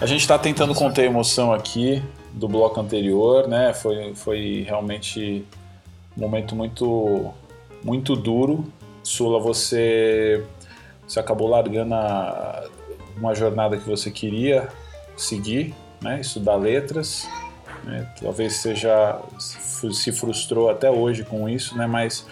A 0.00 0.06
gente 0.06 0.20
está 0.20 0.38
tentando 0.38 0.74
conter 0.74 1.02
a 1.02 1.06
emoção 1.06 1.52
aqui 1.52 2.02
do 2.32 2.46
bloco 2.46 2.78
anterior, 2.80 3.48
né? 3.48 3.72
Foi, 3.74 4.14
foi 4.14 4.64
realmente 4.64 5.44
um 6.16 6.20
momento 6.20 6.54
muito, 6.54 7.34
muito 7.82 8.14
duro. 8.14 8.64
Sula, 9.02 9.40
você, 9.40 10.44
você 11.06 11.18
acabou 11.18 11.48
largando 11.48 11.94
a, 11.94 12.64
uma 13.16 13.34
jornada 13.34 13.76
que 13.76 13.88
você 13.88 14.10
queria 14.10 14.68
seguir, 15.16 15.74
né? 16.00 16.20
Estudar 16.20 16.56
letras. 16.56 17.26
Né? 17.84 18.08
Talvez 18.20 18.54
seja 18.54 19.20
se 19.38 20.12
frustrou 20.12 20.70
até 20.70 20.90
hoje 20.90 21.24
com 21.24 21.48
isso, 21.48 21.76
né? 21.76 21.86
Mas 21.86 22.26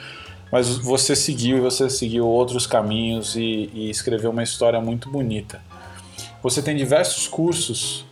mas 0.52 0.76
você 0.76 1.16
seguiu 1.16 1.56
e 1.56 1.60
você 1.60 1.88
seguiu 1.88 2.28
outros 2.28 2.66
caminhos 2.66 3.36
e, 3.36 3.70
e 3.72 3.88
escreveu 3.88 4.30
uma 4.30 4.42
história 4.42 4.78
muito 4.82 5.08
bonita. 5.08 5.62
Você 6.42 6.60
tem 6.60 6.76
diversos 6.76 7.26
cursos, 7.26 8.04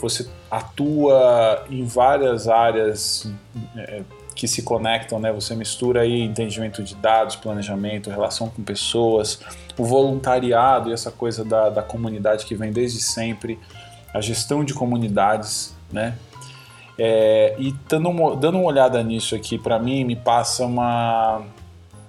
você 0.00 0.28
atua 0.50 1.64
em 1.70 1.84
várias 1.84 2.48
áreas 2.48 3.30
é, 3.76 4.02
que 4.34 4.48
se 4.48 4.62
conectam, 4.62 5.20
né? 5.20 5.32
Você 5.32 5.54
mistura 5.54 6.00
aí 6.00 6.20
entendimento 6.20 6.82
de 6.82 6.96
dados, 6.96 7.36
planejamento, 7.36 8.10
relação 8.10 8.48
com 8.48 8.62
pessoas, 8.64 9.38
o 9.76 9.84
voluntariado 9.84 10.90
e 10.90 10.92
essa 10.92 11.12
coisa 11.12 11.44
da, 11.44 11.70
da 11.70 11.82
comunidade 11.82 12.44
que 12.44 12.56
vem 12.56 12.72
desde 12.72 13.00
sempre, 13.00 13.56
a 14.12 14.20
gestão 14.20 14.64
de 14.64 14.74
comunidades, 14.74 15.76
né? 15.92 16.16
É, 16.98 17.54
e 17.58 17.72
dando 17.88 18.08
uma, 18.08 18.36
dando 18.36 18.58
uma 18.58 18.66
olhada 18.66 19.02
nisso 19.02 19.34
aqui, 19.34 19.56
para 19.56 19.78
mim, 19.78 20.04
me 20.04 20.16
passa 20.16 20.66
uma, 20.66 21.42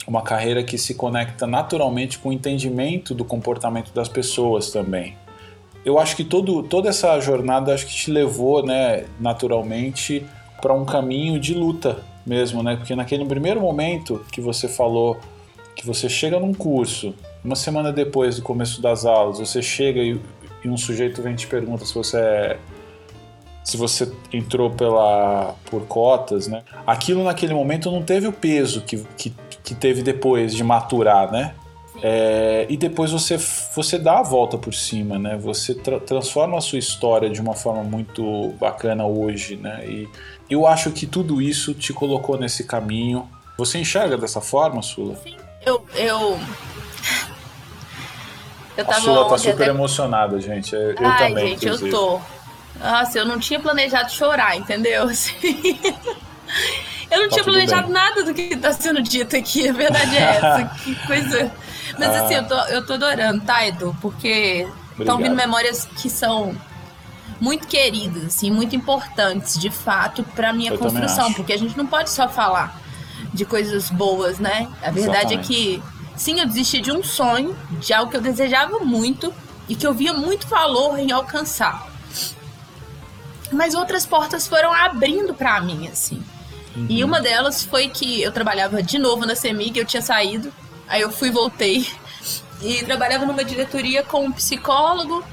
uma 0.07 0.21
carreira 0.21 0.63
que 0.63 0.77
se 0.77 0.95
conecta 0.95 1.45
naturalmente 1.45 2.17
com 2.17 2.29
o 2.29 2.33
entendimento 2.33 3.13
do 3.13 3.23
comportamento 3.23 3.93
das 3.93 4.09
pessoas 4.09 4.71
também 4.71 5.15
eu 5.85 5.97
acho 5.97 6.15
que 6.15 6.23
todo, 6.23 6.63
toda 6.63 6.89
essa 6.89 7.19
jornada 7.19 7.73
acho 7.73 7.85
que 7.85 7.93
te 7.93 8.11
levou, 8.11 8.65
né, 8.65 9.05
naturalmente 9.19 10.25
para 10.61 10.73
um 10.73 10.85
caminho 10.85 11.39
de 11.39 11.53
luta 11.53 11.99
mesmo, 12.25 12.61
né? 12.61 12.75
Porque 12.75 12.95
naquele 12.95 13.25
primeiro 13.25 13.61
momento 13.61 14.23
que 14.31 14.41
você 14.41 14.67
falou 14.67 15.17
que 15.75 15.85
você 15.85 16.09
chega 16.09 16.37
num 16.39 16.53
curso, 16.53 17.15
uma 17.43 17.55
semana 17.55 17.93
depois 17.93 18.35
do 18.35 18.41
começo 18.41 18.81
das 18.81 19.05
aulas, 19.05 19.39
você 19.39 19.61
chega 19.61 20.01
e, 20.01 20.19
e 20.63 20.67
um 20.67 20.75
sujeito 20.75 21.21
vem 21.21 21.35
te 21.35 21.47
pergunta 21.47 21.85
se 21.85 21.93
você 21.95 22.17
é, 22.17 22.57
se 23.69 23.77
você 23.77 24.11
entrou 24.33 24.71
pela 24.71 25.53
por 25.69 25.85
cotas, 25.85 26.47
né? 26.47 26.63
Aquilo 26.87 27.23
naquele 27.23 27.53
momento 27.53 27.91
não 27.91 28.01
teve 28.01 28.27
o 28.27 28.33
peso 28.33 28.81
que, 28.81 28.97
que, 29.15 29.33
que 29.63 29.75
teve 29.75 30.01
depois 30.01 30.55
de 30.55 30.63
maturar, 30.63 31.31
né? 31.31 31.53
É, 32.01 32.65
e 32.67 32.75
depois 32.77 33.11
você, 33.11 33.37
você 33.37 33.99
dá 33.99 34.19
a 34.19 34.23
volta 34.23 34.57
por 34.57 34.73
cima, 34.73 35.19
né? 35.19 35.37
Você 35.37 35.75
tra 35.75 35.99
transforma 35.99 36.57
a 36.57 36.61
sua 36.61 36.79
história 36.79 37.29
de 37.29 37.39
uma 37.39 37.53
forma 37.53 37.83
muito 37.83 38.53
bacana 38.59 39.05
hoje, 39.05 39.55
né? 39.55 39.85
E 39.85 40.09
eu 40.49 40.65
acho 40.65 40.89
que 40.91 41.05
tudo 41.05 41.39
isso 41.39 41.75
te 41.75 41.93
colocou 41.93 42.39
nesse 42.39 42.63
caminho. 42.63 43.29
Você 43.55 43.77
enxerga 43.77 44.17
dessa 44.17 44.41
forma, 44.41 44.81
Sula? 44.81 45.15
Sim, 45.17 45.35
eu. 45.63 45.85
eu... 45.93 46.39
eu 48.77 48.89
a 48.89 48.93
Sula 48.93 49.29
tá 49.29 49.37
super 49.37 49.63
até... 49.63 49.69
emocionada, 49.69 50.39
gente. 50.41 50.73
Eu 50.73 50.95
Ai, 50.99 51.27
também. 51.27 51.49
gente, 51.49 51.65
inclusive. 51.65 51.89
eu 51.91 51.95
tô. 51.95 52.38
Nossa, 52.79 53.19
eu 53.19 53.25
não 53.25 53.39
tinha 53.39 53.59
planejado 53.59 54.11
chorar, 54.11 54.55
entendeu? 54.55 55.03
Assim... 55.09 55.79
Eu 57.11 57.21
não 57.21 57.29
tá 57.29 57.33
tinha 57.33 57.43
planejado 57.43 57.83
bem. 57.83 57.93
nada 57.93 58.23
do 58.23 58.33
que 58.33 58.41
está 58.41 58.71
sendo 58.71 59.01
dito 59.01 59.35
aqui, 59.35 59.67
a 59.67 59.73
verdade 59.73 60.15
é 60.15 60.21
essa. 60.21 60.71
que 60.83 60.95
coisa. 61.07 61.51
Mas 61.97 62.09
ah. 62.09 62.25
assim, 62.25 62.35
eu 62.35 62.47
tô, 62.47 62.55
eu 62.65 62.85
tô 62.85 62.93
adorando, 62.93 63.43
tá, 63.43 63.65
Edu? 63.65 63.95
Porque 63.99 64.67
estão 64.97 65.17
vindo 65.17 65.35
memórias 65.35 65.85
que 65.97 66.09
são 66.09 66.55
muito 67.39 67.67
queridas, 67.67 68.25
assim, 68.25 68.51
muito 68.51 68.75
importantes, 68.75 69.57
de 69.57 69.71
fato, 69.71 70.23
para 70.23 70.53
minha 70.53 70.71
eu 70.71 70.77
construção. 70.77 71.33
Porque 71.33 71.53
a 71.53 71.57
gente 71.57 71.77
não 71.77 71.87
pode 71.87 72.09
só 72.11 72.29
falar 72.29 72.79
de 73.33 73.45
coisas 73.45 73.89
boas, 73.89 74.37
né? 74.39 74.67
A 74.83 74.91
verdade 74.91 75.33
é 75.33 75.37
Exatamente. 75.37 75.39
é 75.39 75.41
que, 75.43 75.83
sim, 76.15 76.39
eu 76.39 76.45
desisti 76.45 76.79
de 76.79 76.91
um 76.91 77.03
sonho, 77.03 77.57
de 77.79 77.93
algo 77.93 78.11
que 78.11 78.17
eu 78.17 78.21
desejava 78.21 78.79
muito 78.79 79.33
e 79.67 79.75
que 79.75 79.85
eu 79.85 79.93
via 79.93 80.13
muito 80.13 80.47
valor 80.47 80.99
em 80.99 81.11
alcançar. 81.11 81.88
Mas 83.51 83.73
outras 83.73 84.05
portas 84.05 84.47
foram 84.47 84.71
abrindo 84.71 85.33
para 85.33 85.59
mim, 85.61 85.87
assim. 85.87 86.23
Uhum. 86.75 86.85
E 86.89 87.03
uma 87.03 87.19
delas 87.19 87.63
foi 87.63 87.89
que 87.89 88.21
eu 88.21 88.31
trabalhava 88.31 88.81
de 88.83 88.99
novo 88.99 89.25
na 89.25 89.35
CEMIG, 89.35 89.79
eu 89.79 89.85
tinha 89.85 90.01
saído 90.01 90.53
Aí 90.89 91.01
eu 91.01 91.11
fui 91.11 91.29
voltei. 91.29 91.87
e 92.61 92.83
trabalhava 92.83 93.25
numa 93.25 93.43
diretoria 93.43 94.03
com 94.03 94.25
um 94.25 94.31
psicólogo 94.31 95.23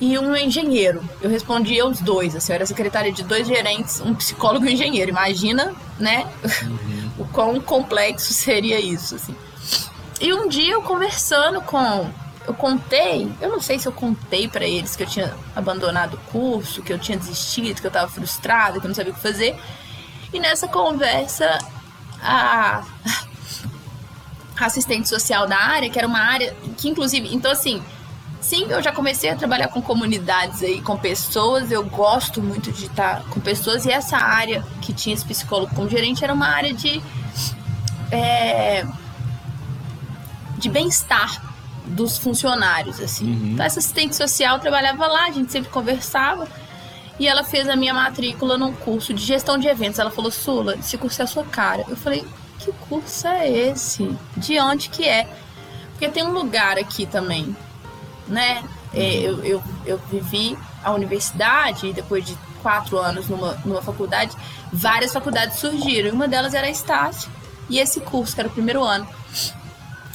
e 0.00 0.16
um 0.16 0.34
engenheiro. 0.34 1.02
Eu 1.20 1.28
respondia 1.28 1.84
os 1.84 2.00
dois, 2.00 2.34
assim, 2.36 2.52
eu 2.52 2.54
era 2.54 2.64
secretária 2.64 3.12
de 3.12 3.24
dois 3.24 3.46
gerentes, 3.46 4.00
um 4.00 4.14
psicólogo 4.14 4.64
e 4.64 4.68
um 4.68 4.72
engenheiro. 4.72 5.10
Imagina, 5.10 5.74
né, 5.98 6.26
uhum. 6.64 7.10
o 7.18 7.24
quão 7.26 7.60
complexo 7.60 8.32
seria 8.32 8.80
isso, 8.80 9.16
assim. 9.16 9.34
E 10.20 10.32
um 10.32 10.48
dia 10.48 10.74
eu 10.74 10.82
conversando 10.82 11.60
com 11.60 12.08
eu 12.46 12.54
contei, 12.54 13.30
eu 13.40 13.48
não 13.48 13.60
sei 13.60 13.78
se 13.78 13.86
eu 13.86 13.92
contei 13.92 14.48
para 14.48 14.64
eles 14.64 14.96
que 14.96 15.02
eu 15.02 15.06
tinha 15.06 15.34
abandonado 15.54 16.14
o 16.14 16.30
curso, 16.30 16.82
que 16.82 16.92
eu 16.92 16.98
tinha 16.98 17.16
desistido, 17.16 17.80
que 17.80 17.86
eu 17.86 17.90
tava 17.90 18.10
frustrada, 18.10 18.80
que 18.80 18.86
eu 18.86 18.88
não 18.88 18.94
sabia 18.94 19.12
o 19.12 19.14
que 19.14 19.22
fazer. 19.22 19.56
E 20.32 20.40
nessa 20.40 20.66
conversa, 20.66 21.58
a 22.20 22.84
assistente 24.58 25.08
social 25.08 25.46
da 25.46 25.56
área, 25.56 25.88
que 25.88 25.98
era 25.98 26.06
uma 26.06 26.20
área 26.20 26.54
que, 26.76 26.88
inclusive, 26.88 27.32
então 27.34 27.50
assim, 27.50 27.82
sim, 28.40 28.66
eu 28.68 28.82
já 28.82 28.92
comecei 28.92 29.30
a 29.30 29.36
trabalhar 29.36 29.68
com 29.68 29.80
comunidades 29.80 30.62
aí, 30.62 30.80
com 30.80 30.96
pessoas, 30.96 31.70
eu 31.70 31.84
gosto 31.84 32.42
muito 32.42 32.72
de 32.72 32.86
estar 32.86 33.22
com 33.24 33.40
pessoas, 33.40 33.86
e 33.86 33.90
essa 33.90 34.16
área 34.16 34.64
que 34.80 34.92
tinha 34.92 35.14
esse 35.14 35.24
psicólogo 35.24 35.74
como 35.74 35.88
gerente 35.88 36.24
era 36.24 36.32
uma 36.32 36.48
área 36.48 36.72
de. 36.72 37.02
É, 38.10 38.84
de 40.58 40.68
bem-estar 40.68 41.51
dos 41.92 42.18
funcionários, 42.18 43.00
assim. 43.00 43.26
Uhum. 43.26 43.52
Então, 43.52 43.66
essa 43.66 43.78
assistente 43.78 44.16
social 44.16 44.58
trabalhava 44.58 45.06
lá, 45.06 45.26
a 45.26 45.30
gente 45.30 45.52
sempre 45.52 45.70
conversava. 45.70 46.48
E 47.18 47.28
ela 47.28 47.44
fez 47.44 47.68
a 47.68 47.76
minha 47.76 47.94
matrícula 47.94 48.56
num 48.56 48.72
curso 48.72 49.12
de 49.12 49.22
gestão 49.22 49.58
de 49.58 49.68
eventos. 49.68 49.98
Ela 49.98 50.10
falou, 50.10 50.30
Sula, 50.30 50.76
esse 50.76 50.96
curso 50.96 51.20
é 51.20 51.24
a 51.24 51.28
sua 51.28 51.44
cara. 51.44 51.84
Eu 51.88 51.96
falei, 51.96 52.24
que 52.58 52.72
curso 52.88 53.26
é 53.26 53.50
esse? 53.50 54.16
De 54.36 54.58
onde 54.58 54.88
que 54.88 55.06
é? 55.06 55.28
Porque 55.90 56.08
tem 56.08 56.24
um 56.24 56.32
lugar 56.32 56.78
aqui 56.78 57.06
também, 57.06 57.54
né? 58.26 58.64
É, 58.94 58.98
uhum. 58.98 59.22
Eu, 59.22 59.44
eu, 59.44 59.62
eu 59.86 59.98
vivi 60.10 60.58
a 60.82 60.92
universidade 60.92 61.86
e 61.86 61.92
depois 61.92 62.24
de 62.24 62.36
quatro 62.62 62.98
anos 62.98 63.28
numa, 63.28 63.54
numa 63.64 63.82
faculdade, 63.82 64.36
várias 64.72 65.12
faculdades 65.12 65.58
surgiram. 65.58 66.08
E 66.08 66.12
uma 66.12 66.26
delas 66.26 66.54
era 66.54 66.66
a 66.66 66.70
Estácio. 66.70 67.30
E 67.68 67.78
esse 67.78 68.00
curso, 68.00 68.34
que 68.34 68.40
era 68.40 68.48
o 68.48 68.52
primeiro 68.52 68.82
ano. 68.82 69.06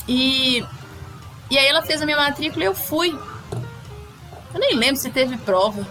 E 0.07 0.63
e 1.49 1.57
aí 1.57 1.67
ela 1.67 1.81
fez 1.81 2.01
a 2.01 2.05
minha 2.05 2.17
matrícula 2.17 2.63
e 2.63 2.67
eu 2.67 2.75
fui. 2.75 3.17
Eu 4.53 4.59
nem 4.59 4.75
lembro 4.75 4.97
se 4.97 5.09
teve 5.09 5.37
prova. 5.37 5.87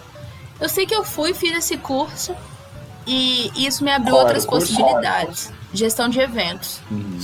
Eu 0.61 0.69
sei 0.69 0.87
que 0.87 0.95
eu 0.95 1.05
fui, 1.05 1.35
fiz 1.35 1.57
esse 1.57 1.77
curso 1.77 2.35
e 3.07 3.53
isso 3.67 3.85
me 3.85 3.91
abriu 3.91 4.15
Qual 4.15 4.25
outras 4.25 4.45
possibilidades. 4.45 5.53
Gestão 5.73 6.09
de 6.09 6.21
eventos. 6.21 6.81
Uhum. 6.91 7.19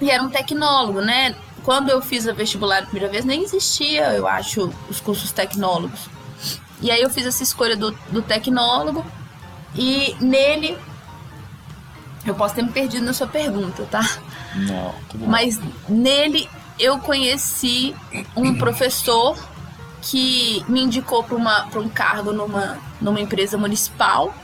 E 0.00 0.10
era 0.10 0.22
um 0.22 0.28
tecnólogo, 0.28 1.00
né? 1.00 1.34
Quando 1.62 1.90
eu 1.90 2.02
fiz 2.02 2.26
a 2.26 2.32
vestibular 2.32 2.78
a 2.78 2.82
primeira 2.82 3.08
vez, 3.08 3.24
nem 3.24 3.42
existia, 3.44 4.12
eu 4.14 4.26
acho, 4.26 4.72
os 4.90 5.00
cursos 5.00 5.30
tecnólogos. 5.30 6.08
E 6.80 6.90
aí 6.90 7.00
eu 7.00 7.08
fiz 7.08 7.24
essa 7.24 7.42
escolha 7.42 7.76
do, 7.76 7.92
do 8.10 8.20
tecnólogo 8.20 9.06
e 9.74 10.16
nele. 10.20 10.76
Eu 12.26 12.34
posso 12.34 12.54
ter 12.54 12.62
me 12.62 12.72
perdido 12.72 13.04
na 13.06 13.12
sua 13.12 13.28
pergunta, 13.28 13.86
tá? 13.90 14.18
Não, 14.54 14.94
tudo 15.08 15.26
Mas 15.26 15.60
nele 15.88 16.48
eu 16.78 16.98
conheci 16.98 17.94
um 18.36 18.54
professor 18.56 19.36
que 20.00 20.64
me 20.68 20.82
indicou 20.82 21.22
para 21.22 21.80
um 21.80 21.88
cargo 21.88 22.32
numa, 22.32 22.78
numa 23.00 23.20
empresa 23.20 23.56
municipal 23.56 24.34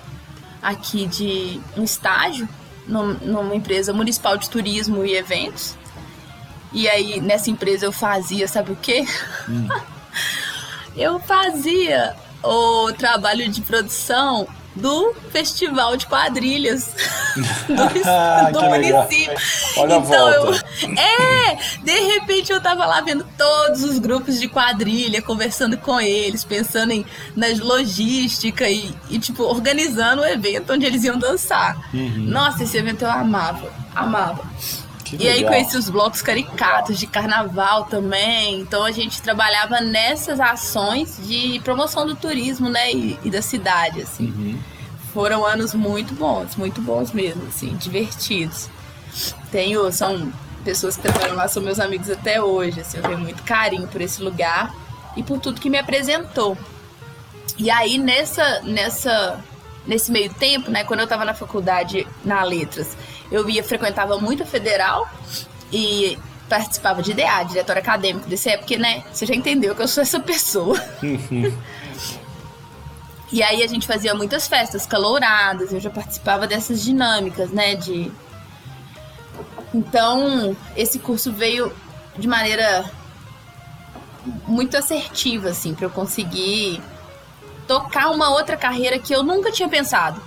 aqui 0.63 1.07
de 1.07 1.61
um 1.77 1.83
estágio 1.83 2.49
numa 2.87 3.55
empresa 3.55 3.93
municipal 3.93 4.39
de 4.39 4.49
turismo 4.49 5.05
e 5.05 5.15
eventos. 5.15 5.77
E 6.73 6.89
aí 6.89 7.21
nessa 7.21 7.51
empresa 7.51 7.85
eu 7.85 7.93
fazia, 7.93 8.49
sabe 8.49 8.73
o 8.73 8.77
quê? 8.77 9.05
Hum. 9.49 9.69
eu 10.97 11.21
fazia 11.21 12.17
o 12.43 12.93
trabalho 12.93 13.49
de 13.49 13.61
produção 13.61 14.49
do 14.79 15.15
Festival 15.31 15.97
de 15.97 16.07
Quadrilhas 16.07 16.95
do, 17.69 18.53
do 18.53 18.63
município. 18.65 19.37
Olha 19.77 19.97
então, 19.97 20.29
eu, 20.31 20.55
é, 20.97 21.59
de 21.83 22.01
repente 22.15 22.53
eu 22.53 22.61
tava 22.61 22.87
lá 22.87 23.01
vendo 23.01 23.27
todos 23.37 23.83
os 23.83 23.99
grupos 23.99 24.41
de 24.41 24.49
quadrilha, 24.49 25.21
conversando 25.21 25.77
com 25.77 26.01
eles, 26.01 26.45
pensando 26.45 26.93
em, 26.93 27.05
nas 27.37 27.59
logística 27.59 28.69
e, 28.69 28.95
e 29.11 29.19
tipo, 29.19 29.43
organizando 29.43 30.23
o 30.23 30.27
evento 30.27 30.73
onde 30.73 30.87
eles 30.87 31.05
iam 31.05 31.19
dançar. 31.19 31.77
Uhum. 31.93 32.25
Nossa, 32.27 32.63
esse 32.65 32.77
evento 32.77 33.03
eu 33.03 33.11
amava, 33.11 33.71
amava. 33.95 34.43
Que 35.09 35.17
e 35.17 35.19
legal. 35.19 35.35
aí 35.35 35.45
conheci 35.45 35.77
os 35.77 35.89
blocos 35.89 36.21
caricatos 36.21 36.99
de 36.99 37.07
carnaval 37.07 37.85
também. 37.85 38.61
Então 38.61 38.85
a 38.85 38.91
gente 38.91 39.23
trabalhava 39.23 39.81
nessas 39.81 40.39
ações 40.41 41.19
de 41.27 41.61
promoção 41.65 42.07
do 42.07 42.15
turismo, 42.15 42.69
né? 42.69 42.93
E, 42.93 43.19
e 43.25 43.31
da 43.31 43.41
cidade, 43.41 44.03
assim. 44.03 44.27
Uhum. 44.27 44.59
Foram 45.13 45.45
anos 45.45 45.75
muito 45.75 46.15
bons, 46.15 46.57
muito 46.57 46.83
bons 46.83 47.13
mesmo, 47.13 47.47
assim, 47.49 47.75
divertidos. 47.77 48.69
Tenho, 49.51 49.91
são 49.91 50.31
pessoas 50.63 50.97
que 50.97 51.03
trabalham 51.03 51.35
lá, 51.35 51.49
são 51.49 51.63
meus 51.63 51.81
amigos 51.81 52.11
até 52.11 52.43
hoje, 52.43 52.81
assim, 52.81 52.99
eu 52.99 53.03
tenho 53.03 53.19
muito 53.19 53.43
carinho 53.43 53.89
por 53.89 54.01
esse 54.01 54.23
lugar 54.23 54.75
e 55.17 55.23
por 55.23 55.41
tudo 55.41 55.61
que 55.61 55.71
me 55.71 55.79
apresentou. 55.79 56.57
E 57.57 57.71
aí 57.71 57.99
nessa, 57.99 58.61
nessa, 58.61 59.41
nesse 59.87 60.13
meio 60.13 60.33
tempo, 60.35 60.71
né, 60.71 60.85
quando 60.85 61.01
eu 61.01 61.05
estava 61.05 61.25
na 61.25 61.35
faculdade 61.35 62.07
na 62.25 62.43
letras, 62.45 62.97
eu 63.31 63.49
ia, 63.49 63.63
frequentava 63.63 64.19
muito 64.19 64.43
a 64.43 64.47
federal 64.47 65.09
e 65.73 66.19
participava 66.49 67.03
de 67.03 67.13
DA, 67.13 67.43
diretor 67.43 67.77
acadêmico 67.77 68.27
desse 68.29 68.49
época, 68.49 68.77
né, 68.79 69.05
você 69.13 69.27
já 69.27 69.35
entendeu 69.35 69.75
que 69.75 69.83
eu 69.83 69.89
sou 69.89 70.03
essa 70.03 70.19
pessoa. 70.19 70.83
e 73.31 73.43
aí 73.43 73.63
a 73.63 73.67
gente 73.67 73.87
fazia 73.87 74.15
muitas 74.15 74.49
festas 74.49 74.87
calouradas, 74.87 75.73
eu 75.73 75.81
já 75.81 75.91
participava 75.91 76.47
dessas 76.47 76.83
dinâmicas, 76.83 77.51
né, 77.51 77.75
de... 77.75 78.11
Então, 79.75 80.57
esse 80.75 80.99
curso 80.99 81.31
veio 81.31 81.71
de 82.17 82.27
maneira 82.27 82.91
muito 84.47 84.77
assertiva, 84.77 85.51
assim, 85.51 85.75
para 85.75 85.85
eu 85.85 85.91
conseguir 85.91 86.81
tocar 87.67 88.11
uma 88.11 88.31
outra 88.31 88.57
carreira 88.57 88.99
que 88.99 89.13
eu 89.13 89.23
nunca 89.23 89.53
tinha 89.53 89.69
pensado. 89.69 90.21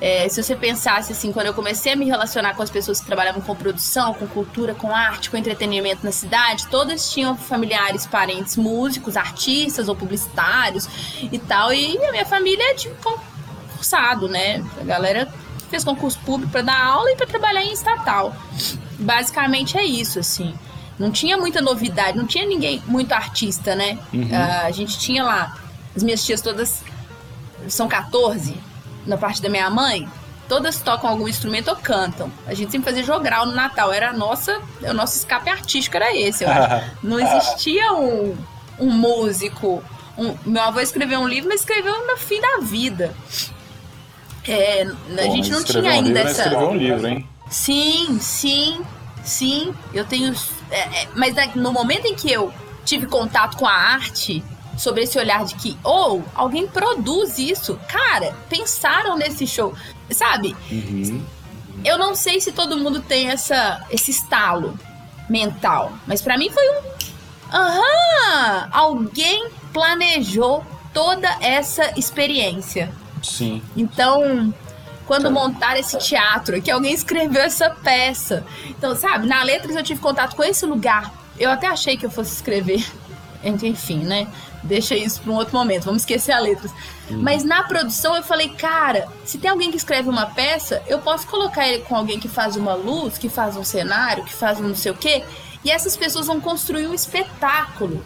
É, 0.00 0.28
se 0.28 0.42
você 0.42 0.54
pensasse 0.54 1.12
assim, 1.12 1.32
quando 1.32 1.46
eu 1.46 1.54
comecei 1.54 1.92
a 1.92 1.96
me 1.96 2.04
relacionar 2.04 2.54
com 2.54 2.62
as 2.62 2.68
pessoas 2.68 3.00
que 3.00 3.06
trabalhavam 3.06 3.40
com 3.40 3.56
produção, 3.56 4.12
com 4.12 4.26
cultura, 4.26 4.74
com 4.74 4.94
arte, 4.94 5.30
com 5.30 5.36
entretenimento 5.36 6.04
na 6.04 6.12
cidade, 6.12 6.66
todas 6.68 7.10
tinham 7.10 7.36
familiares, 7.36 8.06
parentes 8.06 8.56
músicos, 8.56 9.16
artistas 9.16 9.88
ou 9.88 9.96
publicitários 9.96 10.86
e 11.32 11.38
tal. 11.38 11.72
E 11.72 11.96
a 12.04 12.12
minha 12.12 12.26
família 12.26 12.62
é 12.72 12.74
tipo 12.74 12.96
concursado, 13.02 14.28
né? 14.28 14.62
A 14.78 14.84
galera 14.84 15.32
fez 15.70 15.82
concurso 15.82 16.18
público 16.20 16.52
para 16.52 16.62
dar 16.62 16.84
aula 16.84 17.10
e 17.10 17.16
para 17.16 17.26
trabalhar 17.26 17.62
em 17.62 17.72
estatal. 17.72 18.36
Basicamente 18.98 19.78
é 19.78 19.84
isso, 19.84 20.18
assim. 20.18 20.54
Não 20.98 21.10
tinha 21.10 21.38
muita 21.38 21.62
novidade, 21.62 22.16
não 22.16 22.26
tinha 22.26 22.46
ninguém 22.46 22.82
muito 22.86 23.12
artista, 23.12 23.74
né? 23.74 23.98
Uhum. 24.12 24.28
Uh, 24.28 24.66
a 24.66 24.70
gente 24.70 24.98
tinha 24.98 25.24
lá, 25.24 25.56
as 25.94 26.02
minhas 26.02 26.24
tias 26.24 26.42
todas 26.42 26.82
são 27.68 27.88
14 27.88 28.65
na 29.06 29.16
parte 29.16 29.40
da 29.40 29.48
minha 29.48 29.68
mãe, 29.70 30.08
todas 30.48 30.80
tocam 30.80 31.10
algum 31.10 31.28
instrumento 31.28 31.68
ou 31.68 31.76
cantam. 31.76 32.30
A 32.46 32.54
gente 32.54 32.72
sempre 32.72 32.90
fazia 32.90 33.04
jogral 33.04 33.46
no 33.46 33.54
Natal. 33.54 33.92
Era 33.92 34.10
a 34.10 34.12
nossa, 34.12 34.60
o 34.82 34.92
nosso 34.92 35.16
escape 35.16 35.50
artístico 35.50 35.96
era 35.96 36.14
esse, 36.14 36.44
eu 36.44 36.50
acho. 36.50 36.90
Não 37.02 37.18
existia 37.18 37.92
um, 37.92 38.36
um 38.78 38.90
músico. 38.90 39.82
Um, 40.16 40.34
meu 40.46 40.62
avô 40.62 40.80
escreveu 40.80 41.20
um 41.20 41.28
livro, 41.28 41.48
mas 41.48 41.60
escreveu 41.60 42.06
no 42.06 42.16
fim 42.16 42.40
da 42.40 42.58
vida. 42.62 43.14
É, 44.48 44.86
a 45.18 45.22
gente 45.24 45.50
não 45.50 45.62
tinha 45.62 45.82
um 45.82 45.88
ainda 45.88 46.08
livro, 46.08 46.28
essa. 46.28 46.42
Escreveu 46.42 46.68
um 46.70 46.76
livro, 46.76 47.06
hein? 47.06 47.28
Sim, 47.50 48.18
sim, 48.20 48.80
sim. 49.24 49.74
Eu 49.92 50.04
tenho. 50.04 50.32
É, 50.70 51.02
é, 51.02 51.08
mas 51.14 51.34
no 51.54 51.72
momento 51.72 52.06
em 52.06 52.14
que 52.14 52.30
eu 52.32 52.52
tive 52.84 53.06
contato 53.06 53.56
com 53.56 53.66
a 53.66 53.72
arte, 53.72 54.42
sobre 54.76 55.02
esse 55.02 55.18
olhar 55.18 55.44
de 55.44 55.54
que, 55.54 55.76
ou 55.82 56.20
oh, 56.20 56.22
alguém 56.34 56.66
produz 56.66 57.38
isso. 57.38 57.78
Cara, 57.88 58.34
pensaram 58.48 59.16
nesse 59.16 59.46
show, 59.46 59.74
sabe? 60.10 60.54
Uhum. 60.70 61.24
Eu 61.84 61.98
não 61.98 62.14
sei 62.14 62.40
se 62.40 62.52
todo 62.52 62.76
mundo 62.76 63.00
tem 63.00 63.28
essa, 63.28 63.84
esse 63.90 64.10
estalo 64.10 64.78
mental, 65.28 65.92
mas 66.06 66.20
para 66.22 66.36
mim 66.36 66.50
foi 66.50 66.68
um. 66.70 66.82
Aham! 67.52 68.68
Alguém 68.72 69.48
planejou 69.72 70.64
toda 70.92 71.28
essa 71.40 71.92
experiência. 71.98 72.92
Sim. 73.22 73.62
Então, 73.76 74.52
quando 75.06 75.30
montaram 75.30 75.78
esse 75.78 75.96
teatro, 75.98 76.60
que 76.60 76.70
alguém 76.70 76.92
escreveu 76.92 77.42
essa 77.42 77.70
peça. 77.70 78.44
Então, 78.68 78.96
sabe, 78.96 79.26
na 79.26 79.42
Letras 79.42 79.76
eu 79.76 79.82
tive 79.82 80.00
contato 80.00 80.34
com 80.34 80.42
esse 80.42 80.66
lugar. 80.66 81.12
Eu 81.38 81.50
até 81.50 81.66
achei 81.66 81.96
que 81.96 82.04
eu 82.04 82.10
fosse 82.10 82.34
escrever. 82.34 82.84
Enfim, 83.44 83.98
né? 83.98 84.26
Deixa 84.62 84.94
isso 84.94 85.20
para 85.20 85.32
um 85.32 85.36
outro 85.36 85.56
momento, 85.56 85.84
vamos 85.84 86.02
esquecer 86.02 86.32
a 86.32 86.38
letras. 86.38 86.72
Uhum. 87.10 87.22
Mas 87.22 87.44
na 87.44 87.62
produção 87.62 88.16
eu 88.16 88.22
falei, 88.22 88.50
cara, 88.50 89.08
se 89.24 89.38
tem 89.38 89.50
alguém 89.50 89.70
que 89.70 89.76
escreve 89.76 90.08
uma 90.08 90.26
peça, 90.26 90.82
eu 90.86 90.98
posso 90.98 91.26
colocar 91.26 91.66
ele 91.66 91.82
com 91.82 91.96
alguém 91.96 92.18
que 92.18 92.28
faz 92.28 92.56
uma 92.56 92.74
luz, 92.74 93.18
que 93.18 93.28
faz 93.28 93.56
um 93.56 93.64
cenário, 93.64 94.24
que 94.24 94.32
faz 94.32 94.58
um 94.58 94.68
não 94.68 94.74
sei 94.74 94.92
o 94.92 94.96
quê, 94.96 95.24
E 95.64 95.70
essas 95.70 95.96
pessoas 95.96 96.26
vão 96.26 96.40
construir 96.40 96.86
um 96.86 96.94
espetáculo. 96.94 98.04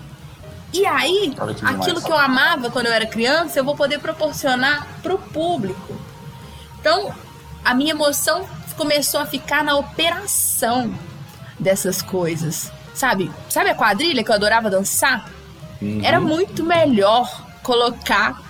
E 0.73 0.87
aí, 0.87 1.35
que 1.35 1.65
aquilo 1.67 2.01
que 2.01 2.11
eu 2.11 2.17
amava 2.17 2.71
quando 2.71 2.87
eu 2.87 2.93
era 2.93 3.05
criança, 3.05 3.59
eu 3.59 3.65
vou 3.65 3.75
poder 3.75 3.99
proporcionar 3.99 4.87
para 5.03 5.15
o 5.15 5.19
público. 5.19 6.01
Então, 6.81 7.13
a 7.65 7.75
minha 7.75 7.91
emoção 7.91 8.49
começou 8.77 9.21
a 9.21 9.27
ficar 9.27 9.63
na 9.63 9.77
operação 9.77 10.95
dessas 11.59 12.01
coisas. 12.01 12.73
Sabe? 12.95 13.31
Sabe 13.49 13.71
a 13.71 13.75
quadrilha 13.75 14.25
que 14.25 14.31
eu 14.31 14.35
adorava 14.35 14.71
dançar? 14.71 15.29
Uhum. 15.81 16.01
Era 16.03 16.21
muito 16.21 16.65
melhor 16.65 17.47
colocar 17.63 18.41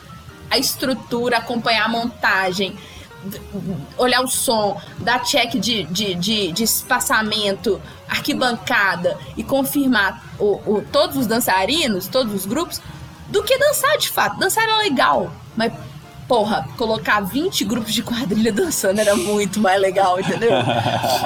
a 0.51 0.59
estrutura, 0.59 1.39
acompanhar 1.39 1.85
a 1.85 1.89
montagem, 1.89 2.77
olhar 3.97 4.23
o 4.23 4.29
som, 4.29 4.81
dar 4.99 5.21
check 5.21 5.53
de, 5.53 5.85
de, 5.85 6.15
de, 6.15 6.53
de 6.53 6.65
espaçamento, 6.65 7.81
arquibancada 8.09 9.17
e 9.37 9.45
confirmar 9.45 10.25
o, 10.39 10.55
o, 10.67 10.85
todos 10.91 11.17
os 11.17 11.27
dançarinos, 11.27 12.09
todos 12.09 12.35
os 12.35 12.47
grupos, 12.47 12.81
do 13.29 13.43
que 13.45 13.57
dançar 13.59 13.97
de 13.99 14.09
fato. 14.09 14.39
Dançar 14.39 14.65
era 14.65 14.79
legal, 14.79 15.33
mas 15.57 15.73
porra, 16.27 16.67
colocar 16.77 17.21
20 17.21 17.65
grupos 17.65 17.93
de 17.93 18.03
quadrilha 18.03 18.51
dançando 18.53 19.01
era 19.01 19.15
muito 19.15 19.61
mais 19.61 19.81
legal, 19.81 20.19
entendeu? 20.19 20.51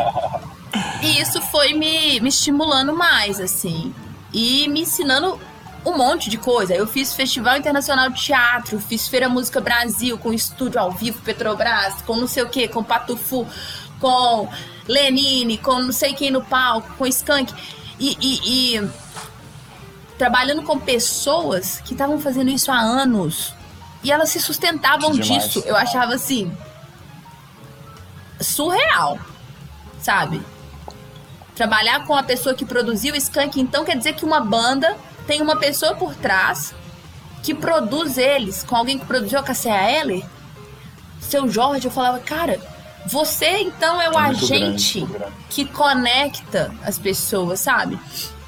e 1.02 1.20
isso 1.20 1.40
foi 1.42 1.74
me, 1.74 2.20
me 2.20 2.28
estimulando 2.28 2.94
mais, 2.94 3.40
assim. 3.40 3.94
E 4.32 4.66
me 4.68 4.80
ensinando 4.80 5.38
um 5.84 5.96
monte 5.96 6.30
de 6.30 6.38
coisa. 6.38 6.74
Eu 6.74 6.86
fiz 6.86 7.12
Festival 7.12 7.56
Internacional 7.56 8.08
de 8.10 8.20
Teatro, 8.20 8.80
fiz 8.80 9.06
Feira 9.06 9.28
Música 9.28 9.60
Brasil, 9.60 10.16
com 10.16 10.32
estúdio 10.32 10.80
ao 10.80 10.90
vivo, 10.90 11.20
Petrobras, 11.22 12.00
com 12.02 12.16
não 12.16 12.26
sei 12.26 12.42
o 12.42 12.48
que, 12.48 12.66
com 12.68 12.82
Patufu, 12.82 13.46
com 14.00 14.48
Lenine, 14.88 15.58
com 15.58 15.78
não 15.80 15.92
sei 15.92 16.14
quem 16.14 16.30
no 16.30 16.42
palco, 16.42 16.92
com 16.96 17.06
Skank. 17.06 17.52
E, 17.98 18.16
e, 18.20 18.76
e 18.76 18.90
trabalhando 20.18 20.62
com 20.62 20.78
pessoas 20.78 21.80
que 21.80 21.92
estavam 21.92 22.20
fazendo 22.20 22.50
isso 22.50 22.70
há 22.70 22.78
anos. 22.78 23.54
E 24.02 24.10
elas 24.10 24.30
se 24.30 24.40
sustentavam 24.40 25.12
disso. 25.12 25.62
Eu 25.66 25.76
achava 25.76 26.14
assim. 26.14 26.52
surreal. 28.40 29.18
Sabe? 30.00 30.42
Trabalhar 31.54 32.04
com 32.04 32.14
a 32.14 32.22
pessoa 32.22 32.54
que 32.54 32.64
produziu 32.64 33.14
o 33.14 33.16
Skank, 33.16 33.60
então 33.60 33.84
quer 33.84 33.96
dizer 33.96 34.14
que 34.14 34.24
uma 34.24 34.40
banda 34.40 34.96
tem 35.26 35.42
uma 35.42 35.56
pessoa 35.56 35.94
por 35.94 36.14
trás 36.14 36.74
que 37.42 37.54
produz 37.54 38.16
eles, 38.16 38.62
com 38.62 38.76
alguém 38.76 38.98
que 38.98 39.04
produziu 39.04 39.38
a 39.38 39.42
Cassia 39.42 39.74
seu 41.20 41.48
Jorge, 41.48 41.86
eu 41.86 41.90
falava, 41.90 42.18
cara, 42.20 42.60
você 43.06 43.58
então 43.58 44.00
é 44.00 44.08
o 44.08 44.12
é 44.14 44.18
agente 44.18 45.00
grande, 45.00 45.18
grande. 45.18 45.32
que 45.50 45.64
conecta 45.64 46.72
as 46.82 46.98
pessoas, 46.98 47.60
sabe? 47.60 47.98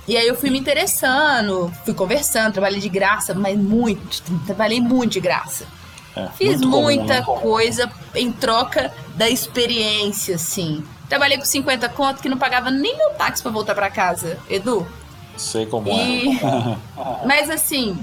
E 0.08 0.16
aí 0.16 0.26
eu 0.26 0.36
fui 0.36 0.50
me 0.50 0.58
interessando, 0.58 1.72
fui 1.84 1.92
conversando, 1.92 2.52
trabalhei 2.52 2.80
de 2.80 2.88
graça, 2.88 3.34
mas 3.34 3.58
muito, 3.58 4.22
trabalhei 4.46 4.80
muito 4.80 5.12
de 5.12 5.20
graça. 5.20 5.66
É, 6.14 6.28
Fiz 6.36 6.60
muita 6.60 7.22
comum, 7.22 7.36
né? 7.36 7.42
coisa 7.42 7.90
em 8.14 8.32
troca 8.32 8.92
da 9.16 9.28
experiência, 9.28 10.36
assim. 10.36 10.84
Trabalhei 11.08 11.36
com 11.38 11.44
50 11.44 11.88
conto 11.90 12.22
que 12.22 12.28
não 12.28 12.38
pagava 12.38 12.70
nem 12.70 12.96
meu 12.96 13.10
táxi 13.10 13.42
para 13.42 13.52
voltar 13.52 13.74
para 13.74 13.90
casa, 13.90 14.38
Edu. 14.48 14.86
Sei 15.36 15.66
como 15.66 15.88
e... 15.88 16.38
é. 16.38 16.78
Mas 17.26 17.50
assim, 17.50 17.98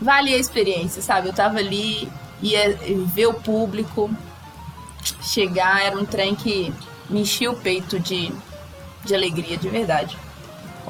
vale 0.00 0.34
a 0.34 0.38
experiência, 0.38 1.02
sabe? 1.02 1.28
Eu 1.28 1.32
tava 1.32 1.58
ali, 1.58 2.08
ia 2.42 2.76
ver 3.06 3.26
o 3.26 3.34
público 3.34 4.10
chegar, 5.22 5.84
era 5.84 5.96
um 5.96 6.04
trem 6.04 6.34
que 6.34 6.72
me 7.08 7.20
enchia 7.20 7.50
o 7.50 7.56
peito 7.56 7.98
de, 7.98 8.32
de 9.04 9.14
alegria, 9.14 9.56
de 9.56 9.68
verdade. 9.68 10.16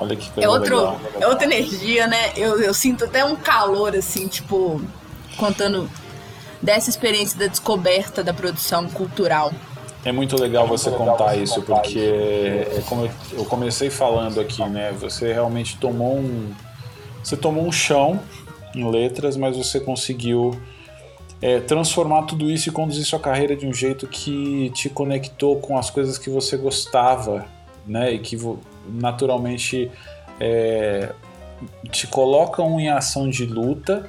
Olha 0.01 0.14
que 0.14 0.31
coisa 0.31 0.47
é 0.47 0.51
outro, 0.51 0.77
legal. 0.77 1.01
É 1.21 1.27
outra 1.27 1.45
energia, 1.45 2.07
né? 2.07 2.33
Eu, 2.37 2.61
eu 2.61 2.73
sinto 2.73 3.05
até 3.05 3.25
um 3.25 3.35
calor, 3.35 3.97
assim, 3.97 4.29
tipo, 4.29 4.81
contando 5.37 5.91
dessa 6.62 6.91
experiência 6.91 7.39
da 7.39 7.47
descoberta 7.47 8.23
da 8.23 8.33
produção 8.33 8.89
cultural. 8.89 9.53
É 10.09 10.13
muito 10.13 10.41
legal 10.41 10.67
você 10.67 10.91
contar 10.91 11.37
isso, 11.37 11.61
porque 11.61 11.99
é 11.99 12.83
como 12.89 13.11
eu 13.31 13.45
comecei 13.45 13.91
falando 13.91 14.41
aqui, 14.41 14.65
né? 14.65 14.91
Você 14.93 15.35
realmente 15.35 15.77
tomou 15.77 16.17
um. 16.17 16.51
Você 17.23 17.37
tomou 17.37 17.67
um 17.67 17.71
chão 17.71 18.19
em 18.75 18.91
letras, 18.91 19.37
mas 19.37 19.55
você 19.55 19.79
conseguiu 19.79 20.59
é, 21.43 21.61
transformar 21.61 22.23
tudo 22.23 22.51
isso 22.51 22.71
e 22.71 22.73
conduzir 22.73 23.05
sua 23.05 23.21
carreira 23.21 23.55
de 23.55 23.67
um 23.67 23.75
jeito 23.75 24.07
que 24.07 24.71
te 24.71 24.89
conectou 24.89 25.61
com 25.61 25.77
as 25.77 25.91
coisas 25.91 26.17
que 26.17 26.31
você 26.31 26.57
gostava, 26.57 27.45
né? 27.87 28.11
E 28.15 28.19
que 28.19 28.35
naturalmente 28.89 29.91
é, 30.41 31.13
te 31.93 32.07
colocam 32.07 32.81
em 32.81 32.89
ação 32.89 33.29
de 33.29 33.45
luta 33.45 34.09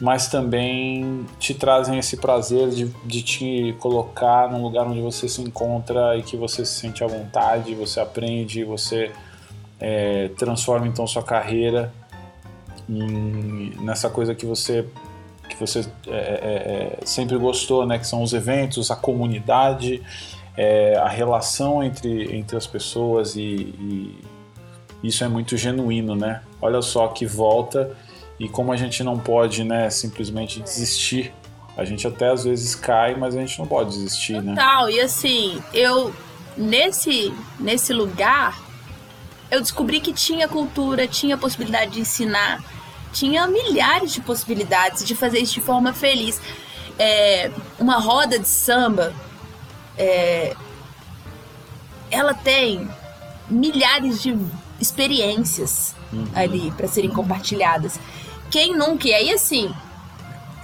mas 0.00 0.28
também 0.28 1.26
te 1.38 1.52
trazem 1.52 1.98
esse 1.98 2.16
prazer 2.16 2.70
de, 2.70 2.86
de 3.04 3.22
te 3.22 3.76
colocar 3.78 4.50
num 4.50 4.62
lugar 4.62 4.86
onde 4.86 5.00
você 5.00 5.28
se 5.28 5.42
encontra 5.42 6.16
e 6.16 6.22
que 6.22 6.36
você 6.36 6.64
se 6.64 6.72
sente 6.72 7.04
à 7.04 7.06
vontade, 7.06 7.74
você 7.74 8.00
aprende, 8.00 8.64
você 8.64 9.12
é, 9.78 10.28
transforma 10.38 10.88
então 10.88 11.06
sua 11.06 11.22
carreira 11.22 11.92
em, 12.88 13.74
nessa 13.80 14.08
coisa 14.08 14.34
que 14.34 14.46
você 14.46 14.86
que 15.48 15.56
você 15.56 15.80
é, 16.06 16.12
é, 16.12 16.98
é 17.02 17.06
sempre 17.06 17.36
gostou, 17.36 17.84
né? 17.84 17.98
Que 17.98 18.06
são 18.06 18.22
os 18.22 18.32
eventos, 18.32 18.90
a 18.90 18.96
comunidade, 18.96 20.00
é, 20.56 20.96
a 20.96 21.08
relação 21.08 21.82
entre, 21.82 22.34
entre 22.36 22.56
as 22.56 22.66
pessoas 22.66 23.34
e, 23.36 23.42
e 23.42 24.18
isso 25.02 25.24
é 25.24 25.28
muito 25.28 25.56
genuíno, 25.56 26.14
né? 26.14 26.42
Olha 26.62 26.80
só 26.80 27.08
que 27.08 27.26
volta 27.26 27.96
e 28.40 28.48
como 28.48 28.72
a 28.72 28.76
gente 28.76 29.04
não 29.04 29.18
pode, 29.18 29.62
né, 29.62 29.90
simplesmente 29.90 30.62
desistir, 30.62 31.30
a 31.76 31.84
gente 31.84 32.06
até 32.06 32.30
às 32.30 32.44
vezes 32.44 32.74
cai, 32.74 33.14
mas 33.14 33.36
a 33.36 33.40
gente 33.40 33.58
não 33.58 33.66
pode 33.66 33.90
desistir, 33.90 34.34
Total. 34.34 34.48
né? 34.48 34.54
Total, 34.54 34.90
e 34.90 35.00
assim, 35.00 35.62
eu 35.74 36.12
nesse 36.56 37.32
nesse 37.60 37.92
lugar 37.92 38.58
eu 39.50 39.60
descobri 39.60 40.00
que 40.00 40.12
tinha 40.12 40.48
cultura, 40.48 41.06
tinha 41.06 41.36
possibilidade 41.36 41.92
de 41.92 42.00
ensinar, 42.00 42.64
tinha 43.12 43.46
milhares 43.46 44.12
de 44.12 44.20
possibilidades 44.20 45.04
de 45.04 45.14
fazer 45.14 45.40
isso 45.40 45.54
de 45.54 45.60
forma 45.60 45.92
feliz. 45.92 46.40
É, 46.98 47.50
uma 47.78 47.98
roda 47.98 48.38
de 48.38 48.46
samba, 48.48 49.12
é, 49.98 50.54
ela 52.10 52.32
tem 52.32 52.88
milhares 53.48 54.22
de 54.22 54.38
experiências 54.80 55.94
uhum. 56.12 56.26
ali 56.34 56.70
para 56.72 56.86
serem 56.86 57.10
compartilhadas. 57.10 57.98
Quem 58.50 58.76
nunca? 58.76 59.08
E 59.08 59.14
aí, 59.14 59.32
assim, 59.32 59.72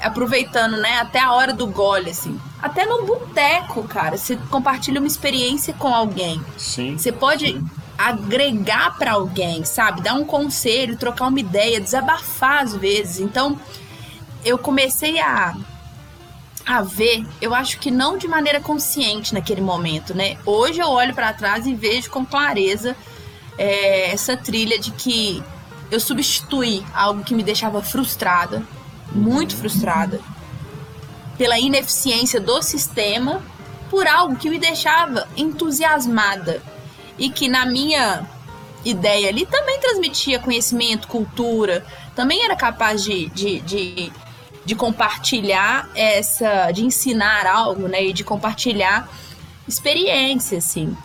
aproveitando, 0.02 0.76
né, 0.76 0.98
até 0.98 1.20
a 1.20 1.32
hora 1.32 1.52
do 1.52 1.66
gole, 1.66 2.10
assim. 2.10 2.38
Até 2.60 2.84
no 2.84 3.04
boteco, 3.06 3.84
cara, 3.84 4.16
você 4.16 4.36
compartilha 4.50 5.00
uma 5.00 5.06
experiência 5.06 5.72
com 5.74 5.88
alguém. 5.88 6.42
Sim. 6.58 6.96
Você 6.98 7.12
pode 7.12 7.62
agregar 7.96 8.96
para 8.98 9.12
alguém, 9.12 9.64
sabe? 9.64 10.02
Dar 10.02 10.14
um 10.14 10.24
conselho, 10.24 10.96
trocar 10.96 11.28
uma 11.28 11.40
ideia, 11.40 11.80
desabafar 11.80 12.62
às 12.62 12.74
vezes. 12.74 13.20
Então, 13.20 13.58
eu 14.44 14.58
comecei 14.58 15.18
a 15.20 15.54
a 16.66 16.82
ver, 16.82 17.24
eu 17.40 17.54
acho 17.54 17.78
que 17.78 17.92
não 17.92 18.18
de 18.18 18.26
maneira 18.26 18.60
consciente 18.60 19.32
naquele 19.32 19.60
momento, 19.60 20.12
né? 20.12 20.36
Hoje 20.44 20.80
eu 20.80 20.88
olho 20.88 21.14
para 21.14 21.32
trás 21.32 21.64
e 21.64 21.72
vejo 21.72 22.10
com 22.10 22.26
clareza 22.26 22.96
é, 23.56 24.10
essa 24.10 24.36
trilha 24.36 24.76
de 24.76 24.90
que 24.90 25.40
eu 25.90 26.00
substituí 26.00 26.84
algo 26.94 27.22
que 27.22 27.34
me 27.34 27.42
deixava 27.42 27.82
frustrada, 27.82 28.62
muito 29.12 29.56
frustrada, 29.56 30.20
pela 31.38 31.58
ineficiência 31.58 32.40
do 32.40 32.62
sistema, 32.62 33.42
por 33.90 34.06
algo 34.06 34.36
que 34.36 34.50
me 34.50 34.58
deixava 34.58 35.28
entusiasmada 35.36 36.62
e 37.18 37.30
que 37.30 37.48
na 37.48 37.64
minha 37.64 38.28
ideia 38.84 39.28
ali 39.28 39.46
também 39.46 39.78
transmitia 39.80 40.38
conhecimento, 40.38 41.08
cultura, 41.08 41.84
também 42.14 42.44
era 42.44 42.56
capaz 42.56 43.02
de, 43.02 43.28
de, 43.30 43.60
de, 43.60 44.12
de 44.64 44.74
compartilhar 44.74 45.88
essa, 45.94 46.70
de 46.70 46.84
ensinar 46.84 47.46
algo, 47.46 47.88
né, 47.88 48.04
e 48.04 48.12
de 48.12 48.24
compartilhar 48.24 49.08
experiência, 49.68 50.58
assim. 50.58 50.96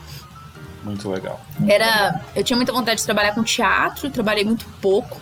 Muito 0.84 1.10
legal. 1.10 1.40
Era, 1.68 2.22
eu 2.36 2.44
tinha 2.44 2.58
muita 2.58 2.74
vontade 2.74 3.00
de 3.00 3.06
trabalhar 3.06 3.34
com 3.34 3.44
teatro, 3.44 4.10
trabalhei 4.10 4.44
muito 4.44 4.66
pouco. 4.82 5.20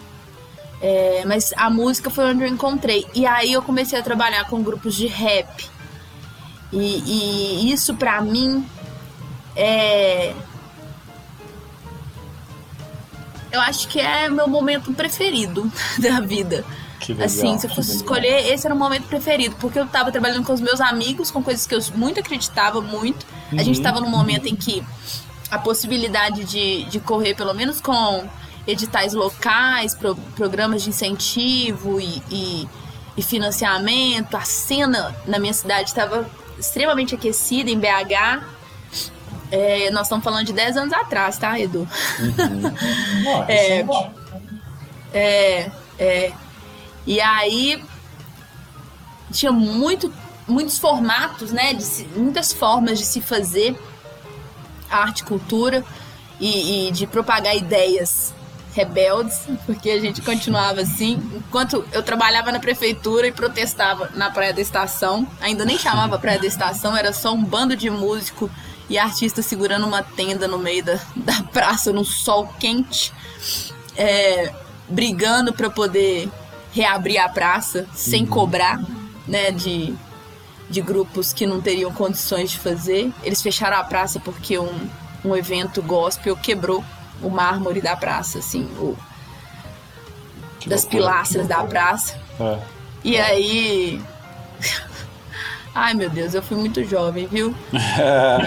É, 0.82 1.24
mas 1.26 1.54
a 1.58 1.70
música 1.70 2.10
foi 2.10 2.26
onde 2.26 2.44
eu 2.44 2.48
encontrei. 2.48 3.06
E 3.14 3.26
aí 3.26 3.52
eu 3.52 3.62
comecei 3.62 4.00
a 4.00 4.04
trabalhar 4.04 4.46
com 4.46 4.64
grupos 4.64 4.96
de 4.96 5.08
rap. 5.08 5.70
E, 6.72 7.66
e 7.66 7.72
isso 7.72 7.96
para 7.96 8.22
mim 8.22 8.66
é. 9.56 10.34
Eu 13.52 13.60
acho 13.62 13.88
que 13.88 14.00
é 14.00 14.30
meu 14.30 14.48
momento 14.48 14.94
preferido 14.94 15.70
da 16.00 16.20
vida. 16.20 16.64
Legal, 17.08 17.26
assim, 17.26 17.58
se 17.58 17.66
eu 17.66 17.72
fosse 17.74 17.96
escolher, 17.96 18.54
esse 18.54 18.68
era 18.68 18.76
o 18.76 18.78
momento 18.78 19.08
preferido, 19.08 19.56
porque 19.60 19.80
eu 19.80 19.88
tava 19.88 20.12
trabalhando 20.12 20.46
com 20.46 20.54
os 20.54 20.62
meus 20.62 20.80
amigos, 20.80 21.32
com 21.32 21.42
coisas 21.42 21.66
que 21.66 21.74
eu 21.74 21.80
muito 21.96 22.20
acreditava 22.20 22.82
muito. 22.82 23.26
Uhum. 23.52 23.60
A 23.60 23.64
gente 23.64 23.78
uhum. 23.78 23.84
tava 23.84 24.00
num 24.00 24.10
momento 24.10 24.46
em 24.46 24.56
que 24.56 24.84
a 25.50 25.58
possibilidade 25.58 26.44
de, 26.44 26.84
de 26.86 27.00
correr, 27.00 27.34
pelo 27.36 27.54
menos 27.54 27.82
com 27.82 28.28
editais 28.68 29.14
locais, 29.14 29.96
pro, 29.96 30.16
programas 30.36 30.84
de 30.84 30.90
incentivo 30.90 32.00
e, 32.00 32.22
e, 32.30 32.70
e, 33.18 33.22
financiamento. 33.22 34.36
A 34.36 34.42
cena 34.42 35.16
na 35.26 35.40
minha 35.40 35.54
cidade 35.54 35.90
estava 35.90 36.30
extremamente 36.58 37.16
aquecida 37.16 37.70
em 37.70 37.80
BH. 37.80 38.44
É, 39.52 39.90
nós 39.90 40.04
estamos 40.04 40.24
falando 40.24 40.46
de 40.46 40.54
10 40.54 40.78
anos 40.78 40.94
atrás, 40.94 41.38
tá, 41.38 41.60
Edu? 41.60 41.88
Uhum. 42.20 43.46
é, 43.50 43.86
é, 45.12 45.72
é. 45.98 46.32
E 47.08 47.20
aí 47.20 47.84
tinha 49.32 49.52
muito, 49.52 50.14
muitos 50.48 50.78
formatos, 50.78 51.52
né? 51.52 51.74
De, 51.74 51.84
muitas 52.16 52.54
formas 52.54 53.00
de 53.00 53.06
se 53.06 53.20
fazer 53.22 53.76
arte, 54.90 55.24
cultura 55.24 55.84
e, 56.40 56.88
e 56.88 56.92
de 56.92 57.06
propagar 57.08 57.56
ideias 57.56 58.34
rebeldes, 58.74 59.42
porque 59.66 59.90
a 59.90 60.00
gente 60.00 60.22
continuava 60.22 60.82
assim. 60.82 61.22
Enquanto 61.36 61.84
eu 61.92 62.04
trabalhava 62.04 62.52
na 62.52 62.60
prefeitura 62.60 63.28
e 63.28 63.32
protestava 63.32 64.10
na 64.14 64.30
Praia 64.30 64.54
da 64.54 64.62
Estação, 64.62 65.28
ainda 65.42 65.66
nem 65.66 65.78
chamava 65.78 66.20
Praia 66.20 66.40
da 66.40 66.48
Estação, 66.48 66.96
era 66.96 67.12
só 67.12 67.34
um 67.34 67.44
bando 67.44 67.76
de 67.76 67.90
músico 67.90 68.50
e 68.90 68.98
artista 68.98 69.42
segurando 69.42 69.86
uma 69.86 70.02
tenda 70.02 70.48
no 70.48 70.58
meio 70.58 70.84
da, 70.84 71.00
da 71.16 71.44
praça, 71.52 71.92
no 71.92 72.06
sol 72.06 72.54
quente, 72.60 73.14
é, 73.96 74.52
brigando 74.88 75.54
para 75.54 75.70
poder 75.70 76.30
reabrir 76.72 77.18
a 77.18 77.30
praça 77.30 77.88
sem 77.94 78.24
uhum. 78.24 78.30
cobrar, 78.30 78.80
né, 79.28 79.52
de 79.52 79.96
de 80.70 80.82
grupos 80.82 81.34
que 81.34 81.46
não 81.46 81.60
teriam 81.60 81.92
condições 81.92 82.52
de 82.52 82.60
fazer. 82.60 83.12
Eles 83.24 83.42
fecharam 83.42 83.78
a 83.78 83.84
praça 83.84 84.20
porque 84.20 84.60
um, 84.60 84.90
um 85.26 85.36
evento 85.36 85.82
gospel 85.82 86.36
quebrou 86.38 86.84
o 87.22 87.30
mármore 87.30 87.82
da 87.82 87.96
praça, 87.96 88.40
assim, 88.40 88.64
o, 88.78 88.98
das 90.66 90.86
pilastras 90.86 91.48
da 91.48 91.64
praça. 91.64 92.16
É. 92.40 92.60
E 93.04 93.18
aí. 93.18 94.02
Ai 95.74 95.94
meu 95.94 96.10
Deus, 96.10 96.34
eu 96.34 96.42
fui 96.42 96.58
muito 96.58 96.84
jovem, 96.84 97.28
viu? 97.28 97.56
é, 97.74 98.38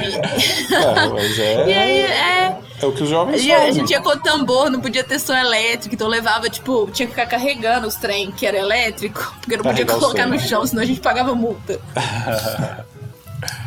mas 1.09 1.39
é. 1.39 1.66
E 1.68 1.73
aí, 1.73 2.01
é. 2.03 2.59
É 2.83 2.87
o 2.87 2.93
que 2.93 3.05
os 3.05 3.09
jovens 3.09 3.41
e 3.41 3.49
fazem. 3.49 3.68
A 3.68 3.72
gente 3.72 3.91
ia 3.91 4.01
com 4.01 4.16
tambor, 4.18 4.68
não 4.68 4.80
podia 4.80 5.05
ter 5.05 5.18
som 5.20 5.35
elétrico, 5.35 5.95
então 5.95 6.09
levava, 6.09 6.51
tipo, 6.51 6.91
tinha 6.93 7.07
que 7.07 7.12
ficar 7.12 7.26
carregando 7.26 7.87
os 7.87 7.95
trem 7.95 8.33
que 8.33 8.45
era 8.45 8.59
elétrico, 8.59 9.35
porque 9.41 9.57
não 9.57 9.62
podia 9.62 9.87
colocar 9.87 10.26
no 10.26 10.39
chão, 10.41 10.66
senão 10.66 10.83
a 10.83 10.87
gente 10.87 11.01
pagava 11.01 11.35
multa. 11.35 11.80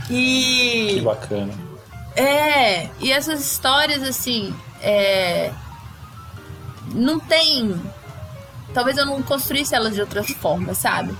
e. 0.10 0.96
Que 0.96 1.02
bacana. 1.02 1.54
É, 2.16 2.90
e 3.00 3.12
essas 3.12 3.40
histórias, 3.40 4.04
assim, 4.04 4.54
é. 4.82 5.52
Não 6.94 7.20
tem. 7.20 7.80
Talvez 8.74 8.98
eu 8.98 9.06
não 9.06 9.22
construísse 9.24 9.74
elas 9.74 9.94
de 9.94 10.02
outra 10.02 10.24
forma, 10.24 10.74
sabe? 10.74 11.16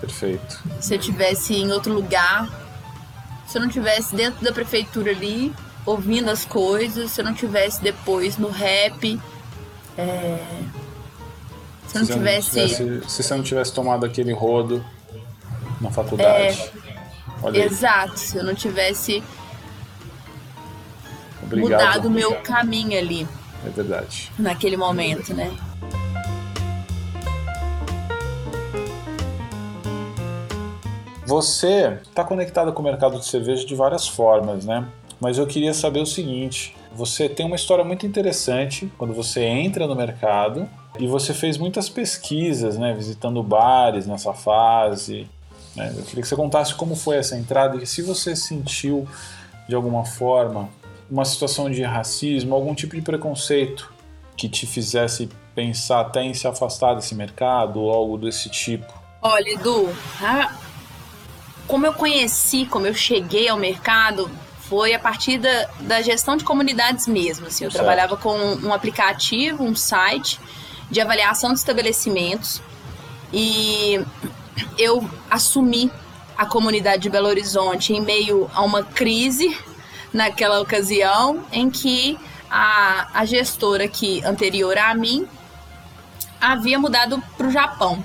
Perfeito. 0.00 0.62
Se 0.80 0.94
eu 0.94 0.98
tivesse 0.98 1.54
em 1.54 1.70
outro 1.70 1.92
lugar, 1.92 2.48
se 3.46 3.56
eu 3.56 3.62
não 3.62 3.68
tivesse 3.68 4.14
dentro 4.14 4.44
da 4.44 4.52
prefeitura 4.52 5.12
ali, 5.12 5.54
ouvindo 5.86 6.28
as 6.30 6.44
coisas, 6.44 7.12
se 7.12 7.20
eu 7.20 7.24
não 7.24 7.32
tivesse 7.32 7.80
depois 7.80 8.36
no 8.36 8.50
rap. 8.50 9.20
É... 9.96 10.38
Se, 11.86 11.96
eu 11.96 12.00
não 12.00 12.06
tivesse... 12.08 12.50
tivesse... 12.50 13.08
Se 13.08 13.22
você 13.22 13.36
não 13.36 13.42
tivesse 13.44 13.72
tomado 13.72 14.04
aquele 14.04 14.32
rodo 14.32 14.84
na 15.80 15.90
faculdade. 15.90 16.72
É... 17.54 17.58
Exato, 17.58 18.18
se 18.18 18.36
eu 18.36 18.44
não 18.44 18.54
tivesse 18.54 19.22
Obrigado. 21.42 21.70
mudado 21.70 22.08
o 22.08 22.10
meu 22.10 22.34
caminho 22.42 22.98
ali. 22.98 23.28
É 23.64 23.68
verdade. 23.70 24.32
Naquele 24.38 24.76
momento, 24.76 25.32
né? 25.32 25.56
Você 31.26 31.98
está 32.04 32.24
conectado 32.24 32.72
com 32.72 32.80
o 32.80 32.84
mercado 32.84 33.18
de 33.18 33.26
cerveja 33.26 33.66
de 33.66 33.74
várias 33.74 34.06
formas, 34.08 34.64
né? 34.64 34.86
Mas 35.20 35.38
eu 35.38 35.46
queria 35.46 35.72
saber 35.72 36.00
o 36.00 36.06
seguinte: 36.06 36.76
você 36.92 37.28
tem 37.28 37.46
uma 37.46 37.56
história 37.56 37.84
muito 37.84 38.06
interessante 38.06 38.90
quando 38.98 39.14
você 39.14 39.42
entra 39.42 39.86
no 39.86 39.94
mercado 39.94 40.68
e 40.98 41.06
você 41.06 41.34
fez 41.34 41.58
muitas 41.58 41.88
pesquisas, 41.88 42.78
né, 42.78 42.94
visitando 42.94 43.42
bares 43.42 44.06
nessa 44.06 44.32
fase. 44.32 45.28
Né? 45.74 45.92
Eu 45.96 46.02
queria 46.04 46.22
que 46.22 46.28
você 46.28 46.36
contasse 46.36 46.74
como 46.74 46.96
foi 46.96 47.16
essa 47.16 47.36
entrada 47.36 47.76
e 47.76 47.86
se 47.86 48.02
você 48.02 48.34
sentiu 48.34 49.06
de 49.68 49.74
alguma 49.74 50.04
forma 50.04 50.68
uma 51.10 51.24
situação 51.24 51.70
de 51.70 51.82
racismo, 51.82 52.54
algum 52.54 52.74
tipo 52.74 52.94
de 52.96 53.02
preconceito 53.02 53.92
que 54.36 54.48
te 54.48 54.66
fizesse 54.66 55.28
pensar 55.54 56.00
até 56.00 56.22
em 56.22 56.34
se 56.34 56.46
afastar 56.46 56.94
desse 56.94 57.14
mercado 57.14 57.80
ou 57.80 57.90
algo 57.90 58.18
desse 58.18 58.50
tipo. 58.50 58.92
Olha, 59.22 59.50
Edu, 59.50 59.88
como 61.66 61.86
eu 61.86 61.92
conheci, 61.92 62.66
como 62.66 62.86
eu 62.86 62.94
cheguei 62.94 63.48
ao 63.48 63.56
mercado, 63.56 64.30
foi 64.68 64.94
a 64.94 64.98
partir 64.98 65.38
da, 65.38 65.68
da 65.80 66.02
gestão 66.02 66.36
de 66.36 66.44
comunidades 66.44 67.06
mesmo. 67.06 67.46
Assim, 67.46 67.64
eu 67.64 67.70
certo. 67.70 67.82
trabalhava 67.82 68.16
com 68.16 68.36
um 68.36 68.72
aplicativo, 68.72 69.62
um 69.62 69.74
site 69.74 70.40
de 70.90 71.00
avaliação 71.00 71.52
de 71.52 71.58
estabelecimentos 71.58 72.60
e 73.32 74.00
eu 74.78 75.08
assumi 75.30 75.90
a 76.36 76.46
comunidade 76.46 77.02
de 77.02 77.10
Belo 77.10 77.28
Horizonte 77.28 77.92
em 77.92 78.00
meio 78.00 78.50
a 78.54 78.62
uma 78.62 78.82
crise 78.82 79.56
naquela 80.12 80.60
ocasião 80.60 81.44
em 81.52 81.70
que 81.70 82.18
a, 82.50 83.08
a 83.20 83.24
gestora 83.24 83.88
que 83.88 84.24
anterior 84.24 84.78
a 84.78 84.94
mim 84.94 85.26
havia 86.40 86.78
mudado 86.78 87.22
para 87.36 87.48
o 87.48 87.50
Japão 87.50 88.04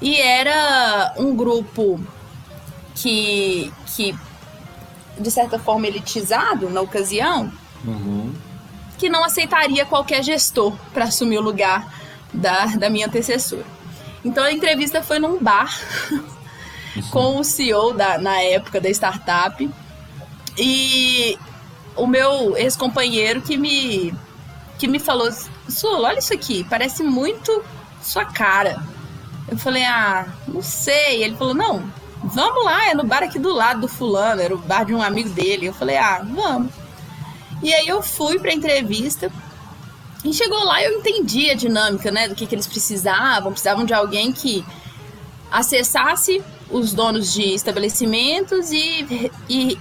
e 0.00 0.20
era 0.20 1.14
um 1.16 1.34
grupo 1.36 2.00
que, 2.94 3.72
que 3.94 4.14
de 5.18 5.30
certa 5.30 5.58
forma, 5.58 5.86
elitizado 5.86 6.68
na 6.70 6.80
ocasião, 6.80 7.52
uhum. 7.84 8.32
que 8.98 9.08
não 9.08 9.24
aceitaria 9.24 9.84
qualquer 9.84 10.22
gestor 10.22 10.74
para 10.92 11.04
assumir 11.04 11.38
o 11.38 11.42
lugar 11.42 11.92
da, 12.32 12.66
da 12.66 12.90
minha 12.90 13.06
antecessora. 13.06 13.64
Então 14.24 14.42
a 14.42 14.52
entrevista 14.52 15.02
foi 15.02 15.18
num 15.18 15.38
bar 15.38 15.78
com 17.10 17.38
o 17.38 17.44
CEO 17.44 17.92
da, 17.92 18.18
na 18.18 18.40
época 18.40 18.80
da 18.80 18.88
startup 18.88 19.70
e 20.56 21.38
o 21.96 22.06
meu 22.06 22.56
ex-companheiro 22.56 23.42
que 23.42 23.56
me, 23.56 24.14
que 24.78 24.86
me 24.86 24.98
falou: 24.98 25.30
Sul, 25.68 26.02
olha 26.02 26.18
isso 26.18 26.32
aqui, 26.32 26.64
parece 26.64 27.02
muito 27.02 27.62
sua 28.02 28.24
cara. 28.24 28.82
Eu 29.48 29.58
falei: 29.58 29.84
Ah, 29.84 30.26
não 30.46 30.62
sei. 30.62 31.22
Ele 31.24 31.36
falou: 31.36 31.54
Não, 31.54 31.82
vamos 32.24 32.64
lá, 32.64 32.90
é 32.90 32.94
no 32.94 33.04
bar 33.04 33.22
aqui 33.22 33.38
do 33.38 33.52
lado 33.52 33.82
do 33.82 33.88
fulano, 33.88 34.40
era 34.40 34.54
o 34.54 34.58
bar 34.58 34.84
de 34.84 34.94
um 34.94 35.02
amigo 35.02 35.30
dele. 35.30 35.66
Eu 35.66 35.74
falei, 35.74 35.96
ah, 35.96 36.24
vamos. 36.24 36.72
E 37.62 37.72
aí 37.72 37.86
eu 37.86 38.02
fui 38.02 38.38
pra 38.38 38.52
entrevista 38.52 39.30
e 40.24 40.32
chegou 40.32 40.64
lá 40.64 40.82
eu 40.82 40.98
entendi 40.98 41.50
a 41.50 41.54
dinâmica, 41.54 42.10
né, 42.10 42.28
do 42.28 42.34
que, 42.34 42.46
que 42.46 42.54
eles 42.54 42.66
precisavam. 42.66 43.52
Precisavam 43.52 43.84
de 43.84 43.92
alguém 43.92 44.32
que 44.32 44.64
acessasse 45.50 46.42
os 46.70 46.92
donos 46.92 47.32
de 47.32 47.54
estabelecimentos 47.54 48.72
e, 48.72 49.30
e 49.48 49.78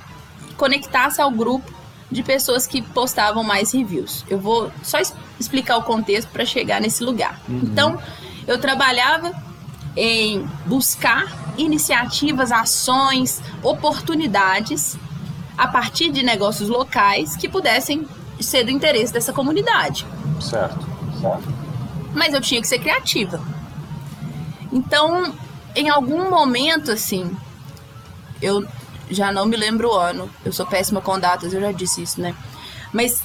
conectasse 0.57 1.21
ao 1.21 1.31
grupo 1.31 1.71
de 2.11 2.21
pessoas 2.21 2.67
que 2.67 2.81
postavam 2.81 3.43
mais 3.43 3.71
reviews. 3.71 4.23
Eu 4.29 4.37
vou 4.37 4.71
só 4.83 4.99
explicar 5.39 5.77
o 5.77 5.83
contexto 5.83 6.29
para 6.29 6.45
chegar 6.45 6.79
nesse 6.79 7.03
lugar. 7.03 7.41
Uhum. 7.47 7.61
Então, 7.63 7.99
eu 8.45 8.59
trabalhava 8.59 9.31
em 9.95 10.47
buscar 10.65 11.53
iniciativas, 11.57 12.51
ações, 12.51 13.41
oportunidades 13.61 14.97
a 15.57 15.67
partir 15.67 16.11
de 16.11 16.23
negócios 16.23 16.67
locais 16.67 17.35
que 17.35 17.47
pudessem 17.47 18.07
ser 18.39 18.63
do 18.63 18.71
interesse 18.71 19.13
dessa 19.13 19.31
comunidade. 19.31 20.05
Certo, 20.41 20.85
certo. 21.21 21.53
Mas 22.13 22.33
eu 22.33 22.41
tinha 22.41 22.61
que 22.61 22.67
ser 22.67 22.79
criativa. 22.79 23.41
Então, 24.71 25.33
em 25.75 25.89
algum 25.89 26.29
momento, 26.29 26.91
assim, 26.91 27.35
eu 28.41 28.65
já 29.09 29.31
não 29.31 29.45
me 29.45 29.55
lembro 29.55 29.89
o 29.89 29.93
ano, 29.93 30.29
eu 30.43 30.51
sou 30.51 30.65
péssima 30.65 31.01
com 31.01 31.19
datas, 31.19 31.53
eu 31.53 31.61
já 31.61 31.71
disse 31.71 32.01
isso, 32.01 32.19
né? 32.19 32.35
Mas 32.91 33.21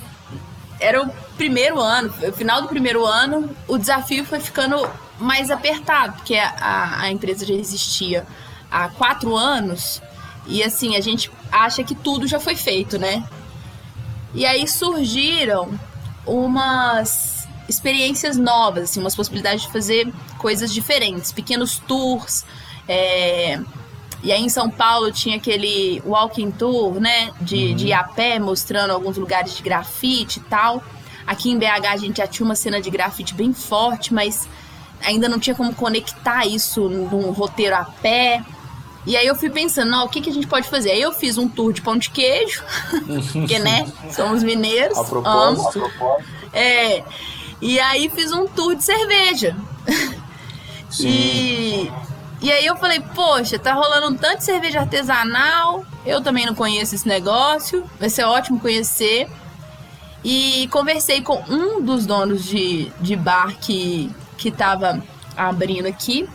era 0.81 1.03
o 1.03 1.11
primeiro 1.37 1.81
ano, 1.81 2.13
o 2.23 2.33
final 2.33 2.63
do 2.63 2.69
primeiro 2.69 3.05
ano, 3.05 3.51
o 3.67 3.79
desafio 3.79 4.25
foi 4.25 4.41
ficando 4.41 4.89
mais 5.19 5.51
apertado, 5.51 6.15
porque 6.15 6.37
a, 6.37 7.01
a 7.01 7.11
empresa 7.11 7.45
já 7.45 7.55
existia 7.55 8.27
há 8.71 8.89
quatro 8.89 9.37
anos 9.37 10.01
e 10.47 10.63
assim, 10.63 10.97
a 10.97 11.01
gente 11.01 11.31
acha 11.53 11.85
que 11.85 11.95
tudo 11.95 12.27
já 12.27 12.41
foi 12.41 12.57
feito, 12.57 12.99
né? 12.99 13.23
E 14.35 14.47
aí 14.47 14.67
surgiram 14.67 15.79
umas 16.27 17.47
experiências 17.69 18.37
novas, 18.37 18.85
assim, 18.85 19.01
umas 19.01 19.15
possibilidades 19.15 19.63
de 19.63 19.73
fazer 19.73 20.13
coisas 20.39 20.73
diferentes, 20.73 21.33
pequenos 21.33 21.79
tours, 21.79 22.45
é, 22.89 23.61
E 24.23 24.33
aí 24.33 24.43
em 24.43 24.49
São 24.49 24.71
Paulo 24.71 25.13
tinha 25.13 25.37
aquele 25.37 26.03
walking 26.05 26.51
tour, 26.51 26.99
né? 26.99 27.31
De, 27.41 27.69
uhum. 27.69 27.75
de 27.77 27.87
ir 27.89 27.93
a 27.93 28.03
pé, 28.03 28.39
mostrando 28.39 28.91
alguns 28.91 29.17
lugares 29.17 29.57
de 29.57 29.63
grafite 29.63 30.41
e 30.41 30.43
tal. 30.43 30.83
Aqui 31.27 31.51
em 31.51 31.59
BH 31.59 31.87
a 31.93 31.97
gente 31.97 32.17
já 32.17 32.27
tinha 32.27 32.45
uma 32.45 32.55
cena 32.55 32.81
de 32.81 32.91
grafite 32.91 33.35
bem 33.35 33.53
forte, 33.53 34.15
mas 34.15 34.49
ainda 35.05 35.29
não 35.29 35.39
tinha 35.39 35.55
como 35.55 35.75
conectar 35.75 36.47
isso 36.47 36.89
num 36.89 37.31
roteiro 37.31 37.75
a 37.77 37.85
pé. 37.85 38.43
E 39.07 39.17
aí 39.17 39.27
eu 39.27 39.35
fui 39.35 39.49
pensando, 39.49 39.91
não, 39.91 40.05
o 40.05 40.09
que, 40.09 40.21
que 40.21 40.29
a 40.29 40.33
gente 40.33 40.47
pode 40.47 40.69
fazer? 40.69 40.91
Aí 40.91 41.01
eu 41.01 41.13
fiz 41.13 41.39
um 41.39 41.49
tour 41.49 41.73
de 41.73 41.81
pão 41.81 41.97
de 41.97 42.11
queijo, 42.11 42.63
porque, 43.33 43.59
né, 43.59 43.91
somos 44.13 44.43
mineiros, 44.43 44.99
a 44.99 45.05
propósito. 45.05 45.79
amo. 45.79 46.17
É, 46.53 47.03
e 47.61 47.81
aí 47.81 48.11
fiz 48.11 48.33
um 48.33 48.47
tour 48.47 48.75
de 48.75 48.85
cerveja. 48.85 49.57
Sim. 50.91 51.09
E, 51.09 51.93
e 52.43 52.53
aí 52.53 52.67
eu 52.67 52.77
falei, 52.77 53.01
poxa, 53.15 53.59
tá 53.59 53.73
rolando 53.73 54.09
um 54.09 54.15
tanto 54.15 54.39
de 54.39 54.45
cerveja 54.45 54.81
artesanal, 54.81 55.85
eu 56.05 56.21
também 56.21 56.47
não 56.47 56.55
conheço 56.55 56.95
esse 56.95 57.09
negócio, 57.09 57.85
vai 57.99 58.11
ser 58.11 58.25
ótimo 58.25 58.61
conhecer. 58.61 59.29
E 60.25 60.69
conversei 60.73 61.23
com 61.23 61.43
um 61.49 61.81
dos 61.81 62.05
donos 62.05 62.45
de, 62.45 62.93
de 63.01 63.15
bar 63.15 63.57
que, 63.61 64.11
que 64.39 64.51
tava 64.51 65.03
abrindo 65.37 65.87
aqui. 65.87 66.27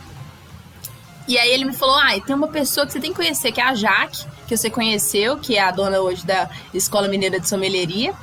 E 1.26 1.38
aí 1.38 1.50
ele 1.50 1.64
me 1.64 1.72
falou: 1.72 1.96
Ah, 1.96 2.20
tem 2.24 2.36
uma 2.36 2.48
pessoa 2.48 2.86
que 2.86 2.92
você 2.92 3.00
tem 3.00 3.10
que 3.10 3.16
conhecer, 3.16 3.50
que 3.50 3.60
é 3.60 3.64
a 3.64 3.74
Jaque, 3.74 4.24
que 4.46 4.56
você 4.56 4.70
conheceu, 4.70 5.38
que 5.38 5.56
é 5.56 5.62
a 5.62 5.70
dona 5.70 5.98
hoje 6.00 6.24
da 6.24 6.48
Escola 6.72 7.08
Mineira 7.08 7.40
de 7.40 7.48
Sommelieria, 7.48 8.14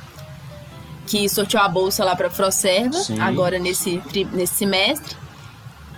que 1.06 1.28
sorteou 1.28 1.62
a 1.62 1.68
bolsa 1.68 2.04
lá 2.04 2.14
pra 2.14 2.30
Froserva, 2.30 2.96
Sim. 2.96 3.20
agora 3.20 3.58
nesse, 3.58 4.00
nesse 4.32 4.54
semestre. 4.54 5.16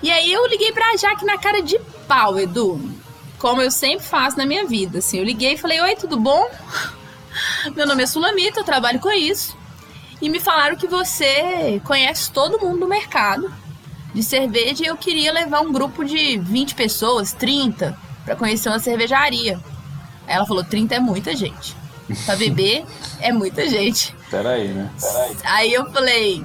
E 0.03 0.11
aí 0.11 0.33
eu 0.33 0.47
liguei 0.47 0.73
pra 0.73 0.97
Jaque 0.97 1.25
na 1.25 1.39
cara 1.39 1.63
de 1.63 1.79
pau, 2.09 2.39
Edu. 2.39 2.81
Como 3.39 3.61
eu 3.61 3.71
sempre 3.71 4.05
faço 4.05 4.39
na 4.39 4.47
minha 4.47 4.67
vida. 4.67 4.99
Assim, 4.99 5.19
eu 5.19 5.25
liguei 5.25 5.53
e 5.53 5.59
falei: 5.59 5.81
Oi, 5.81 5.95
tudo 5.97 6.19
bom? 6.19 6.49
Meu 7.77 7.87
nome 7.87 8.03
é 8.03 8.07
Sulamita, 8.07 8.61
eu 8.61 8.65
trabalho 8.65 8.99
com 8.99 9.11
isso. 9.11 9.57
E 10.23 10.29
me 10.31 10.41
falaram 10.41 10.77
que 10.77 10.87
você 10.87 11.83
conhece 11.85 12.31
todo 12.31 12.59
mundo 12.59 12.81
do 12.81 12.89
mercado 12.89 13.53
de 14.15 14.23
cerveja 14.23 14.85
e 14.85 14.87
eu 14.87 14.97
queria 14.97 15.33
levar 15.33 15.61
um 15.61 15.73
grupo 15.73 16.05
de 16.05 16.39
20 16.39 16.75
pessoas, 16.77 17.33
30, 17.33 17.99
para 18.25 18.37
conhecer 18.37 18.69
uma 18.69 18.79
cervejaria. 18.79 19.59
Aí 20.27 20.35
ela 20.35 20.47
falou: 20.47 20.63
30 20.63 20.95
é 20.95 21.01
muita 21.01 21.37
gente. 21.37 21.77
Pra 22.25 22.37
beber 22.37 22.87
é 23.21 23.33
muita 23.33 23.69
gente. 23.69 24.15
Peraí, 24.31 24.69
né? 24.69 24.91
Peraí. 25.01 25.37
Aí 25.45 25.75
eu 25.75 25.91
falei: 25.91 26.45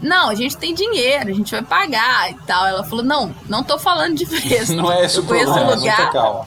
não, 0.00 0.28
a 0.28 0.34
gente 0.34 0.56
tem 0.56 0.74
dinheiro, 0.74 1.30
a 1.30 1.32
gente 1.32 1.50
vai 1.50 1.62
pagar 1.62 2.30
e 2.30 2.34
tal. 2.46 2.66
Ela 2.66 2.84
falou: 2.84 3.04
não, 3.04 3.34
não 3.48 3.62
tô 3.62 3.78
falando 3.78 4.16
de 4.16 4.26
preço. 4.26 4.74
Não 4.76 4.92
é 4.92 5.04
esse 5.04 5.20
o 5.20 5.22
problema, 5.22 5.74
lugar. 5.74 6.10
calma. 6.12 6.46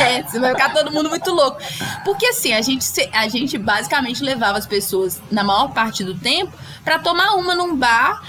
é, 0.00 0.22
você 0.22 0.38
vai 0.38 0.52
ficar 0.52 0.72
todo 0.72 0.92
mundo 0.92 1.08
muito 1.08 1.30
louco. 1.32 1.58
Porque 2.04 2.26
assim, 2.26 2.52
a 2.52 2.60
gente, 2.60 2.84
a 3.12 3.28
gente 3.28 3.56
basicamente 3.56 4.22
levava 4.22 4.58
as 4.58 4.66
pessoas, 4.66 5.20
na 5.30 5.42
maior 5.42 5.68
parte 5.68 6.04
do 6.04 6.14
tempo, 6.14 6.52
para 6.84 6.98
tomar 6.98 7.34
uma 7.36 7.54
num 7.54 7.74
bar 7.76 8.22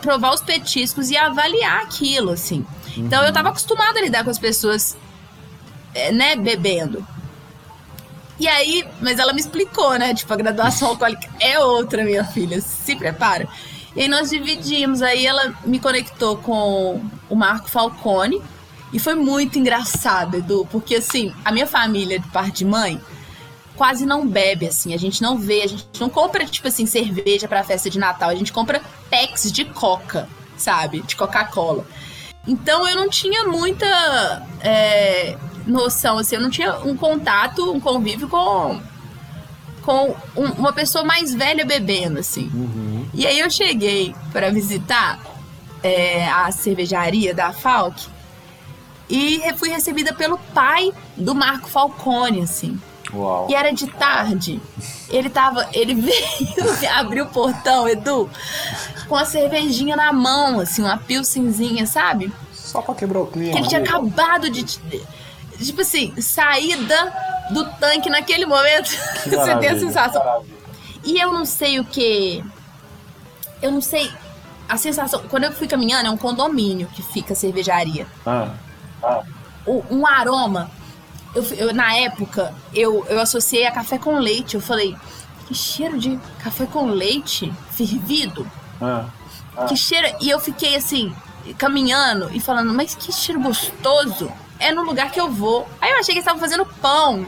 provar 0.00 0.34
os 0.34 0.40
petiscos 0.40 1.10
e 1.10 1.16
avaliar 1.16 1.82
aquilo, 1.82 2.30
assim. 2.30 2.66
Uhum. 2.96 3.06
Então 3.06 3.24
eu 3.24 3.32
tava 3.32 3.50
acostumada 3.50 3.98
a 3.98 4.02
lidar 4.02 4.24
com 4.24 4.30
as 4.30 4.38
pessoas, 4.38 4.96
é, 5.94 6.12
né, 6.12 6.36
bebendo. 6.36 7.06
E 8.40 8.46
aí, 8.46 8.84
mas 9.00 9.18
ela 9.18 9.32
me 9.32 9.40
explicou, 9.40 9.98
né? 9.98 10.14
Tipo, 10.14 10.32
a 10.32 10.36
graduação 10.36 10.88
alcoólica 10.90 11.28
é 11.40 11.58
outra, 11.58 12.04
minha 12.04 12.24
filha, 12.24 12.60
se 12.60 12.94
prepara. 12.94 13.48
E 13.96 14.02
aí 14.02 14.08
nós 14.08 14.30
dividimos, 14.30 15.02
aí 15.02 15.26
ela 15.26 15.54
me 15.64 15.80
conectou 15.80 16.36
com 16.36 17.02
o 17.28 17.34
Marco 17.34 17.68
Falcone. 17.68 18.40
E 18.92 18.98
foi 18.98 19.14
muito 19.14 19.58
engraçado, 19.58 20.36
Edu, 20.36 20.66
porque 20.70 20.96
assim, 20.96 21.32
a 21.44 21.52
minha 21.52 21.66
família, 21.66 22.18
de 22.18 22.28
parte 22.28 22.58
de 22.58 22.64
mãe, 22.64 22.98
quase 23.78 24.04
não 24.04 24.26
bebe, 24.26 24.66
assim. 24.66 24.92
A 24.92 24.98
gente 24.98 25.22
não 25.22 25.38
vê, 25.38 25.62
a 25.62 25.66
gente 25.68 25.86
não 26.00 26.10
compra, 26.10 26.44
tipo 26.44 26.66
assim, 26.66 26.84
cerveja 26.84 27.46
pra 27.46 27.62
festa 27.62 27.88
de 27.88 27.98
Natal. 27.98 28.28
A 28.28 28.34
gente 28.34 28.52
compra 28.52 28.82
packs 29.08 29.50
de 29.50 29.64
coca, 29.64 30.28
sabe? 30.56 31.00
De 31.02 31.14
Coca-Cola. 31.14 31.86
Então 32.46 32.86
eu 32.88 32.96
não 32.96 33.08
tinha 33.08 33.44
muita 33.44 33.86
é, 34.60 35.36
noção, 35.64 36.18
assim, 36.18 36.34
eu 36.34 36.42
não 36.42 36.50
tinha 36.50 36.78
um 36.80 36.96
contato, 36.96 37.70
um 37.70 37.78
convívio 37.78 38.28
com, 38.28 38.80
com 39.82 40.16
um, 40.34 40.46
uma 40.52 40.72
pessoa 40.72 41.04
mais 41.04 41.32
velha 41.32 41.64
bebendo, 41.64 42.18
assim. 42.18 42.50
Uhum. 42.52 43.06
E 43.14 43.26
aí 43.26 43.38
eu 43.38 43.48
cheguei 43.48 44.14
para 44.32 44.50
visitar 44.50 45.20
é, 45.82 46.26
a 46.28 46.50
cervejaria 46.50 47.32
da 47.32 47.52
Falk 47.52 48.06
e 49.08 49.40
fui 49.56 49.68
recebida 49.68 50.12
pelo 50.12 50.36
pai 50.52 50.92
do 51.16 51.34
Marco 51.34 51.68
Falcone, 51.68 52.42
assim. 52.42 52.80
Uau. 53.12 53.46
E 53.48 53.54
era 53.54 53.72
de 53.72 53.86
tarde. 53.86 54.60
Ele 55.08 55.30
tava. 55.30 55.68
Ele 55.72 55.94
veio 56.00 56.92
abrir 56.94 57.22
o 57.22 57.26
portão, 57.26 57.88
Edu, 57.88 58.28
com 59.08 59.16
a 59.16 59.24
cervejinha 59.24 59.96
na 59.96 60.12
mão, 60.12 60.60
assim, 60.60 60.82
uma 60.82 60.98
pilsenzinha, 60.98 61.86
sabe? 61.86 62.32
Só 62.52 62.82
pra 62.82 62.94
quebrar 62.94 63.20
o 63.20 63.26
clima. 63.26 63.52
Que 63.52 63.58
ele 63.58 63.68
tinha 63.68 63.80
acabado 63.80 64.50
de. 64.50 64.62
Tipo 64.62 65.80
assim, 65.80 66.14
saída 66.20 67.12
do 67.50 67.64
tanque 67.72 68.10
naquele 68.10 68.46
momento. 68.46 68.90
Você 69.24 69.56
tem 69.56 69.68
a 69.70 69.78
sensação. 69.78 70.44
E 71.02 71.18
eu 71.18 71.32
não 71.32 71.44
sei 71.44 71.80
o 71.80 71.84
que. 71.84 72.44
Eu 73.62 73.72
não 73.72 73.80
sei. 73.80 74.10
A 74.68 74.76
sensação. 74.76 75.22
Quando 75.28 75.44
eu 75.44 75.52
fui 75.52 75.66
caminhando, 75.66 76.08
é 76.08 76.10
um 76.10 76.16
condomínio 76.16 76.88
que 76.88 77.02
fica 77.02 77.32
a 77.32 77.36
cervejaria. 77.36 78.06
Ah. 78.26 78.50
Ah. 79.02 79.22
O, 79.66 79.82
um 79.90 80.06
aroma 80.06 80.70
eu, 81.34 81.42
eu, 81.54 81.74
na 81.74 81.94
época, 81.96 82.54
eu, 82.74 83.04
eu 83.08 83.20
associei 83.20 83.66
a 83.66 83.72
café 83.72 83.98
com 83.98 84.18
leite. 84.18 84.54
Eu 84.54 84.60
falei, 84.60 84.96
que 85.46 85.54
cheiro 85.54 85.98
de 85.98 86.18
café 86.42 86.66
com 86.66 86.86
leite 86.86 87.52
fervido. 87.70 88.46
Ah, 88.80 89.06
ah. 89.56 89.64
Que 89.64 89.76
cheiro. 89.76 90.08
E 90.20 90.30
eu 90.30 90.38
fiquei 90.38 90.76
assim, 90.76 91.14
caminhando 91.56 92.30
e 92.32 92.40
falando, 92.40 92.72
mas 92.72 92.94
que 92.94 93.12
cheiro 93.12 93.40
gostoso. 93.40 94.30
É 94.60 94.72
no 94.72 94.82
lugar 94.82 95.12
que 95.12 95.20
eu 95.20 95.30
vou. 95.30 95.68
Aí 95.80 95.90
eu 95.92 95.98
achei 95.98 96.06
que 96.06 96.18
eles 96.18 96.24
estavam 96.24 96.40
fazendo 96.40 96.66
pão. 96.82 97.26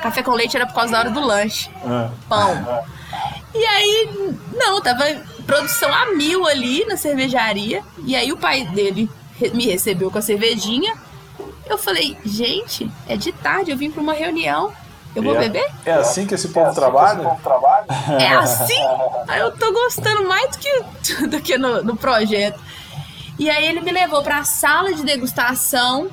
Café 0.00 0.22
com 0.22 0.30
leite 0.32 0.56
era 0.56 0.66
por 0.66 0.74
causa 0.74 0.92
da 0.92 0.98
hora 1.00 1.10
do 1.10 1.20
lanche. 1.20 1.68
Ah. 1.84 2.10
Pão. 2.28 2.84
E 3.52 3.66
aí, 3.66 4.36
não, 4.54 4.80
tava 4.80 5.04
produção 5.44 5.92
a 5.92 6.12
mil 6.12 6.46
ali 6.46 6.84
na 6.86 6.96
cervejaria. 6.96 7.82
E 8.06 8.14
aí 8.14 8.30
o 8.32 8.36
pai 8.36 8.64
dele 8.66 9.10
me 9.52 9.66
recebeu 9.66 10.10
com 10.10 10.18
a 10.18 10.22
cervejinha. 10.22 10.94
Eu 11.70 11.78
falei, 11.78 12.18
gente, 12.24 12.90
é 13.06 13.16
de 13.16 13.30
tarde, 13.30 13.70
eu 13.70 13.76
vim 13.76 13.92
para 13.92 14.02
uma 14.02 14.12
reunião. 14.12 14.72
Eu 15.14 15.22
vou 15.22 15.36
é, 15.36 15.38
beber? 15.38 15.70
É 15.86 15.92
assim 15.92 16.26
que 16.26 16.34
esse 16.34 16.48
povo, 16.48 16.66
é 16.66 16.70
assim 16.70 16.80
trabalha? 16.80 17.20
Esse 17.20 17.28
povo 17.28 17.40
trabalha? 17.42 17.86
É 18.20 18.28
assim? 18.34 18.82
Aí 19.28 19.40
eu 19.40 19.56
tô 19.56 19.72
gostando 19.72 20.26
mais 20.26 20.50
do 20.50 20.58
que, 20.58 20.82
do 21.28 21.40
que 21.40 21.56
no, 21.56 21.80
no 21.84 21.96
projeto. 21.96 22.60
E 23.38 23.48
aí 23.48 23.66
ele 23.68 23.80
me 23.80 23.90
levou 23.90 24.22
para 24.22 24.38
a 24.38 24.44
sala 24.44 24.92
de 24.92 25.04
degustação. 25.04 26.10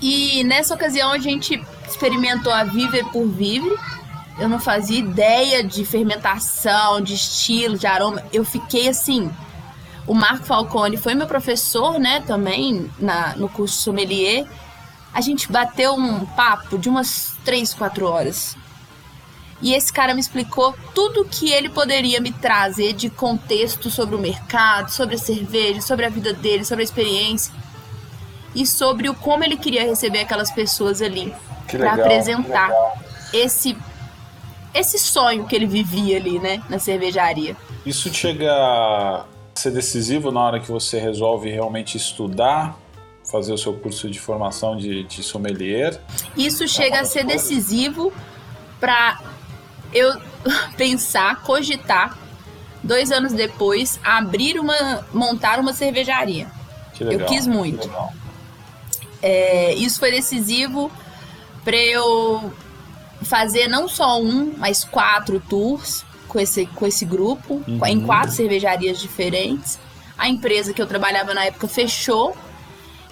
E 0.00 0.42
nessa 0.44 0.74
ocasião 0.74 1.12
a 1.12 1.18
gente 1.18 1.62
experimentou 1.86 2.52
a 2.52 2.64
Viver 2.64 3.04
por 3.12 3.28
Vivre. 3.28 3.76
Eu 4.38 4.48
não 4.48 4.58
fazia 4.58 4.98
ideia 4.98 5.62
de 5.62 5.84
fermentação, 5.84 7.02
de 7.02 7.14
estilo, 7.14 7.78
de 7.78 7.86
aroma. 7.86 8.22
Eu 8.32 8.44
fiquei 8.44 8.88
assim, 8.88 9.30
o 10.06 10.14
Marco 10.14 10.44
Falcone 10.44 10.96
foi 10.96 11.14
meu 11.14 11.26
professor, 11.26 11.98
né, 11.98 12.20
também 12.26 12.90
na, 12.98 13.34
no 13.36 13.48
curso 13.48 13.80
sommelier. 13.80 14.46
A 15.14 15.20
gente 15.20 15.50
bateu 15.50 15.94
um 15.94 16.24
papo 16.24 16.78
de 16.78 16.88
umas 16.88 17.36
3, 17.44 17.74
4 17.74 18.06
horas. 18.06 18.56
E 19.60 19.74
esse 19.74 19.92
cara 19.92 20.12
me 20.12 20.20
explicou 20.20 20.74
tudo 20.92 21.24
que 21.24 21.52
ele 21.52 21.68
poderia 21.68 22.20
me 22.20 22.32
trazer 22.32 22.94
de 22.94 23.08
contexto 23.08 23.90
sobre 23.90 24.16
o 24.16 24.18
mercado, 24.18 24.90
sobre 24.90 25.14
a 25.14 25.18
cerveja, 25.18 25.80
sobre 25.80 26.04
a 26.04 26.08
vida 26.08 26.32
dele, 26.32 26.64
sobre 26.64 26.82
a 26.82 26.84
experiência 26.84 27.54
e 28.54 28.66
sobre 28.66 29.08
o 29.08 29.14
como 29.14 29.44
ele 29.44 29.56
queria 29.56 29.84
receber 29.84 30.20
aquelas 30.20 30.50
pessoas 30.50 31.00
ali 31.00 31.32
para 31.70 31.94
apresentar 31.94 32.70
esse 33.32 33.76
esse 34.74 34.98
sonho 34.98 35.46
que 35.46 35.54
ele 35.54 35.66
vivia 35.66 36.16
ali, 36.16 36.38
né, 36.38 36.62
na 36.68 36.78
cervejaria. 36.78 37.54
Isso 37.84 38.12
chega 38.12 39.26
ser 39.62 39.70
decisivo 39.70 40.32
na 40.32 40.40
hora 40.40 40.60
que 40.60 40.70
você 40.70 40.98
resolve 40.98 41.48
realmente 41.48 41.96
estudar, 41.96 42.76
fazer 43.30 43.52
o 43.52 43.58
seu 43.58 43.72
curso 43.74 44.10
de 44.10 44.18
formação 44.18 44.76
de, 44.76 45.04
de 45.04 45.22
sommelier? 45.22 46.00
Isso 46.36 46.66
chega 46.66 47.00
a 47.00 47.04
ser 47.04 47.24
decisivo 47.24 48.12
para 48.80 49.20
eu 49.94 50.20
pensar, 50.76 51.42
cogitar, 51.42 52.18
dois 52.82 53.12
anos 53.12 53.32
depois, 53.32 54.00
abrir 54.02 54.58
uma, 54.58 55.06
montar 55.12 55.60
uma 55.60 55.72
cervejaria. 55.72 56.50
Que 56.92 57.04
legal, 57.04 57.20
eu 57.20 57.26
quis 57.26 57.46
muito. 57.46 57.88
É, 59.22 59.72
isso 59.74 60.00
foi 60.00 60.10
decisivo 60.10 60.90
para 61.64 61.76
eu 61.76 62.52
fazer 63.22 63.68
não 63.68 63.86
só 63.86 64.20
um, 64.20 64.52
mas 64.58 64.82
quatro 64.82 65.40
tours 65.48 66.04
com 66.32 66.40
esse, 66.40 66.64
com 66.66 66.86
esse 66.86 67.04
grupo, 67.04 67.62
uhum. 67.68 67.86
em 67.86 68.00
quatro 68.00 68.32
cervejarias 68.32 68.98
diferentes. 68.98 69.78
A 70.16 70.28
empresa 70.28 70.72
que 70.72 70.80
eu 70.80 70.86
trabalhava 70.86 71.34
na 71.34 71.44
época 71.44 71.68
fechou. 71.68 72.34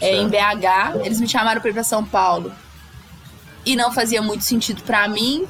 é, 0.00 0.16
em 0.16 0.28
BH. 0.28 1.04
Eles 1.04 1.20
me 1.20 1.28
chamaram 1.28 1.60
para 1.60 1.68
ir 1.70 1.74
para 1.74 1.84
São 1.84 2.02
Paulo 2.02 2.50
e 3.66 3.76
não 3.76 3.92
fazia 3.92 4.22
muito 4.22 4.42
sentido 4.42 4.82
para 4.82 5.06
mim, 5.06 5.46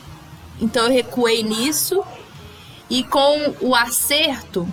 então 0.61 0.87
eu 0.87 0.93
recuei 0.93 1.45
nisso. 1.45 2.03
E 2.89 3.05
com 3.05 3.55
o 3.61 3.73
acerto, 3.73 4.69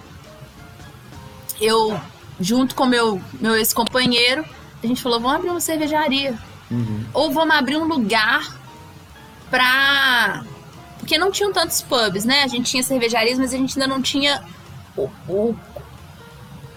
eu, 1.61 1.99
junto 2.39 2.73
com 2.73 2.87
meu, 2.87 3.21
meu 3.39 3.55
ex-companheiro, 3.55 4.43
a 4.83 4.87
gente 4.87 5.03
falou: 5.03 5.19
vamos 5.19 5.35
abrir 5.35 5.49
uma 5.51 5.61
cervejaria. 5.61 6.35
Uhum. 6.71 7.05
Ou 7.13 7.31
vamos 7.31 7.55
abrir 7.55 7.77
um 7.77 7.85
lugar 7.85 8.57
pra. 9.51 10.43
Porque 11.07 11.17
não 11.17 11.31
tinham 11.31 11.53
tantos 11.53 11.81
pubs, 11.81 12.25
né? 12.25 12.43
A 12.43 12.47
gente 12.47 12.69
tinha 12.69 12.83
cervejarias, 12.83 13.39
mas 13.39 13.53
a 13.53 13.57
gente 13.57 13.79
ainda 13.79 13.87
não 13.87 14.01
tinha 14.01 14.43
o, 14.97 15.09
o 15.29 15.55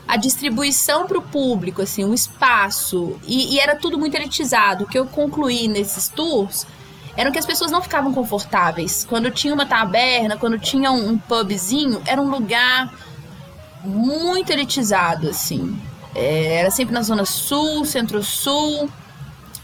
a 0.07 0.17
distribuição 0.17 1.05
para 1.05 1.19
o 1.19 1.23
público, 1.23 1.83
assim, 1.83 2.05
o 2.05 2.15
espaço. 2.15 3.19
E, 3.27 3.57
e, 3.57 3.59
era 3.59 3.75
tudo 3.75 3.99
muito 3.99 4.15
elitizado. 4.15 4.85
O 4.85 4.87
que 4.87 4.97
eu 4.97 5.05
concluí 5.05 5.67
nesses 5.67 6.07
tours 6.07 6.65
era 7.17 7.33
que 7.33 7.41
as 7.41 7.45
pessoas 7.45 7.73
não 7.73 7.83
ficavam 7.83 8.15
confortáveis. 8.15 9.05
Quando 9.05 9.33
tinha 9.33 9.53
uma 9.53 9.67
taberna, 9.67 10.37
quando 10.37 10.61
tinha 10.61 10.93
um, 10.93 11.11
um 11.11 11.19
pubzinho, 11.19 12.01
era 12.07 12.23
um 12.23 12.31
lugar 12.31 12.95
muito 13.83 14.53
elitizado, 14.53 15.29
assim. 15.29 15.77
É, 16.15 16.55
era 16.61 16.71
sempre 16.71 16.95
na 16.95 17.03
zona 17.03 17.25
sul, 17.25 17.85
centro-sul. 17.85 18.89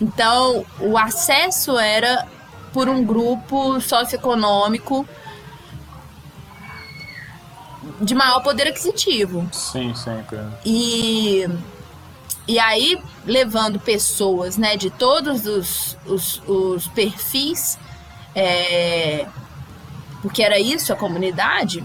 Então, 0.00 0.66
o 0.80 0.98
acesso 0.98 1.78
era 1.78 2.26
por 2.76 2.90
um 2.90 3.02
grupo 3.02 3.80
socioeconômico 3.80 5.08
de 8.02 8.14
maior 8.14 8.40
poder 8.42 8.68
aquisitivo. 8.68 9.48
Sim, 9.50 9.94
sempre. 9.94 10.38
E, 10.62 11.48
e 12.46 12.58
aí, 12.58 13.00
levando 13.24 13.80
pessoas 13.80 14.58
né, 14.58 14.76
de 14.76 14.90
todos 14.90 15.46
os, 15.46 15.96
os, 16.04 16.42
os 16.46 16.86
perfis, 16.88 17.78
é, 18.34 19.26
porque 20.20 20.42
era 20.42 20.58
isso 20.58 20.92
a 20.92 20.96
comunidade, 20.96 21.82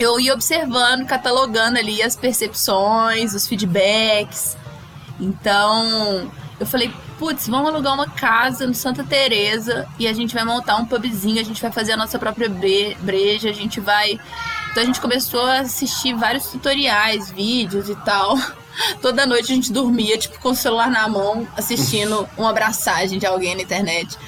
eu 0.00 0.18
ia 0.18 0.34
observando, 0.34 1.06
catalogando 1.06 1.78
ali 1.78 2.02
as 2.02 2.16
percepções, 2.16 3.34
os 3.34 3.46
feedbacks. 3.46 4.56
Então, 5.20 6.28
eu 6.58 6.66
falei, 6.66 6.92
putz, 7.18 7.48
vamos 7.48 7.68
alugar 7.68 7.94
uma 7.94 8.08
casa 8.08 8.66
no 8.66 8.74
Santa 8.74 9.02
Teresa 9.04 9.86
e 9.98 10.06
a 10.06 10.12
gente 10.12 10.34
vai 10.34 10.44
montar 10.44 10.76
um 10.76 10.84
pubzinho, 10.84 11.40
a 11.40 11.44
gente 11.44 11.60
vai 11.60 11.72
fazer 11.72 11.92
a 11.92 11.96
nossa 11.96 12.18
própria 12.18 12.48
breja, 12.48 13.50
a 13.50 13.52
gente 13.52 13.80
vai 13.80 14.18
então 14.76 14.82
a 14.82 14.86
gente 14.88 15.00
começou 15.00 15.40
a 15.40 15.60
assistir 15.60 16.14
vários 16.14 16.48
tutoriais, 16.48 17.30
vídeos 17.30 17.88
e 17.88 17.96
tal. 17.96 18.36
Toda 19.00 19.24
noite 19.24 19.50
a 19.50 19.54
gente 19.54 19.72
dormia, 19.72 20.18
tipo, 20.18 20.38
com 20.38 20.50
o 20.50 20.54
celular 20.54 20.90
na 20.90 21.08
mão, 21.08 21.48
assistindo 21.56 22.28
uma 22.36 22.50
abraçagem 22.50 23.18
de 23.18 23.24
alguém 23.24 23.54
na 23.54 23.62
internet. 23.62 24.18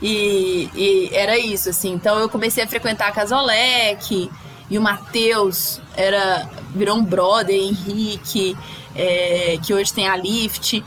E, 0.00 0.70
e, 0.72 1.10
era 1.12 1.36
isso, 1.36 1.68
assim. 1.68 1.94
Então 1.94 2.16
eu 2.20 2.28
comecei 2.28 2.62
a 2.62 2.68
frequentar 2.68 3.08
a 3.08 3.10
Casolec, 3.10 4.30
e 4.70 4.78
o 4.78 4.80
Matheus 4.80 5.80
era, 5.96 6.48
virou 6.72 6.96
um 6.96 7.04
brother, 7.04 7.56
Henrique, 7.56 8.56
é, 8.94 9.58
que 9.64 9.74
hoje 9.74 9.92
tem 9.92 10.06
a 10.06 10.14
Lift 10.14 10.80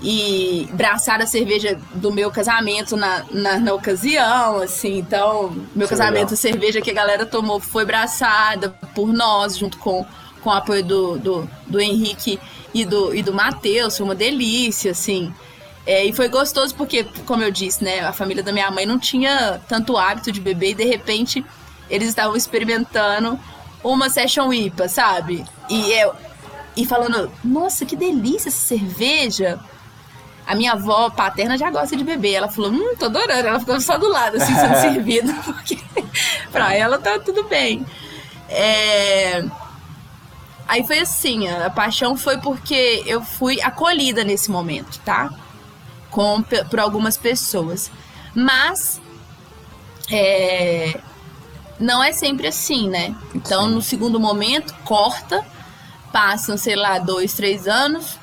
e 0.00 0.68
braçar 0.72 1.20
a 1.20 1.26
cerveja 1.26 1.78
do 1.94 2.12
meu 2.12 2.30
casamento 2.30 2.96
na, 2.96 3.24
na, 3.30 3.58
na 3.58 3.74
ocasião, 3.74 4.58
assim. 4.62 4.98
Então, 4.98 5.50
meu 5.74 5.86
Isso 5.86 5.88
casamento, 5.88 6.30
é 6.30 6.34
a 6.34 6.36
cerveja 6.36 6.80
que 6.80 6.90
a 6.90 6.94
galera 6.94 7.26
tomou 7.26 7.58
foi 7.58 7.84
braçada 7.84 8.70
por 8.94 9.12
nós, 9.12 9.58
junto 9.58 9.76
com, 9.78 10.06
com 10.40 10.50
o 10.50 10.52
apoio 10.52 10.84
do, 10.84 11.18
do, 11.18 11.50
do 11.66 11.80
Henrique 11.80 12.38
e 12.72 12.84
do, 12.84 13.14
e 13.14 13.22
do 13.22 13.32
Matheus. 13.32 13.96
Foi 13.96 14.04
uma 14.04 14.14
delícia, 14.14 14.92
assim. 14.92 15.32
É, 15.84 16.04
e 16.04 16.12
foi 16.12 16.28
gostoso 16.28 16.74
porque, 16.74 17.04
como 17.26 17.42
eu 17.42 17.50
disse, 17.50 17.82
né, 17.82 18.00
a 18.00 18.12
família 18.12 18.42
da 18.42 18.52
minha 18.52 18.70
mãe 18.70 18.84
não 18.84 18.98
tinha 18.98 19.60
tanto 19.66 19.96
hábito 19.96 20.30
de 20.30 20.40
beber 20.40 20.72
e 20.72 20.74
de 20.74 20.84
repente 20.84 21.44
eles 21.88 22.08
estavam 22.08 22.36
experimentando 22.36 23.40
uma 23.82 24.10
session 24.10 24.52
IPA, 24.52 24.88
sabe? 24.88 25.44
E 25.70 25.92
eu, 25.92 26.12
e 26.76 26.84
falando, 26.84 27.32
nossa, 27.42 27.84
que 27.84 27.96
delícia 27.96 28.48
essa 28.48 28.58
cerveja. 28.58 29.58
A 30.48 30.54
minha 30.54 30.72
avó 30.72 31.10
paterna 31.10 31.58
já 31.58 31.70
gosta 31.70 31.94
de 31.94 32.02
beber. 32.02 32.32
Ela 32.32 32.48
falou, 32.48 32.70
hum, 32.70 32.96
tô 32.98 33.04
adorando. 33.04 33.48
Ela 33.48 33.60
ficou 33.60 33.78
só 33.82 33.98
do 33.98 34.08
lado, 34.08 34.38
assim, 34.38 34.54
sendo 34.54 34.76
servida, 34.80 35.34
porque 35.44 35.78
pra 36.50 36.74
ela 36.74 36.98
tá 36.98 37.18
tudo 37.18 37.44
bem. 37.44 37.84
É... 38.48 39.44
Aí 40.66 40.86
foi 40.86 41.00
assim, 41.00 41.46
a 41.48 41.68
paixão 41.68 42.16
foi 42.16 42.38
porque 42.38 43.02
eu 43.04 43.20
fui 43.20 43.60
acolhida 43.60 44.24
nesse 44.24 44.50
momento, 44.50 44.98
tá? 45.00 45.30
Com, 46.10 46.42
por 46.42 46.80
algumas 46.80 47.18
pessoas. 47.18 47.90
Mas 48.34 48.98
é, 50.10 50.98
não 51.78 52.02
é 52.02 52.12
sempre 52.12 52.46
assim, 52.46 52.88
né? 52.88 53.14
Então, 53.34 53.68
no 53.68 53.82
segundo 53.82 54.18
momento, 54.18 54.74
corta, 54.84 55.44
passam, 56.10 56.56
sei 56.56 56.74
lá, 56.74 56.98
dois, 56.98 57.34
três 57.34 57.68
anos, 57.68 58.17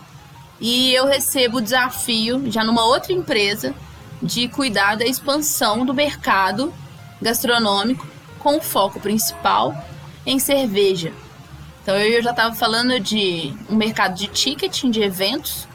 e 0.59 0.93
eu 0.93 1.05
recebo 1.05 1.57
o 1.57 1.61
desafio, 1.61 2.49
já 2.49 2.63
numa 2.63 2.85
outra 2.85 3.11
empresa, 3.11 3.73
de 4.21 4.47
cuidar 4.47 4.95
da 4.95 5.05
expansão 5.05 5.85
do 5.85 5.93
mercado 5.93 6.73
gastronômico 7.21 8.07
com 8.39 8.61
foco 8.61 8.99
principal 8.99 9.75
em 10.25 10.39
cerveja. 10.39 11.11
Então 11.81 11.95
eu 11.97 12.21
já 12.21 12.31
estava 12.31 12.55
falando 12.55 12.99
de 12.99 13.53
um 13.69 13.75
mercado 13.75 14.15
de 14.15 14.27
ticketing 14.27 14.89
de 14.89 15.01
eventos 15.03 15.67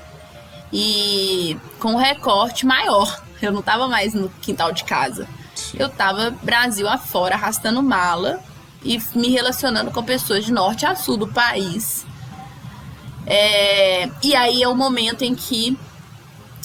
e 0.72 1.56
com 1.78 1.92
um 1.92 1.96
recorte 1.96 2.66
maior. 2.66 3.22
Eu 3.40 3.52
não 3.52 3.60
estava 3.60 3.88
mais 3.88 4.12
no 4.12 4.28
quintal 4.42 4.70
de 4.70 4.84
casa. 4.84 5.26
Sim. 5.54 5.78
Eu 5.80 5.86
estava 5.86 6.30
Brasil 6.42 6.86
afora 6.86 7.34
arrastando 7.34 7.82
mala 7.82 8.38
e 8.84 9.00
me 9.14 9.28
relacionando 9.28 9.90
com 9.90 10.02
pessoas 10.02 10.44
de 10.44 10.52
norte 10.52 10.84
a 10.84 10.94
sul 10.94 11.16
do 11.16 11.26
país 11.26 12.04
é, 13.26 14.08
e 14.22 14.34
aí 14.34 14.62
é 14.62 14.68
o 14.68 14.74
momento 14.74 15.22
em 15.22 15.34
que 15.34 15.78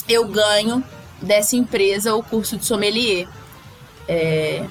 eu 0.07 0.27
ganho 0.27 0.83
dessa 1.21 1.55
empresa 1.55 2.15
o 2.15 2.23
curso 2.23 2.57
de 2.57 2.65
sommelier. 2.65 3.27
É, 4.07 4.67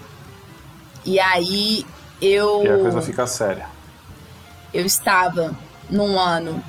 e 1.05 1.18
aí 1.18 1.85
eu. 2.20 2.62
E 2.64 2.68
a 2.68 2.78
coisa 2.78 3.03
fica 3.03 3.26
séria. 3.26 3.68
Eu 4.72 4.85
estava 4.85 5.57
num 5.91 6.18
ano 6.18 6.62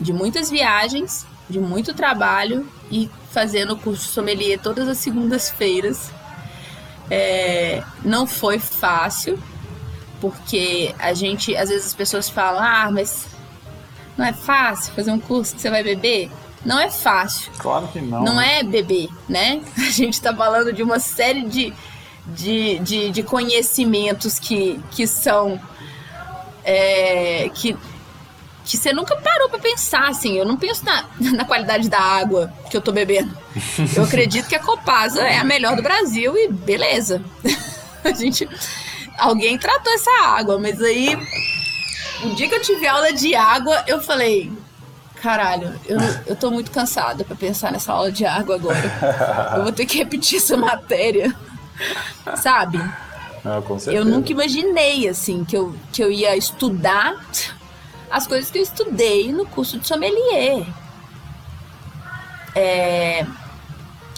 de 0.00 0.12
muitas 0.12 0.50
viagens, 0.50 1.26
de 1.48 1.60
muito 1.60 1.94
trabalho 1.94 2.66
e 2.90 3.10
fazendo 3.30 3.74
o 3.74 3.76
curso 3.76 4.04
de 4.06 4.10
sommelier 4.10 4.58
todas 4.58 4.88
as 4.88 4.98
segundas-feiras. 4.98 6.10
É, 7.10 7.82
não 8.02 8.26
foi 8.26 8.58
fácil, 8.58 9.38
porque 10.20 10.94
a 10.98 11.12
gente, 11.12 11.54
às 11.54 11.68
vezes 11.68 11.88
as 11.88 11.94
pessoas 11.94 12.30
falam, 12.30 12.62
ah, 12.62 12.90
mas 12.90 13.26
não 14.16 14.24
é 14.24 14.32
fácil 14.32 14.94
fazer 14.94 15.10
um 15.10 15.18
curso 15.18 15.54
que 15.54 15.60
você 15.60 15.70
vai 15.70 15.82
beber? 15.82 16.30
Não 16.64 16.80
é 16.80 16.90
fácil. 16.90 17.52
Claro 17.58 17.88
que 17.88 18.00
não. 18.00 18.22
Não 18.22 18.40
é 18.40 18.62
beber, 18.62 19.08
né? 19.28 19.60
A 19.76 19.90
gente 19.90 20.14
está 20.14 20.34
falando 20.34 20.72
de 20.72 20.82
uma 20.82 20.98
série 20.98 21.46
de, 21.46 21.72
de, 22.26 22.78
de, 22.78 23.10
de 23.10 23.22
conhecimentos 23.22 24.38
que, 24.38 24.80
que 24.90 25.06
são. 25.06 25.60
É, 26.64 27.50
que, 27.54 27.76
que 28.64 28.78
você 28.78 28.94
nunca 28.94 29.14
parou 29.16 29.50
para 29.50 29.58
pensar, 29.58 30.08
assim. 30.08 30.38
Eu 30.38 30.46
não 30.46 30.56
penso 30.56 30.84
na, 30.84 31.04
na 31.36 31.44
qualidade 31.44 31.88
da 31.90 32.00
água 32.00 32.52
que 32.70 32.76
eu 32.76 32.80
tô 32.80 32.92
bebendo. 32.92 33.36
Eu 33.94 34.04
acredito 34.04 34.48
que 34.48 34.56
a 34.56 34.60
Copasa 34.60 35.22
é 35.22 35.36
a 35.36 35.44
melhor 35.44 35.76
do 35.76 35.82
Brasil 35.82 36.34
e 36.36 36.48
beleza. 36.50 37.22
A 38.02 38.12
gente. 38.12 38.48
Alguém 39.18 39.56
tratou 39.56 39.92
essa 39.92 40.10
água, 40.24 40.58
mas 40.58 40.82
aí 40.82 41.16
o 42.24 42.34
dia 42.34 42.48
que 42.48 42.54
eu 42.54 42.62
tive 42.62 42.86
aula 42.86 43.12
de 43.12 43.34
água, 43.34 43.84
eu 43.86 44.00
falei, 44.00 44.52
caralho, 45.20 45.78
eu, 45.86 45.98
eu 46.26 46.36
tô 46.36 46.50
muito 46.50 46.70
cansada 46.70 47.24
para 47.24 47.36
pensar 47.36 47.72
nessa 47.72 47.92
aula 47.92 48.12
de 48.12 48.24
água 48.24 48.56
agora. 48.56 49.54
Eu 49.56 49.62
vou 49.62 49.72
ter 49.72 49.86
que 49.86 49.98
repetir 49.98 50.38
essa 50.38 50.56
matéria. 50.56 51.34
Sabe? 52.36 52.78
Ah. 53.44 53.62
Eu 53.86 54.04
nunca 54.04 54.32
imaginei, 54.32 55.06
assim, 55.08 55.44
que 55.44 55.56
eu, 55.56 55.74
que 55.92 56.02
eu 56.02 56.10
ia 56.10 56.34
estudar 56.36 57.14
as 58.10 58.26
coisas 58.26 58.50
que 58.50 58.58
eu 58.58 58.62
estudei 58.62 59.32
no 59.32 59.44
curso 59.44 59.78
de 59.78 59.86
sommelier. 59.86 60.66
É, 62.54 63.26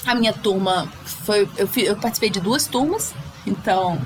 a 0.06 0.14
minha 0.14 0.32
turma 0.32 0.86
foi. 1.04 1.48
Eu, 1.56 1.68
eu 1.76 1.96
participei 1.96 2.30
de 2.30 2.40
duas 2.40 2.66
turmas, 2.66 3.14
então 3.46 3.98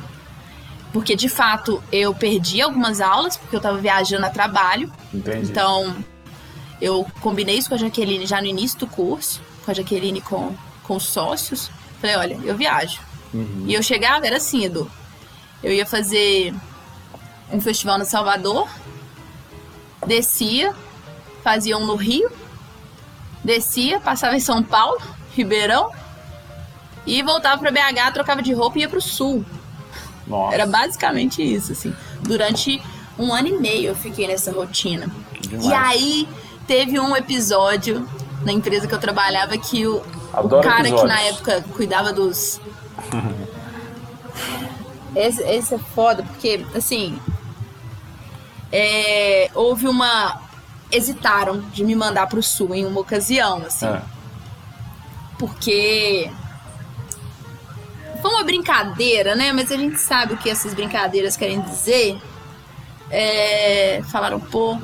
porque 0.93 1.15
de 1.15 1.29
fato 1.29 1.83
eu 1.93 2.15
perdi 2.15 2.61
algumas 2.61 3.01
aulas, 3.01 3.37
porque 3.37 3.55
eu 3.55 3.59
estava 3.59 3.79
viajando 3.79 4.27
a 4.27 4.31
trabalho. 4.31 4.93
Entendi. 5.13 5.51
Então 5.51 5.97
eu 6.81 7.07
combinei 7.21 7.57
isso 7.57 7.69
com 7.69 7.75
a 7.75 7.79
Jaqueline 7.79 8.27
já 8.27 8.41
no 8.41 8.47
início 8.47 8.79
do 8.79 8.87
curso, 8.87 9.41
com 9.65 9.71
a 9.71 9.75
Jaqueline 9.75 10.21
com, 10.21 10.55
com 10.83 10.97
os 10.97 11.05
sócios. 11.05 11.71
Falei, 12.01 12.17
olha, 12.17 12.41
eu 12.45 12.57
viajo. 12.57 13.01
Uhum. 13.33 13.65
E 13.67 13.75
eu 13.75 13.83
chegava, 13.83 14.27
era 14.27 14.39
assim, 14.39 14.65
Edu. 14.65 14.91
Eu 15.63 15.73
ia 15.73 15.87
fazer 15.87 16.55
um 17.53 17.61
festival 17.61 17.99
no 17.99 18.05
Salvador, 18.05 18.69
descia, 20.07 20.75
fazia 21.45 21.77
um 21.77 21.87
no 21.87 21.97
Rio, 21.97 22.31
descia, 23.45 24.01
passava 24.01 24.37
em 24.37 24.41
São 24.41 24.63
Paulo, 24.63 25.01
Ribeirão, 25.35 25.91
e 27.07 27.23
voltava 27.23 27.61
para 27.61 27.71
BH, 27.71 28.13
trocava 28.15 28.43
de 28.43 28.53
roupa 28.53 28.79
e 28.79 28.83
ia 28.83 28.89
pro 28.89 29.01
sul. 29.01 29.45
Nossa. 30.31 30.55
Era 30.55 30.67
basicamente 30.67 31.43
isso, 31.43 31.73
assim. 31.73 31.93
Durante 32.23 32.81
um 33.19 33.35
ano 33.35 33.49
e 33.49 33.59
meio 33.59 33.89
eu 33.89 33.95
fiquei 33.97 34.29
nessa 34.29 34.53
rotina. 34.53 35.11
Demais. 35.41 35.67
E 35.67 35.73
aí 35.73 36.29
teve 36.67 37.01
um 37.01 37.17
episódio 37.17 38.09
na 38.45 38.53
empresa 38.53 38.87
que 38.87 38.95
eu 38.95 38.99
trabalhava 39.01 39.59
que 39.59 39.87
o, 39.87 39.97
o 39.97 40.49
cara 40.61 40.89
episódios. 40.89 41.01
que 41.01 41.07
na 41.07 41.21
época 41.21 41.65
cuidava 41.75 42.13
dos. 42.13 42.61
esse, 45.17 45.43
esse 45.43 45.75
é 45.75 45.79
foda, 45.79 46.23
porque, 46.23 46.65
assim. 46.75 47.19
é, 48.71 49.51
houve 49.55 49.89
uma. 49.89 50.49
Hesitaram 50.93 51.61
de 51.73 51.85
me 51.85 51.95
mandar 51.95 52.27
pro 52.27 52.43
sul 52.43 52.75
em 52.75 52.85
uma 52.85 53.01
ocasião, 53.01 53.59
assim. 53.67 53.87
É. 53.87 54.03
Porque. 55.39 56.31
Foi 58.21 58.31
uma 58.31 58.45
brincadeira, 58.45 59.35
né? 59.35 59.53
Mas 59.53 59.73
a 59.73 59.77
gente 59.77 59.99
sabe 59.99 60.35
o 60.35 60.37
que 60.37 60.51
essas 60.51 60.75
brincadeiras 60.75 61.37
querem 61.37 61.61
dizer. 61.61 62.21
É, 63.11 64.03
falaram, 64.11 64.39
pô, 64.39 64.79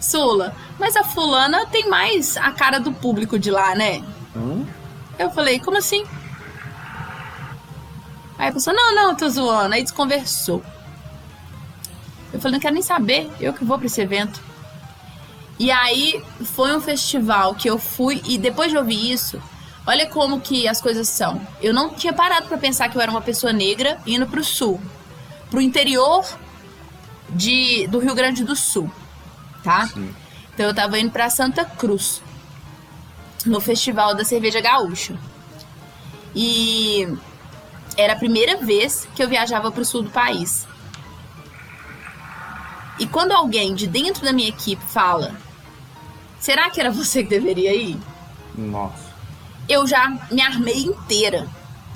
Sula, 0.00 0.54
mas 0.78 0.96
a 0.96 1.04
fulana 1.04 1.64
tem 1.66 1.88
mais 1.88 2.36
a 2.36 2.50
cara 2.50 2.78
do 2.78 2.92
público 2.92 3.38
de 3.38 3.50
lá, 3.50 3.74
né? 3.74 4.02
Hum? 4.36 4.66
Eu 5.18 5.30
falei, 5.30 5.58
como 5.58 5.78
assim? 5.78 6.04
Aí 8.36 8.48
a 8.48 8.52
pessoa, 8.52 8.74
não, 8.74 8.94
não, 8.94 9.14
tô 9.14 9.28
zoando. 9.28 9.74
Aí 9.74 9.82
desconversou. 9.82 10.62
Eu 12.32 12.40
falei, 12.40 12.54
não 12.54 12.60
quero 12.60 12.74
nem 12.74 12.82
saber, 12.82 13.30
eu 13.40 13.52
que 13.52 13.64
vou 13.64 13.78
pra 13.78 13.86
esse 13.86 14.00
evento. 14.00 14.40
E 15.58 15.70
aí 15.70 16.22
foi 16.44 16.76
um 16.76 16.80
festival 16.80 17.54
que 17.54 17.70
eu 17.70 17.78
fui, 17.78 18.20
e 18.26 18.36
depois 18.36 18.72
de 18.72 18.76
ouvir 18.76 19.12
isso, 19.12 19.40
olha 19.86 20.06
como 20.06 20.40
que 20.40 20.66
as 20.68 20.80
coisas 20.80 21.08
são. 21.08 21.40
Eu 21.60 21.72
não 21.72 21.90
tinha 21.90 22.12
parado 22.12 22.46
pra 22.46 22.58
pensar 22.58 22.88
que 22.88 22.96
eu 22.96 23.02
era 23.02 23.10
uma 23.10 23.22
pessoa 23.22 23.52
negra 23.52 23.98
indo 24.06 24.26
pro 24.26 24.42
sul, 24.44 24.80
pro 25.50 25.60
interior 25.60 26.24
de, 27.28 27.86
do 27.88 27.98
Rio 27.98 28.14
Grande 28.14 28.44
do 28.44 28.54
Sul, 28.54 28.90
tá? 29.62 29.88
Então 30.52 30.66
eu 30.66 30.74
tava 30.74 30.98
indo 30.98 31.10
pra 31.10 31.28
Santa 31.30 31.64
Cruz, 31.64 32.22
no 33.44 33.60
Festival 33.60 34.14
da 34.14 34.24
Cerveja 34.24 34.60
Gaúcha. 34.60 35.16
E 36.34 37.06
era 37.96 38.14
a 38.14 38.16
primeira 38.16 38.56
vez 38.56 39.06
que 39.14 39.22
eu 39.22 39.28
viajava 39.28 39.70
pro 39.70 39.84
sul 39.84 40.02
do 40.02 40.10
país. 40.10 40.66
E 42.98 43.06
quando 43.06 43.32
alguém 43.32 43.74
de 43.74 43.86
dentro 43.86 44.24
da 44.24 44.32
minha 44.32 44.48
equipe 44.48 44.82
fala: 44.84 45.34
Será 46.38 46.70
que 46.70 46.80
era 46.80 46.90
você 46.90 47.22
que 47.22 47.30
deveria 47.30 47.74
ir? 47.74 47.98
Nossa. 48.56 49.03
Eu 49.68 49.86
já 49.86 50.08
me 50.30 50.42
armei 50.42 50.82
inteira. 50.82 51.46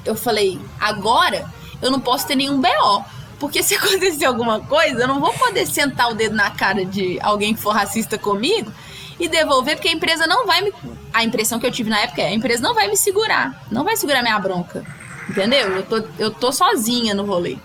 Eu 0.05 0.14
falei: 0.14 0.61
Agora 0.81 1.47
eu 1.81 1.91
não 1.91 2.01
posso 2.01 2.27
ter 2.27 2.35
nenhum 2.35 2.61
BO. 2.61 3.05
Porque 3.39 3.62
se 3.62 3.75
acontecer 3.77 4.25
alguma 4.25 4.61
coisa, 4.61 5.03
eu 5.03 5.09
não 5.09 5.21
vou 5.21 5.33
poder 5.33 5.66
sentar 5.66 6.11
o 6.11 6.14
dedo 6.14 6.35
na 6.35 6.51
cara 6.51 6.85
de 6.85 7.19
alguém 7.21 7.55
que 7.55 7.61
for 7.61 7.71
racista 7.71 8.19
comigo 8.19 8.73
e 9.19 9.29
devolver, 9.29 9.77
porque 9.77 9.89
a 9.89 9.93
empresa 9.93 10.27
não 10.27 10.47
vai 10.47 10.61
me. 10.61 10.73
A 11.12 11.25
impressão 11.25 11.59
que 11.59 11.66
eu 11.66 11.73
tive 11.73 11.91
na 11.91 12.01
época 12.01 12.23
é: 12.23 12.29
a 12.29 12.35
empresa 12.35 12.62
não 12.62 12.75
vai 12.75 12.89
me 12.89 12.97
segurar. 12.97 13.64
Não 13.71 13.85
vai 13.85 13.97
segurar 13.97 14.23
minha 14.23 14.39
bronca. 14.39 14.85
Entendeu? 15.29 15.69
Eu 15.69 15.83
tô, 15.83 16.05
eu 16.19 16.31
tô 16.31 16.53
sozinha 16.53 17.14
no 17.14 17.25
rolê. 17.25 17.59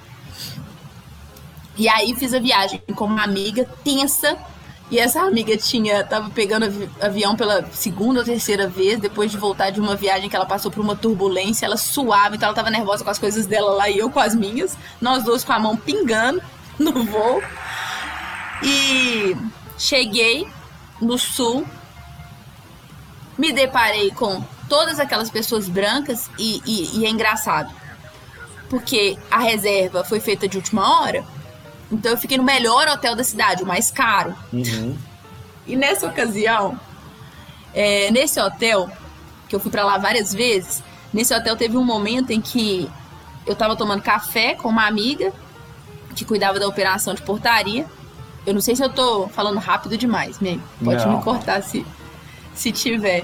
E 1.75 1.87
aí 1.89 2.13
fiz 2.15 2.33
a 2.33 2.39
viagem 2.39 2.81
com 2.95 3.05
uma 3.05 3.23
amiga 3.23 3.67
tensa. 3.83 4.37
E 4.91 4.99
essa 4.99 5.21
amiga 5.21 5.57
tinha 5.57 6.03
tava 6.03 6.29
pegando 6.29 6.65
avi- 6.65 6.89
avião 7.01 7.35
pela 7.35 7.65
segunda 7.71 8.19
ou 8.19 8.25
terceira 8.25 8.67
vez, 8.67 8.99
depois 8.99 9.31
de 9.31 9.37
voltar 9.37 9.71
de 9.71 9.79
uma 9.79 9.95
viagem 9.95 10.29
que 10.29 10.35
ela 10.35 10.45
passou 10.45 10.69
por 10.69 10.81
uma 10.81 10.95
turbulência, 10.95 11.65
ela 11.65 11.77
suava, 11.77 12.35
então 12.35 12.47
ela 12.47 12.55
tava 12.55 12.69
nervosa 12.69 13.03
com 13.03 13.09
as 13.09 13.17
coisas 13.17 13.47
dela 13.47 13.71
lá 13.73 13.89
e 13.89 13.97
eu 13.97 14.09
com 14.09 14.19
as 14.19 14.35
minhas, 14.35 14.77
nós 15.01 15.23
dois 15.23 15.43
com 15.43 15.51
a 15.53 15.57
mão 15.59 15.75
pingando 15.75 16.41
no 16.77 17.03
voo. 17.05 17.41
E 18.61 19.35
cheguei 19.77 20.47
no 21.01 21.17
sul, 21.17 21.65
me 23.37 23.51
deparei 23.51 24.11
com 24.11 24.43
todas 24.69 24.99
aquelas 24.99 25.29
pessoas 25.29 25.67
brancas 25.67 26.29
e, 26.37 26.61
e- 26.65 26.99
e 26.99 27.05
é 27.05 27.09
engraçado, 27.09 27.73
porque 28.69 29.17
a 29.31 29.39
reserva 29.39 30.03
foi 30.03 30.19
feita 30.19 30.47
de 30.47 30.57
última 30.57 31.01
hora, 31.01 31.23
então 31.93 32.11
eu 32.11 32.17
fiquei 32.17 32.37
no 32.37 32.43
melhor 32.43 32.87
hotel 32.87 33.15
da 33.15 33.23
cidade, 33.23 33.63
o 33.63 33.65
mais 33.65 33.91
caro. 33.91 34.35
Uhum. 34.51 34.97
E 35.67 35.75
nessa 35.75 36.07
ocasião, 36.07 36.79
é, 37.73 38.09
nesse 38.11 38.39
hotel, 38.39 38.89
que 39.47 39.55
eu 39.55 39.59
fui 39.59 39.71
pra 39.71 39.85
lá 39.85 39.97
várias 39.97 40.33
vezes, 40.33 40.83
nesse 41.13 41.33
hotel 41.33 41.55
teve 41.55 41.77
um 41.77 41.83
momento 41.83 42.31
em 42.31 42.41
que 42.41 42.89
eu 43.45 43.55
tava 43.55 43.75
tomando 43.75 44.01
café 44.01 44.55
com 44.55 44.69
uma 44.69 44.87
amiga 44.87 45.31
que 46.15 46.25
cuidava 46.25 46.59
da 46.59 46.67
operação 46.67 47.13
de 47.13 47.21
portaria. 47.21 47.85
Eu 48.45 48.53
não 48.53 48.61
sei 48.61 48.75
se 48.75 48.83
eu 48.83 48.89
tô 48.89 49.27
falando 49.27 49.59
rápido 49.59 49.97
demais, 49.97 50.39
me 50.39 50.59
pode 50.83 51.05
Não. 51.05 51.17
me 51.17 51.23
cortar 51.23 51.61
se, 51.61 51.85
se 52.53 52.71
tiver. 52.71 53.23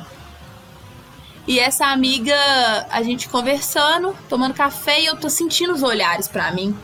E 1.47 1.59
essa 1.59 1.87
amiga, 1.87 2.35
a 2.91 3.01
gente 3.01 3.27
conversando, 3.27 4.15
tomando 4.29 4.53
café, 4.53 5.01
e 5.01 5.07
eu 5.07 5.17
tô 5.17 5.29
sentindo 5.29 5.73
os 5.73 5.81
olhares 5.81 6.27
pra 6.27 6.51
mim. 6.51 6.75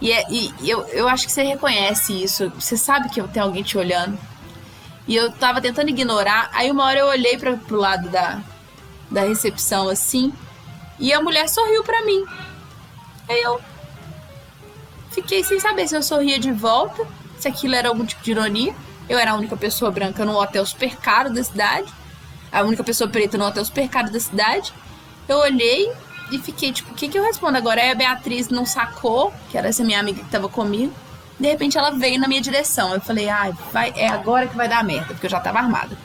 E, 0.00 0.12
é- 0.12 0.24
e 0.30 0.52
eu, 0.68 0.82
eu 0.88 1.08
acho 1.08 1.26
que 1.26 1.32
você 1.32 1.42
reconhece 1.42 2.12
isso. 2.22 2.50
Você 2.58 2.76
sabe 2.76 3.08
que 3.10 3.22
tem 3.28 3.42
alguém 3.42 3.62
te 3.62 3.76
olhando. 3.76 4.18
E 5.06 5.14
eu 5.16 5.30
tava 5.32 5.60
tentando 5.60 5.90
ignorar. 5.90 6.48
Aí 6.52 6.70
uma 6.70 6.84
hora 6.84 6.98
eu 7.00 7.06
olhei 7.06 7.36
pra, 7.36 7.56
pro 7.56 7.76
lado 7.76 8.08
da, 8.08 8.40
da 9.10 9.22
recepção 9.22 9.88
assim. 9.88 10.32
E 10.98 11.12
a 11.12 11.20
mulher 11.20 11.48
sorriu 11.48 11.82
pra 11.84 12.04
mim. 12.04 12.24
Aí 13.28 13.40
eu 13.42 13.60
fiquei 15.10 15.42
sem 15.44 15.58
saber 15.60 15.88
se 15.88 15.96
eu 15.96 16.02
sorria 16.02 16.38
de 16.38 16.52
volta, 16.52 17.06
se 17.38 17.48
aquilo 17.48 17.74
era 17.74 17.88
algum 17.88 18.04
tipo 18.04 18.22
de 18.22 18.30
ironia. 18.30 18.74
Eu 19.08 19.18
era 19.18 19.32
a 19.32 19.34
única 19.34 19.56
pessoa 19.56 19.90
branca 19.90 20.24
num 20.24 20.36
hotel 20.36 20.64
super 20.64 20.96
caro 20.96 21.32
da 21.32 21.42
cidade. 21.42 21.92
A 22.52 22.62
única 22.62 22.82
pessoa 22.84 23.08
preta 23.10 23.36
num 23.36 23.44
hotel 23.46 23.64
super 23.64 23.88
caro 23.88 24.10
da 24.10 24.20
cidade. 24.20 24.72
Eu 25.28 25.38
olhei 25.38 25.90
e 26.30 26.38
fiquei 26.38 26.72
tipo, 26.72 26.92
o 26.92 26.94
que, 26.94 27.08
que 27.08 27.18
eu 27.18 27.22
respondo 27.22 27.56
agora? 27.58 27.80
Aí 27.80 27.90
a 27.90 27.94
Beatriz 27.94 28.48
não 28.48 28.64
sacou, 28.66 29.32
que 29.50 29.58
era 29.58 29.68
essa 29.68 29.82
minha 29.84 29.98
amiga 30.00 30.22
que 30.22 30.30
tava 30.30 30.48
comigo. 30.48 30.92
De 31.38 31.48
repente 31.48 31.78
ela 31.78 31.90
veio 31.90 32.20
na 32.20 32.28
minha 32.28 32.40
direção. 32.40 32.92
Eu 32.94 33.00
falei, 33.00 33.28
ai, 33.28 33.52
vai, 33.72 33.92
é 33.96 34.08
agora 34.08 34.46
que 34.46 34.56
vai 34.56 34.68
dar 34.68 34.84
merda, 34.84 35.14
porque 35.14 35.26
eu 35.26 35.30
já 35.30 35.40
tava 35.40 35.58
armada. 35.58 35.96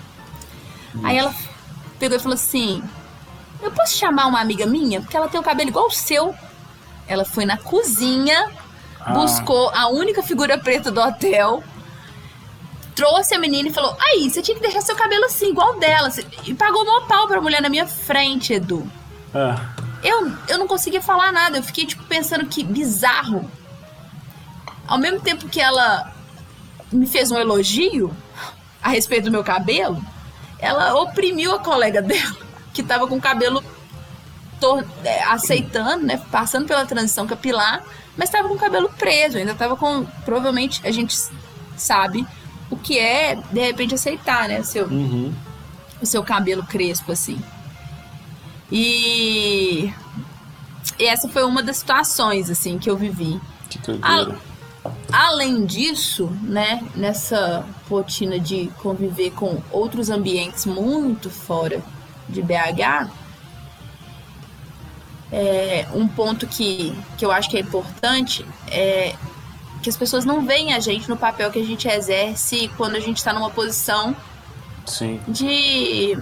Aí 1.04 1.18
ela 1.18 1.34
pegou 2.00 2.18
e 2.18 2.22
falou 2.22 2.36
assim: 2.36 2.82
Eu 3.62 3.70
posso 3.72 3.98
chamar 3.98 4.28
uma 4.28 4.40
amiga 4.40 4.66
minha? 4.66 5.02
Porque 5.02 5.16
ela 5.18 5.28
tem 5.28 5.40
o 5.40 5.44
cabelo 5.44 5.70
igual 5.70 5.88
o 5.88 5.92
seu. 5.92 6.34
Ela 7.08 7.26
foi 7.26 7.46
na 7.46 7.58
cozinha, 7.58 8.50
Ah. 9.00 9.12
buscou 9.12 9.70
a 9.76 9.90
única 9.90 10.24
figura 10.24 10.58
preta 10.58 10.90
do 10.90 11.02
hotel, 11.02 11.62
trouxe 12.96 13.36
a 13.36 13.40
menina 13.40 13.68
e 13.70 13.74
falou: 13.74 13.96
Aí, 14.00 14.30
você 14.30 14.42
tinha 14.42 14.56
que 14.56 14.62
deixar 14.62 14.82
seu 14.82 14.96
cabelo 14.96 15.26
assim, 15.26 15.50
igual 15.50 15.78
dela. 15.78 16.10
E 16.46 16.54
pagou 16.54 16.86
mó 16.86 17.02
pau 17.02 17.28
pra 17.28 17.42
mulher 17.42 17.62
na 17.62 17.68
minha 17.70 17.86
frente, 17.86 18.54
Edu. 18.54 18.90
É. 19.34 19.75
Eu, 20.06 20.32
eu 20.48 20.60
não 20.60 20.68
conseguia 20.68 21.02
falar 21.02 21.32
nada, 21.32 21.58
eu 21.58 21.64
fiquei 21.64 21.86
tipo 21.86 22.04
pensando 22.04 22.46
que 22.46 22.64
bizarro. 22.64 23.50
Ao 24.88 25.00
mesmo 25.00 25.20
tempo 25.20 25.50
que 25.50 25.60
ela 25.60 26.14
me 26.92 27.08
fez 27.08 27.32
um 27.32 27.38
elogio 27.38 28.16
a 28.84 28.90
respeito 28.90 29.26
do 29.26 29.32
meu 29.32 29.44
cabelo, 29.44 30.00
ela 30.60 30.94
oprimiu 31.02 31.56
a 31.56 31.60
colega 31.60 32.02
dela, 32.04 32.36
que 32.72 32.84
tava 32.84 33.08
com 33.08 33.18
o 33.18 33.22
cabelo 33.22 33.64
é, 35.04 35.24
aceitando, 35.24 36.06
né, 36.06 36.22
passando 36.32 36.68
pela 36.68 36.86
transição 36.86 37.26
capilar, 37.26 37.84
mas 38.16 38.30
tava 38.30 38.48
com 38.48 38.54
o 38.54 38.60
cabelo 38.60 38.90
preso, 38.90 39.38
ainda 39.38 39.54
tava 39.56 39.76
com, 39.76 40.06
provavelmente 40.24 40.82
a 40.86 40.92
gente 40.92 41.16
sabe 41.76 42.26
o 42.70 42.78
que 42.78 42.98
é 42.98 43.36
de 43.36 43.60
repente 43.60 43.96
aceitar, 43.96 44.48
né, 44.48 44.60
o 44.60 44.64
seu 44.64 44.86
Uhum. 44.86 45.34
o 46.02 46.06
seu 46.06 46.24
cabelo 46.24 46.64
crespo, 46.64 47.12
assim. 47.12 47.40
E, 48.72 49.94
e 51.00 51.06
essa 51.06 51.28
foi 51.30 51.44
uma 51.44 51.62
das 51.62 51.78
situações, 51.78 52.50
assim, 52.50 52.78
que 52.78 52.90
eu 52.90 52.98
vivi. 52.98 53.40
Que 53.70 53.80
doideira. 53.80 54.38
Além 55.12 55.66
disso, 55.66 56.30
né, 56.44 56.84
nessa 56.96 57.66
rotina 57.90 58.40
de 58.40 58.72
conviver 58.78 59.32
com 59.32 59.62
outros 59.72 60.10
ambientes 60.10 60.66
muito 60.66 61.30
fora 61.30 61.82
de 62.30 62.42
BH, 62.42 63.10
é, 65.32 65.88
um 65.94 66.08
ponto 66.08 66.46
que, 66.46 66.96
que 67.18 67.26
eu 67.26 67.32
acho 67.32 67.50
que 67.50 67.58
é 67.58 67.60
importante 67.60 68.46
é 68.68 69.16
que 69.82 69.90
as 69.90 69.98
pessoas 69.98 70.26
não 70.26 70.46
veem 70.46 70.74
a 70.74 70.80
gente 70.80 71.08
no 71.08 71.18
papel 71.18 71.52
que 71.52 71.60
a 71.60 71.64
gente 71.64 71.88
exerce 71.88 72.70
quando 72.76 72.96
a 72.96 73.00
gente 73.00 73.18
está 73.18 73.32
numa 73.34 73.52
posição 73.52 74.16
Sim. 74.86 75.20
de. 75.28 76.18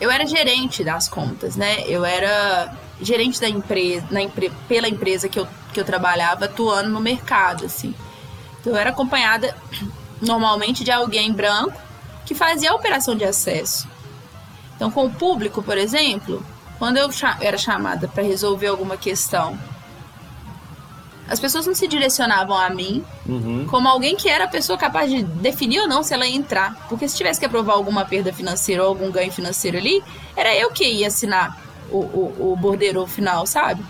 Eu 0.00 0.10
era 0.10 0.26
gerente 0.26 0.82
das 0.82 1.08
contas, 1.08 1.56
né? 1.56 1.84
Eu 1.86 2.04
era 2.04 2.74
gerente 3.00 3.40
da 3.40 3.48
empresa, 3.48 4.06
na 4.10 4.22
empre... 4.22 4.50
pela 4.68 4.88
empresa 4.88 5.28
que 5.28 5.38
eu, 5.38 5.46
que 5.72 5.80
eu 5.80 5.84
trabalhava, 5.84 6.46
atuando 6.46 6.90
no 6.90 7.00
mercado, 7.00 7.64
assim. 7.64 7.94
Então 8.60 8.72
eu 8.72 8.78
era 8.78 8.90
acompanhada 8.90 9.56
normalmente 10.20 10.84
de 10.84 10.90
alguém 10.90 11.32
branco 11.32 11.80
que 12.24 12.34
fazia 12.34 12.70
a 12.70 12.74
operação 12.74 13.14
de 13.14 13.24
acesso. 13.24 13.88
Então, 14.74 14.90
com 14.90 15.06
o 15.06 15.10
público, 15.10 15.62
por 15.62 15.78
exemplo, 15.78 16.44
quando 16.78 16.96
eu 16.96 17.08
era 17.40 17.56
chamada 17.56 18.08
para 18.08 18.22
resolver 18.22 18.66
alguma 18.66 18.96
questão, 18.96 19.58
as 21.28 21.40
pessoas 21.40 21.66
não 21.66 21.74
se 21.74 21.88
direcionavam 21.88 22.56
a 22.56 22.68
mim 22.68 23.02
uhum. 23.26 23.66
como 23.68 23.88
alguém 23.88 24.14
que 24.14 24.28
era 24.28 24.44
a 24.44 24.48
pessoa 24.48 24.78
capaz 24.78 25.10
de 25.10 25.22
definir 25.22 25.80
ou 25.80 25.88
não 25.88 26.02
se 26.02 26.12
ela 26.12 26.26
ia 26.26 26.36
entrar. 26.36 26.86
Porque 26.88 27.08
se 27.08 27.16
tivesse 27.16 27.40
que 27.40 27.46
aprovar 27.46 27.74
alguma 27.74 28.04
perda 28.04 28.32
financeira 28.32 28.82
ou 28.82 28.88
algum 28.88 29.10
ganho 29.10 29.32
financeiro 29.32 29.78
ali, 29.78 30.02
era 30.36 30.54
eu 30.54 30.70
que 30.70 30.84
ia 30.84 31.06
assinar 31.06 31.58
o, 31.90 31.98
o, 31.98 32.52
o 32.52 32.56
bordeiro 32.56 33.06
final, 33.06 33.46
sabe? 33.46 33.82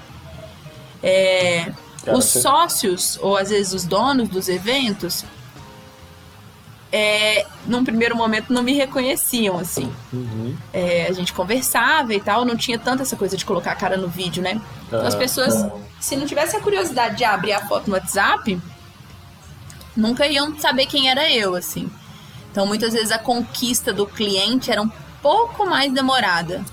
É, 1.03 1.73
Cara, 2.05 2.17
os 2.17 2.25
você... 2.25 2.41
sócios, 2.41 3.19
ou 3.21 3.37
às 3.37 3.51
vezes 3.51 3.73
os 3.73 3.85
donos 3.85 4.29
dos 4.29 4.49
eventos, 4.49 5.25
é, 6.97 7.45
num 7.67 7.85
primeiro 7.85 8.17
momento 8.17 8.53
não 8.53 8.63
me 8.63 8.73
reconheciam, 8.73 9.59
assim. 9.59 9.93
Uhum. 10.13 10.57
É, 10.73 11.09
a 11.09 11.13
gente 11.13 11.33
conversava 11.33 12.15
e 12.15 12.21
tal, 12.21 12.45
não 12.45 12.57
tinha 12.57 12.79
tanta 12.79 13.03
essa 13.03 13.17
coisa 13.17 13.37
de 13.37 13.45
colocar 13.45 13.73
a 13.73 13.75
cara 13.75 13.97
no 13.97 14.07
vídeo, 14.07 14.41
né? 14.41 14.61
Então 14.87 15.05
as 15.05 15.17
pessoas, 15.17 15.67
se 15.99 16.15
não 16.15 16.25
tivesse 16.25 16.57
a 16.57 16.61
curiosidade 16.61 17.17
de 17.17 17.25
abrir 17.25 17.53
a 17.53 17.67
foto 17.67 17.91
no 17.91 17.97
WhatsApp, 17.97 18.63
nunca 19.97 20.25
iam 20.29 20.57
saber 20.57 20.87
quem 20.87 21.11
era 21.11 21.29
eu, 21.29 21.57
assim. 21.57 21.91
Então 22.53 22.65
muitas 22.65 22.93
vezes 22.93 23.11
a 23.11 23.19
conquista 23.19 23.93
do 23.93 24.07
cliente 24.07 24.71
era 24.71 24.81
um 24.81 24.91
pouco 25.21 25.67
mais 25.67 25.93
demorada. 25.93 26.65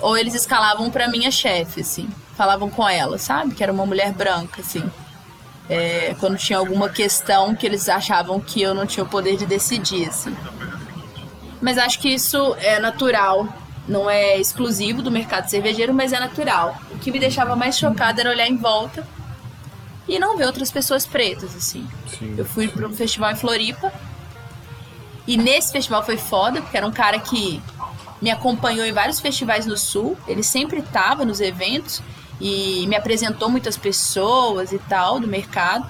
Ou 0.00 0.18
eles 0.18 0.34
escalavam 0.34 0.90
para 0.90 1.06
minha 1.06 1.30
chefe, 1.30 1.82
assim. 1.82 2.08
Falavam 2.36 2.68
com 2.68 2.86
ela, 2.88 3.16
sabe? 3.16 3.54
Que 3.54 3.62
era 3.62 3.72
uma 3.72 3.86
mulher 3.86 4.12
branca, 4.12 4.60
assim 4.60 4.82
é, 5.68 6.14
quando 6.20 6.36
tinha 6.36 6.58
alguma 6.58 6.88
questão 6.88 7.54
que 7.54 7.66
eles 7.66 7.88
achavam 7.88 8.40
que 8.40 8.62
eu 8.62 8.74
não 8.74 8.86
tinha 8.86 9.04
o 9.04 9.08
poder 9.08 9.36
de 9.36 9.46
decidir, 9.46 10.08
assim. 10.08 10.34
Mas 11.60 11.78
acho 11.78 11.98
que 11.98 12.08
isso 12.08 12.54
é 12.60 12.78
natural, 12.78 13.48
não 13.88 14.08
é 14.08 14.38
exclusivo 14.38 15.02
do 15.02 15.10
mercado 15.10 15.48
cervejeiro, 15.48 15.92
mas 15.92 16.12
é 16.12 16.20
natural. 16.20 16.76
O 16.90 16.98
que 16.98 17.10
me 17.10 17.18
deixava 17.18 17.56
mais 17.56 17.78
chocada 17.78 18.20
era 18.20 18.30
olhar 18.30 18.46
em 18.46 18.56
volta 18.56 19.06
e 20.06 20.18
não 20.18 20.36
ver 20.36 20.46
outras 20.46 20.70
pessoas 20.70 21.04
pretas, 21.06 21.56
assim. 21.56 21.86
Sim. 22.06 22.34
Eu 22.36 22.44
fui 22.44 22.68
para 22.68 22.86
um 22.86 22.92
festival 22.92 23.32
em 23.32 23.36
Floripa 23.36 23.92
e 25.26 25.36
nesse 25.36 25.72
festival 25.72 26.04
foi 26.04 26.16
foda, 26.16 26.62
porque 26.62 26.76
era 26.76 26.86
um 26.86 26.92
cara 26.92 27.18
que 27.18 27.60
me 28.22 28.30
acompanhou 28.30 28.86
em 28.86 28.92
vários 28.92 29.20
festivais 29.20 29.66
no 29.66 29.76
Sul, 29.76 30.16
ele 30.26 30.42
sempre 30.42 30.78
estava 30.78 31.24
nos 31.24 31.40
eventos 31.40 32.00
e 32.40 32.86
me 32.86 32.96
apresentou 32.96 33.48
muitas 33.48 33.76
pessoas 33.76 34.72
e 34.72 34.78
tal 34.78 35.18
do 35.18 35.26
mercado. 35.26 35.86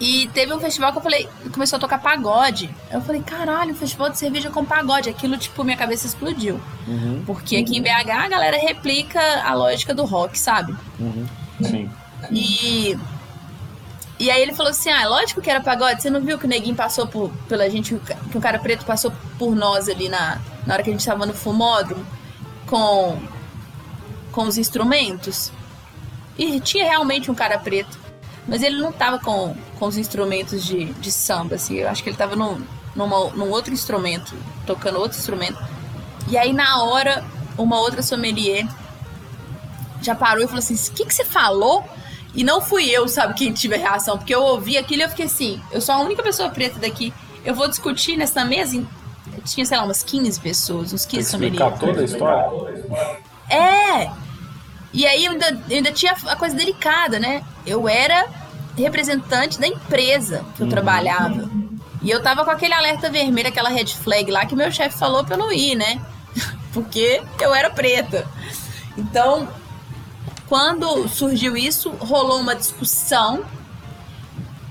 E 0.00 0.28
teve 0.34 0.52
um 0.52 0.58
festival 0.58 0.90
que 0.90 0.98
eu 0.98 1.02
falei, 1.02 1.28
começou 1.52 1.76
a 1.76 1.80
tocar 1.80 1.98
pagode. 1.98 2.68
Eu 2.90 3.00
falei, 3.02 3.22
caralho, 3.22 3.70
um 3.70 3.76
festival 3.76 4.10
de 4.10 4.18
cerveja 4.18 4.50
com 4.50 4.64
pagode. 4.64 5.08
Aquilo, 5.08 5.38
tipo, 5.38 5.62
minha 5.62 5.76
cabeça 5.76 6.08
explodiu. 6.08 6.60
Uhum. 6.88 7.22
Porque 7.24 7.56
aqui 7.56 7.76
em 7.76 7.80
BH 7.82 8.10
a 8.10 8.28
galera 8.28 8.56
replica 8.56 9.20
a 9.44 9.54
lógica 9.54 9.94
do 9.94 10.04
rock, 10.04 10.36
sabe? 10.36 10.74
Uhum. 10.98 11.24
Sim. 11.60 11.90
E. 12.32 12.98
E 14.18 14.30
aí 14.30 14.42
ele 14.42 14.54
falou 14.54 14.70
assim: 14.70 14.90
ah, 14.90 15.06
lógico 15.06 15.40
que 15.40 15.48
era 15.48 15.60
pagode. 15.60 16.02
Você 16.02 16.10
não 16.10 16.20
viu 16.20 16.36
que 16.36 16.46
o 16.46 16.48
neguinho 16.48 16.74
passou 16.74 17.06
por, 17.06 17.30
pela 17.48 17.70
gente, 17.70 17.94
que 18.30 18.38
o 18.38 18.40
cara 18.40 18.58
preto 18.58 18.84
passou 18.84 19.12
por 19.38 19.54
nós 19.54 19.88
ali 19.88 20.08
na, 20.08 20.40
na 20.66 20.74
hora 20.74 20.82
que 20.82 20.90
a 20.90 20.92
gente 20.92 21.06
tava 21.06 21.26
no 21.26 21.32
fumódromo 21.32 22.04
com 22.66 23.20
com 24.32 24.44
os 24.44 24.58
instrumentos. 24.58 25.52
E 26.36 26.58
tinha 26.58 26.84
realmente 26.84 27.30
um 27.30 27.34
cara 27.34 27.58
preto. 27.58 27.98
Mas 28.48 28.62
ele 28.62 28.78
não 28.78 28.90
tava 28.90 29.18
com, 29.18 29.54
com 29.78 29.86
os 29.86 29.96
instrumentos 29.96 30.64
de, 30.64 30.86
de 30.94 31.12
samba, 31.12 31.54
assim. 31.54 31.76
Eu 31.76 31.88
acho 31.88 32.02
que 32.02 32.10
ele 32.10 32.16
tava 32.16 32.34
num, 32.34 32.60
numa, 32.96 33.30
num 33.30 33.50
outro 33.50 33.72
instrumento, 33.72 34.34
tocando 34.66 34.98
outro 34.98 35.18
instrumento. 35.18 35.62
E 36.28 36.36
aí, 36.36 36.52
na 36.52 36.82
hora, 36.82 37.24
uma 37.56 37.78
outra 37.78 38.02
sommelier 38.02 38.66
já 40.00 40.14
parou 40.14 40.42
e 40.42 40.46
falou 40.46 40.58
assim: 40.58 40.74
O 40.74 40.94
que, 40.94 41.04
que 41.06 41.14
você 41.14 41.24
falou? 41.24 41.84
E 42.34 42.42
não 42.42 42.60
fui 42.60 42.88
eu, 42.88 43.06
sabe, 43.06 43.34
quem 43.34 43.52
tive 43.52 43.74
a 43.74 43.78
reação, 43.78 44.16
porque 44.16 44.34
eu 44.34 44.42
ouvi 44.42 44.78
aquilo 44.78 45.02
e 45.02 45.04
eu 45.04 45.08
fiquei 45.08 45.26
assim: 45.26 45.60
eu 45.70 45.80
sou 45.80 45.94
a 45.94 45.98
única 45.98 46.22
pessoa 46.22 46.48
preta 46.48 46.78
daqui. 46.78 47.12
Eu 47.44 47.54
vou 47.54 47.68
discutir 47.68 48.16
nessa 48.16 48.44
mesa. 48.44 48.82
Tinha, 49.44 49.66
sei 49.66 49.76
lá, 49.76 49.84
umas 49.84 50.02
15 50.02 50.40
pessoas, 50.40 50.92
uns 50.92 51.04
15 51.04 51.30
sommeliers. 51.30 51.78
toda 51.78 52.00
a 52.00 52.04
história? 52.04 53.21
E 54.92 55.06
aí 55.06 55.24
eu 55.24 55.32
ainda, 55.32 55.50
eu 55.70 55.76
ainda 55.76 55.92
tinha 55.92 56.12
a 56.12 56.36
coisa 56.36 56.54
delicada, 56.54 57.18
né? 57.18 57.42
Eu 57.66 57.88
era 57.88 58.28
representante 58.76 59.58
da 59.58 59.66
empresa 59.66 60.44
que 60.56 60.62
eu 60.62 60.66
uhum. 60.66 60.70
trabalhava. 60.70 61.50
E 62.02 62.10
eu 62.10 62.22
tava 62.22 62.44
com 62.44 62.50
aquele 62.50 62.74
alerta 62.74 63.10
vermelho, 63.10 63.48
aquela 63.48 63.68
red 63.68 63.86
flag 63.86 64.30
lá 64.30 64.44
que 64.44 64.56
meu 64.56 64.70
chefe 64.72 64.98
falou 64.98 65.24
pra 65.24 65.36
eu 65.36 65.38
não 65.38 65.52
ir, 65.52 65.76
né? 65.76 66.00
Porque 66.72 67.22
eu 67.40 67.54
era 67.54 67.70
preta. 67.70 68.26
Então, 68.96 69.48
quando 70.48 71.08
surgiu 71.08 71.56
isso, 71.56 71.90
rolou 71.90 72.40
uma 72.40 72.54
discussão. 72.54 73.44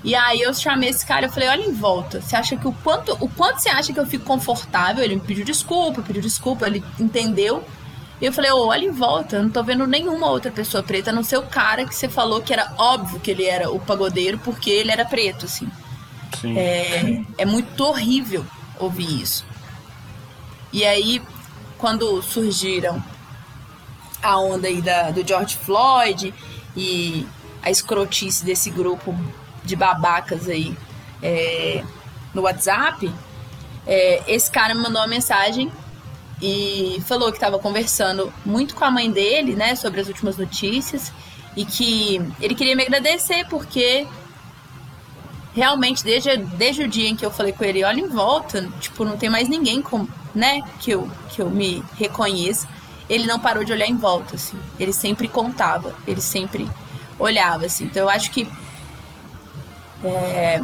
E 0.04 0.14
aí 0.14 0.40
eu 0.40 0.52
chamei 0.52 0.90
esse 0.90 1.06
cara, 1.06 1.26
eu 1.26 1.30
falei, 1.30 1.48
olha 1.48 1.62
em 1.62 1.72
volta, 1.72 2.20
você 2.20 2.34
acha 2.34 2.56
que 2.56 2.66
o 2.66 2.72
quanto, 2.72 3.16
o 3.20 3.28
quanto 3.28 3.60
você 3.60 3.68
acha 3.68 3.92
que 3.92 4.00
eu 4.00 4.06
fico 4.06 4.24
confortável? 4.24 5.02
Ele 5.02 5.14
me 5.14 5.20
pediu 5.20 5.44
desculpa, 5.44 6.02
pediu 6.02 6.20
desculpa, 6.20 6.66
ele 6.66 6.84
entendeu. 6.98 7.64
E 8.22 8.26
eu 8.26 8.32
falei, 8.32 8.52
oh, 8.52 8.68
olha 8.68 8.84
em 8.84 8.92
volta, 8.92 9.34
eu 9.34 9.42
não 9.42 9.50
tô 9.50 9.64
vendo 9.64 9.84
nenhuma 9.84 10.30
outra 10.30 10.52
pessoa 10.52 10.80
preta, 10.80 11.10
a 11.10 11.12
não 11.12 11.24
ser 11.24 11.38
o 11.38 11.42
cara 11.42 11.84
que 11.84 11.92
você 11.92 12.08
falou 12.08 12.40
que 12.40 12.52
era 12.52 12.72
óbvio 12.78 13.18
que 13.18 13.32
ele 13.32 13.44
era 13.44 13.68
o 13.68 13.80
pagodeiro 13.80 14.38
porque 14.38 14.70
ele 14.70 14.92
era 14.92 15.04
preto, 15.04 15.46
assim. 15.46 15.68
Sim. 16.40 16.56
É, 16.56 17.20
é 17.38 17.44
muito 17.44 17.80
horrível 17.84 18.46
ouvir 18.78 19.22
isso. 19.22 19.44
E 20.72 20.84
aí, 20.84 21.20
quando 21.76 22.22
surgiram 22.22 23.02
a 24.22 24.38
onda 24.38 24.68
aí 24.68 24.80
da, 24.80 25.10
do 25.10 25.26
George 25.26 25.56
Floyd 25.56 26.32
e 26.76 27.26
a 27.60 27.72
escrotice 27.72 28.44
desse 28.44 28.70
grupo 28.70 29.18
de 29.64 29.74
babacas 29.74 30.48
aí 30.48 30.78
é, 31.20 31.82
no 32.32 32.42
WhatsApp, 32.42 33.12
é, 33.84 34.22
esse 34.28 34.48
cara 34.48 34.76
me 34.76 34.80
mandou 34.80 35.00
uma 35.00 35.08
mensagem 35.08 35.72
e 36.42 37.00
falou 37.06 37.30
que 37.30 37.36
estava 37.36 37.56
conversando 37.56 38.32
muito 38.44 38.74
com 38.74 38.84
a 38.84 38.90
mãe 38.90 39.08
dele, 39.08 39.54
né, 39.54 39.76
sobre 39.76 40.00
as 40.00 40.08
últimas 40.08 40.36
notícias 40.36 41.12
e 41.56 41.64
que 41.64 42.20
ele 42.40 42.54
queria 42.54 42.74
me 42.74 42.82
agradecer 42.82 43.46
porque 43.48 44.06
realmente 45.54 46.02
desde, 46.02 46.36
desde 46.36 46.82
o 46.82 46.88
dia 46.88 47.08
em 47.08 47.14
que 47.14 47.24
eu 47.24 47.30
falei 47.30 47.52
com 47.52 47.62
ele, 47.62 47.84
olha 47.84 48.00
em 48.00 48.08
volta, 48.08 48.68
tipo, 48.80 49.04
não 49.04 49.16
tem 49.16 49.30
mais 49.30 49.48
ninguém 49.48 49.80
com, 49.80 50.08
né, 50.34 50.62
que 50.80 50.90
eu 50.90 51.08
que 51.30 51.40
eu 51.40 51.48
me 51.48 51.82
reconheça. 51.96 52.66
Ele 53.08 53.26
não 53.26 53.38
parou 53.38 53.62
de 53.62 53.72
olhar 53.72 53.86
em 53.86 53.96
volta, 53.96 54.36
assim. 54.36 54.58
Ele 54.78 54.92
sempre 54.92 55.28
contava, 55.28 55.94
ele 56.06 56.20
sempre 56.20 56.68
olhava, 57.18 57.66
assim. 57.66 57.84
Então 57.84 58.02
eu 58.02 58.08
acho 58.08 58.30
que 58.30 58.48
é, 60.04 60.62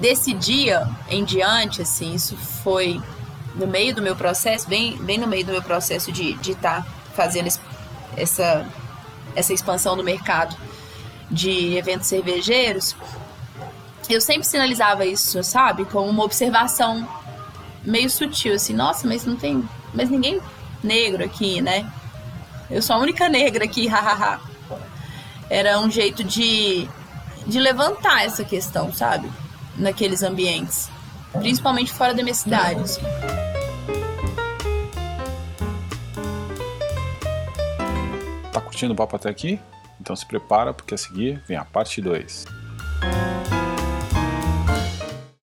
desse 0.00 0.32
dia 0.32 0.86
em 1.08 1.24
diante, 1.24 1.82
assim, 1.82 2.14
isso 2.14 2.36
foi 2.36 3.00
no 3.54 3.66
meio 3.66 3.94
do 3.94 4.02
meu 4.02 4.16
processo, 4.16 4.68
bem, 4.68 4.96
bem 4.98 5.18
no 5.18 5.26
meio 5.26 5.44
do 5.44 5.52
meu 5.52 5.62
processo 5.62 6.10
de 6.10 6.32
estar 6.50 6.82
tá 6.82 6.86
fazendo 7.14 7.48
essa, 8.16 8.66
essa 9.34 9.52
expansão 9.52 9.96
do 9.96 10.02
mercado 10.02 10.56
de 11.30 11.76
eventos 11.76 12.06
cervejeiros, 12.06 12.96
eu 14.08 14.20
sempre 14.20 14.46
sinalizava 14.46 15.06
isso, 15.06 15.42
sabe? 15.42 15.84
Com 15.84 16.08
uma 16.08 16.24
observação 16.24 17.08
meio 17.82 18.10
sutil, 18.10 18.54
assim, 18.54 18.74
nossa, 18.74 19.06
mas 19.06 19.24
não 19.24 19.36
tem 19.36 19.66
mas 19.94 20.10
ninguém 20.10 20.40
negro 20.82 21.24
aqui, 21.24 21.62
né? 21.62 21.90
Eu 22.68 22.82
sou 22.82 22.96
a 22.96 22.98
única 22.98 23.28
negra 23.28 23.64
aqui, 23.64 23.86
hahaha. 23.88 24.40
Era 25.48 25.78
um 25.78 25.90
jeito 25.90 26.24
de, 26.24 26.88
de 27.46 27.60
levantar 27.60 28.24
essa 28.24 28.44
questão, 28.44 28.92
sabe? 28.92 29.30
Naqueles 29.76 30.22
ambientes. 30.22 30.90
Principalmente 31.38 31.92
fora 31.92 32.14
da 32.14 32.22
minha 32.22 32.34
cidade. 32.34 32.80
Assim. 32.80 33.02
curtindo 38.74 38.92
o 38.92 38.96
papo 38.96 39.14
até 39.14 39.28
aqui? 39.28 39.60
Então 40.00 40.16
se 40.16 40.26
prepara 40.26 40.74
porque 40.74 40.94
a 40.94 40.98
seguir 40.98 41.40
vem 41.46 41.56
a 41.56 41.64
parte 41.64 42.02
2. 42.02 42.44